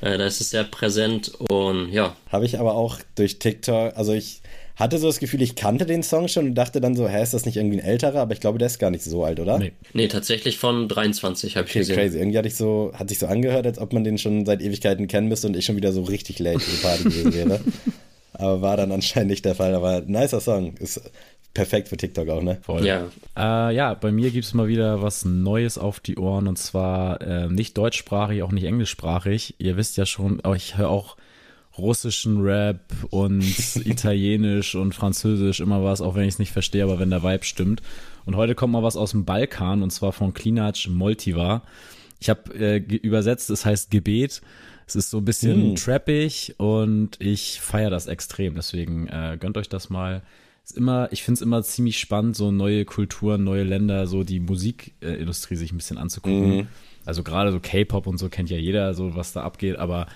Äh, 0.01 0.19
da 0.19 0.27
ist 0.27 0.41
es 0.41 0.51
sehr 0.51 0.65
präsent 0.65 1.33
und 1.49 1.91
ja. 1.91 2.15
Habe 2.31 2.45
ich 2.45 2.59
aber 2.59 2.75
auch 2.75 2.99
durch 3.15 3.39
TikTok, 3.39 3.97
also 3.97 4.13
ich 4.13 4.43
hatte 4.77 4.99
so 4.99 5.07
das 5.07 5.21
Gefühl, 5.21 5.41
ich 5.41 5.55
kannte 5.55 5.87
den 5.87 6.03
Song 6.03 6.27
schon 6.27 6.47
und 6.47 6.55
dachte 6.57 6.81
dann 6.81 6.97
so, 6.97 7.09
hä, 7.09 7.23
ist 7.23 7.33
das 7.33 7.47
nicht 7.47 7.57
irgendwie 7.57 7.79
ein 7.79 7.85
älterer? 7.85 8.21
Aber 8.21 8.33
ich 8.33 8.41
glaube, 8.41 8.59
der 8.59 8.67
ist 8.67 8.81
gar 8.81 8.91
nicht 8.91 9.05
so 9.05 9.25
alt, 9.25 9.39
oder? 9.39 9.59
Nee, 9.59 9.73
nee 9.93 10.09
tatsächlich 10.09 10.59
von 10.59 10.89
23 10.89 11.57
habe 11.57 11.67
ich 11.67 11.71
okay, 11.71 11.79
gesehen. 11.81 11.97
crazy. 11.97 12.19
Irgendwie 12.19 12.39
hatte 12.39 12.49
ich 12.49 12.57
so, 12.57 12.91
hat 12.95 13.09
sich 13.09 13.21
so 13.21 13.27
angehört, 13.27 13.67
als 13.67 13.79
ob 13.79 13.93
man 13.93 14.03
den 14.03 14.19
schon 14.19 14.45
seit 14.45 14.61
Ewigkeiten 14.61 15.07
kennen 15.07 15.29
müsste 15.29 15.47
und 15.47 15.57
ich 15.57 15.65
schon 15.65 15.77
wieder 15.77 15.93
so 15.93 16.03
richtig 16.03 16.41
late 16.41 16.59
für 16.59 16.71
die 16.73 16.83
Party 16.83 17.05
gewesen 17.05 17.35
wäre. 17.35 17.61
Aber 18.35 18.63
war 18.63 18.77
dann 18.77 18.93
anscheinend 18.93 19.31
nicht 19.31 19.45
der 19.45 19.55
Fall. 19.55 19.75
Aber 19.75 20.03
nicer 20.03 20.41
Song. 20.41 20.77
Ist 20.77 21.01
perfekt 21.55 21.89
für 21.89 21.97
TikTok 21.97 22.29
auch, 22.29 22.43
ne? 22.43 22.59
Voll. 22.63 22.85
Ja. 22.85 23.07
Äh, 23.37 23.75
ja, 23.75 23.95
bei 23.95 24.11
mir 24.11 24.31
gibt 24.31 24.45
es 24.45 24.55
mal 24.55 24.69
wieder 24.69 25.03
was 25.03 25.25
Neues 25.25 25.79
auf 25.79 26.01
die 26.01 26.19
Ohren 26.19 26.49
und 26.49 26.59
zwar 26.59 27.21
äh, 27.21 27.49
nicht 27.49 27.79
deutschsprachig, 27.79 28.43
auch 28.43 28.53
nicht 28.53 28.65
englischsprachig. 28.65 29.55
Ihr 29.59 29.77
wisst 29.77 29.97
ja 29.97 30.05
schon, 30.05 30.43
ich 30.55 30.77
höre 30.77 30.91
auch 30.91 31.17
russischen 31.79 32.43
Rap 32.43 32.81
und 33.11 33.43
Italienisch 33.85 34.75
und 34.75 34.95
Französisch 34.95 35.61
immer 35.61 35.83
was, 35.83 36.01
auch 36.01 36.15
wenn 36.15 36.25
ich 36.25 36.35
es 36.35 36.39
nicht 36.39 36.53
verstehe, 36.53 36.85
aber 36.85 36.99
wenn 36.99 37.11
der 37.11 37.23
Vibe 37.23 37.45
stimmt. 37.45 37.83
Und 38.27 38.37
heute 38.37 38.55
kommt 38.55 38.73
mal 38.73 38.83
was 38.83 38.97
aus 38.97 39.13
dem 39.13 39.25
Balkan 39.25 39.83
und 39.83 39.91
zwar 39.91 40.13
von 40.13 40.35
Klinac 40.35 40.89
Moltiva. 40.89 41.63
Ich 42.21 42.31
habe 42.31 42.55
äh, 42.55 42.77
übersetzt, 42.79 43.51
es 43.51 43.65
heißt 43.65 43.91
Gebet. 43.91 44.43
Es 44.87 44.97
ist 44.97 45.11
so 45.11 45.19
ein 45.19 45.25
bisschen 45.25 45.73
mm. 45.73 45.77
trappig 45.77 46.55
und 46.59 47.21
ich 47.21 47.61
feiere 47.61 47.91
das 47.91 48.07
extrem. 48.07 48.55
Deswegen 48.55 49.09
äh, 49.09 49.37
gönnt 49.41 49.57
euch 49.57 49.69
das 49.69 49.91
mal. 49.91 50.23
ist 50.65 50.77
immer, 50.77 51.09
ich 51.13 51.23
finde 51.23 51.39
es 51.39 51.43
immer 51.43 51.63
ziemlich 51.63 51.99
spannend, 51.99 52.37
so 52.37 52.51
neue 52.51 52.85
Kulturen, 52.85 53.45
neue 53.45 53.65
Länder, 53.65 54.07
so 54.07 54.25
die 54.25 54.41
Musikindustrie 54.41 55.57
sich 55.57 55.73
ein 55.73 55.79
bisschen 55.79 55.99
anzugucken. 55.99 56.57
Mhm. 56.57 56.69
Also 57.05 57.23
gerade 57.23 57.53
so 57.53 57.61
K-Pop 57.61 58.07
und 58.07 58.19
so 58.19 58.29
kennt 58.29 58.51
ja 58.51 58.57
jeder, 58.57 58.95
so 58.95 59.15
was 59.15 59.33
da 59.33 59.43
abgeht, 59.43 59.77
aber 59.77 60.07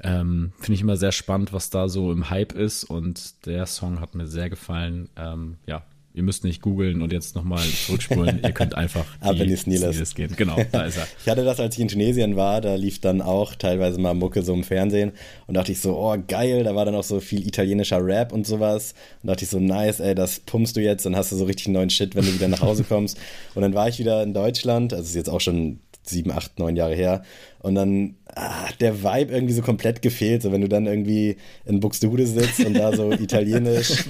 ähm, 0.00 0.52
finde 0.58 0.74
ich 0.74 0.80
immer 0.80 0.96
sehr 0.96 1.12
spannend, 1.12 1.52
was 1.52 1.70
da 1.70 1.88
so 1.88 2.12
im 2.12 2.28
Hype 2.28 2.52
ist 2.52 2.84
und 2.84 3.46
der 3.46 3.66
Song 3.66 4.00
hat 4.00 4.14
mir 4.14 4.26
sehr 4.26 4.50
gefallen. 4.50 5.08
Ähm, 5.16 5.56
ja, 5.66 5.84
Ihr 6.16 6.22
müsst 6.22 6.44
nicht 6.44 6.62
googeln 6.62 7.02
und 7.02 7.12
jetzt 7.12 7.34
nochmal 7.34 7.66
zurückspulen. 7.86 8.38
Ihr 8.40 8.52
könnt 8.52 8.76
einfach 8.76 9.04
Ab 9.20 9.34
in 9.34 9.48
die 9.48 9.56
Sniles 9.56 10.14
gehen. 10.14 10.32
Genau, 10.36 10.56
da 10.70 10.84
ist 10.84 10.96
er. 10.96 11.08
ich 11.24 11.28
hatte 11.28 11.44
das, 11.44 11.58
als 11.58 11.74
ich 11.74 11.80
in 11.80 11.88
Tunesien 11.88 12.36
war, 12.36 12.60
da 12.60 12.76
lief 12.76 13.00
dann 13.00 13.20
auch 13.20 13.56
teilweise 13.56 14.00
mal 14.00 14.14
Mucke 14.14 14.42
so 14.42 14.54
im 14.54 14.62
Fernsehen 14.62 15.10
und 15.48 15.54
dachte 15.54 15.72
ich 15.72 15.80
so, 15.80 15.98
oh 15.98 16.16
geil, 16.28 16.62
da 16.62 16.76
war 16.76 16.84
dann 16.84 16.94
auch 16.94 17.02
so 17.02 17.18
viel 17.18 17.44
italienischer 17.44 17.98
Rap 18.04 18.32
und 18.32 18.46
sowas. 18.46 18.94
Und 19.22 19.26
dachte 19.26 19.42
ich 19.42 19.50
so, 19.50 19.58
nice, 19.58 19.98
ey, 19.98 20.14
das 20.14 20.38
pumpst 20.38 20.76
du 20.76 20.80
jetzt, 20.80 21.04
dann 21.04 21.16
hast 21.16 21.32
du 21.32 21.36
so 21.36 21.46
richtig 21.46 21.66
neuen 21.66 21.90
Shit, 21.90 22.14
wenn 22.14 22.24
du 22.24 22.32
wieder 22.32 22.46
nach 22.46 22.62
Hause 22.62 22.84
kommst. 22.88 23.18
und 23.56 23.62
dann 23.62 23.74
war 23.74 23.88
ich 23.88 23.98
wieder 23.98 24.22
in 24.22 24.34
Deutschland, 24.34 24.92
also 24.92 25.02
ist 25.02 25.16
jetzt 25.16 25.30
auch 25.30 25.40
schon 25.40 25.80
sieben, 26.06 26.30
acht, 26.30 26.58
neun 26.58 26.76
Jahre 26.76 26.94
her. 26.94 27.24
Und 27.60 27.74
dann 27.74 28.14
ah, 28.34 28.68
der 28.80 29.02
Vibe 29.02 29.32
irgendwie 29.32 29.54
so 29.54 29.62
komplett 29.62 30.02
gefehlt. 30.02 30.42
So 30.42 30.52
wenn 30.52 30.60
du 30.60 30.68
dann 30.68 30.86
irgendwie 30.86 31.36
in 31.64 31.80
Buxtehude 31.80 32.26
sitzt 32.26 32.64
und 32.64 32.74
da 32.74 32.94
so 32.94 33.10
italienisch, 33.12 34.04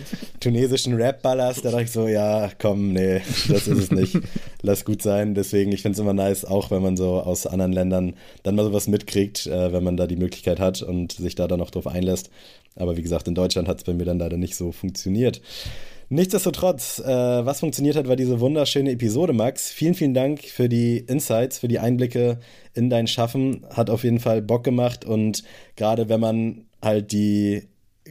tunesischen 0.45 0.95
Rap 0.95 1.23
ballerst, 1.23 1.65
da 1.65 1.71
dachte 1.71 1.85
ich 1.85 1.91
so, 1.91 2.07
ja, 2.07 2.51
komm, 2.59 2.93
nee, 2.93 3.21
das 3.49 3.67
ist 3.67 3.79
es 3.79 3.91
nicht. 3.91 4.19
Lass 4.63 4.85
gut 4.85 5.03
sein. 5.03 5.35
Deswegen, 5.35 5.73
ich 5.73 5.83
finde 5.83 5.95
es 5.95 5.99
immer 5.99 6.13
nice, 6.13 6.45
auch 6.45 6.71
wenn 6.71 6.83
man 6.83 6.97
so 6.97 7.21
aus 7.21 7.47
anderen 7.47 7.73
Ländern 7.73 8.15
dann 8.43 8.55
mal 8.55 8.65
sowas 8.65 8.87
mitkriegt, 8.87 9.47
äh, 9.47 9.73
wenn 9.73 9.83
man 9.83 9.97
da 9.97 10.07
die 10.07 10.17
Möglichkeit 10.17 10.61
hat 10.61 10.83
und 10.83 11.13
sich 11.13 11.35
da 11.35 11.49
dann 11.49 11.59
noch 11.59 11.71
drauf 11.71 11.87
einlässt. 11.87 12.31
Aber 12.77 12.97
wie 12.97 13.03
gesagt, 13.03 13.27
in 13.27 13.35
Deutschland 13.35 13.69
hat 13.69 13.79
es 13.79 13.85
bei 13.85 13.95
mir 13.95 14.05
dann 14.05 14.19
leider 14.19 14.37
nicht 14.37 14.57
so 14.57 14.73
funktioniert. 14.73 15.41
Nichtsdestotrotz, 16.11 17.01
äh, 17.01 17.07
was 17.07 17.61
funktioniert 17.61 17.97
hat, 17.97 18.07
war 18.07 18.17
diese 18.17 18.39
wunderschöne 18.39 18.91
Episode, 18.91 19.33
Max. 19.33 19.71
Vielen, 19.71 19.95
vielen 19.95 20.15
Dank 20.15 20.43
für 20.43 20.69
die 20.69 20.99
Insights, 20.99 21.59
für 21.59 21.69
die 21.69 21.79
Einblicke 21.79 22.39
in 22.75 22.91
dein 22.91 23.07
Schaffen. 23.07 23.65
Hat 23.71 23.89
auf 23.89 24.05
jeden 24.05 24.21
Fall 24.21 24.43
Bock 24.43 24.65
gemacht 24.65 25.05
und 25.05 25.43
gerade 25.77 26.09
wenn 26.09 26.21
man 26.21 26.67
halt 26.83 27.13
die 27.13 27.63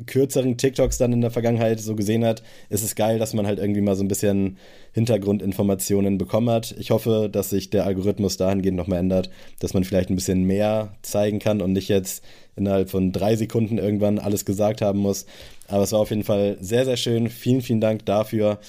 kürzeren 0.06 0.58
TikToks 0.58 0.98
dann 0.98 1.14
in 1.14 1.22
der 1.22 1.32
Vergangenheit 1.32 1.80
so 1.80 1.96
gesehen 1.96 2.26
hat, 2.26 2.42
ist 2.70 2.84
es 2.84 2.96
geil, 2.96 3.20
dass 3.20 3.34
man 3.34 3.46
halt 3.46 3.60
irgendwie 3.60 3.82
mal 3.82 3.96
so 3.96 4.04
ein 4.04 4.08
bisschen 4.08 4.58
Hintergrundinformationen 4.94 6.18
bekommen 6.18 6.50
hat. 6.50 6.76
Ich 6.80 6.92
hoffe, 6.92 7.30
dass 7.32 7.52
sich 7.52 7.70
der 7.70 7.86
Algorithmus 7.86 8.38
dahingehend 8.38 8.78
nochmal 8.78 9.00
ändert, 9.00 9.30
dass 9.60 9.74
man 9.74 9.84
vielleicht 9.84 10.10
ein 10.10 10.16
bisschen 10.16 10.44
mehr 10.44 10.96
zeigen 11.04 11.40
kann 11.40 11.62
und 11.62 11.74
nicht 11.74 11.90
jetzt 11.90 12.24
innerhalb 12.56 12.90
von 12.90 13.12
drei 13.12 13.36
Sekunden 13.36 13.78
irgendwann 13.78 14.20
alles 14.20 14.46
gesagt 14.46 14.82
haben 14.82 15.00
muss. 15.00 15.26
Aber 15.68 15.84
es 15.84 15.92
war 15.92 16.00
auf 16.00 16.10
jeden 16.10 16.24
Fall 16.24 16.58
sehr, 16.60 16.86
sehr 16.86 16.98
schön. 16.98 17.30
Vielen, 17.30 17.62
vielen 17.62 17.82
Dank 17.82 18.06
dafür. 18.06 18.60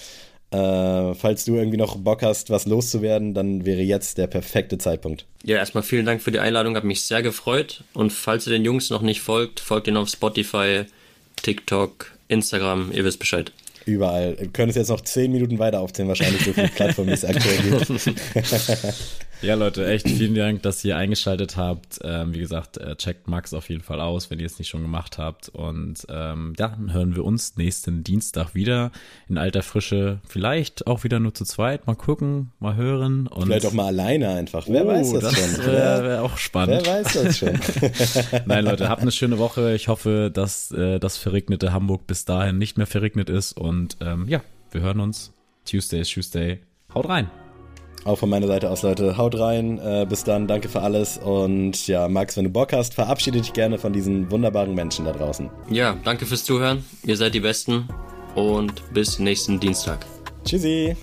Äh, 0.50 1.14
falls 1.14 1.44
du 1.44 1.56
irgendwie 1.56 1.76
noch 1.76 1.96
Bock 1.96 2.22
hast, 2.22 2.50
was 2.50 2.66
loszuwerden, 2.66 3.34
dann 3.34 3.64
wäre 3.64 3.80
jetzt 3.80 4.18
der 4.18 4.28
perfekte 4.28 4.78
Zeitpunkt. 4.78 5.26
Ja, 5.42 5.56
erstmal 5.56 5.82
vielen 5.82 6.06
Dank 6.06 6.22
für 6.22 6.30
die 6.30 6.38
Einladung, 6.38 6.76
hat 6.76 6.84
mich 6.84 7.02
sehr 7.02 7.22
gefreut. 7.22 7.82
Und 7.92 8.12
falls 8.12 8.46
ihr 8.46 8.52
den 8.52 8.64
Jungs 8.64 8.88
noch 8.90 9.02
nicht 9.02 9.20
folgt, 9.20 9.58
folgt 9.58 9.88
ihnen 9.88 9.96
auf 9.96 10.08
Spotify, 10.08 10.84
TikTok, 11.44 12.10
Instagram, 12.28 12.90
ihr 12.92 13.04
wisst 13.04 13.18
Bescheid. 13.18 13.52
Überall. 13.86 14.36
Wir 14.38 14.48
können 14.48 14.70
es 14.70 14.76
jetzt 14.76 14.88
noch 14.88 15.02
zehn 15.02 15.30
Minuten 15.30 15.58
weiter 15.58 15.80
aufzählen, 15.80 16.08
wahrscheinlich 16.08 16.42
so 16.42 16.52
viele 16.54 16.68
Plattformen, 16.74 17.10
wie 17.10 17.14
es 17.14 17.24
aktuell 17.24 17.58
gibt. 17.58 17.86
Ja, 19.44 19.56
Leute, 19.56 19.86
echt 19.86 20.08
vielen 20.08 20.34
Dank, 20.34 20.62
dass 20.62 20.82
ihr 20.86 20.96
eingeschaltet 20.96 21.58
habt. 21.58 21.98
Ähm, 22.02 22.32
wie 22.32 22.38
gesagt, 22.38 22.78
äh, 22.78 22.96
checkt 22.96 23.28
Max 23.28 23.52
auf 23.52 23.68
jeden 23.68 23.82
Fall 23.82 24.00
aus, 24.00 24.30
wenn 24.30 24.40
ihr 24.40 24.46
es 24.46 24.58
nicht 24.58 24.68
schon 24.68 24.80
gemacht 24.80 25.18
habt. 25.18 25.50
Und 25.50 26.06
ähm, 26.08 26.54
ja, 26.58 26.68
dann 26.68 26.94
hören 26.94 27.14
wir 27.14 27.26
uns 27.26 27.58
nächsten 27.58 28.02
Dienstag 28.04 28.54
wieder 28.54 28.90
in 29.28 29.36
alter 29.36 29.62
Frische. 29.62 30.20
Vielleicht 30.26 30.86
auch 30.86 31.04
wieder 31.04 31.20
nur 31.20 31.34
zu 31.34 31.44
zweit. 31.44 31.86
Mal 31.86 31.94
gucken, 31.94 32.52
mal 32.58 32.74
hören. 32.74 33.26
Und 33.26 33.44
Vielleicht 33.44 33.66
auch 33.66 33.74
mal 33.74 33.88
alleine 33.88 34.30
einfach. 34.30 34.64
Wer 34.66 34.86
oh, 34.86 34.88
weiß 34.88 35.12
das, 35.12 35.22
das 35.22 35.56
schon? 35.56 35.66
Wäre 35.66 36.04
wär 36.04 36.22
auch 36.22 36.38
spannend. 36.38 36.86
Wer 36.86 36.94
weiß 36.94 37.12
das 37.12 37.38
schon? 37.38 37.60
Nein, 38.46 38.64
Leute, 38.64 38.88
habt 38.88 39.02
eine 39.02 39.12
schöne 39.12 39.36
Woche. 39.38 39.74
Ich 39.74 39.88
hoffe, 39.88 40.30
dass 40.32 40.70
äh, 40.70 40.98
das 40.98 41.18
verregnete 41.18 41.70
Hamburg 41.70 42.06
bis 42.06 42.24
dahin 42.24 42.56
nicht 42.56 42.78
mehr 42.78 42.86
verregnet 42.86 43.28
ist. 43.28 43.52
Und 43.52 43.98
ähm, 44.00 44.26
ja, 44.26 44.40
wir 44.70 44.80
hören 44.80 45.00
uns. 45.00 45.34
Tuesday 45.66 46.00
is 46.00 46.08
Tuesday. 46.08 46.60
Haut 46.94 47.08
rein! 47.10 47.43
Auch 48.04 48.18
von 48.18 48.28
meiner 48.28 48.46
Seite 48.46 48.70
aus, 48.70 48.82
Leute. 48.82 49.16
Haut 49.16 49.38
rein. 49.38 49.78
Äh, 49.78 50.06
bis 50.08 50.24
dann. 50.24 50.46
Danke 50.46 50.68
für 50.68 50.82
alles. 50.82 51.18
Und 51.18 51.86
ja, 51.86 52.08
Max, 52.08 52.36
wenn 52.36 52.44
du 52.44 52.50
Bock 52.50 52.72
hast, 52.72 52.94
verabschiede 52.94 53.40
dich 53.40 53.52
gerne 53.52 53.78
von 53.78 53.92
diesen 53.92 54.30
wunderbaren 54.30 54.74
Menschen 54.74 55.06
da 55.06 55.12
draußen. 55.12 55.50
Ja, 55.70 55.96
danke 56.04 56.26
fürs 56.26 56.44
Zuhören. 56.44 56.84
Ihr 57.04 57.16
seid 57.16 57.34
die 57.34 57.40
Besten. 57.40 57.88
Und 58.34 58.82
bis 58.92 59.18
nächsten 59.18 59.58
Dienstag. 59.60 60.04
Tschüssi. 60.44 60.96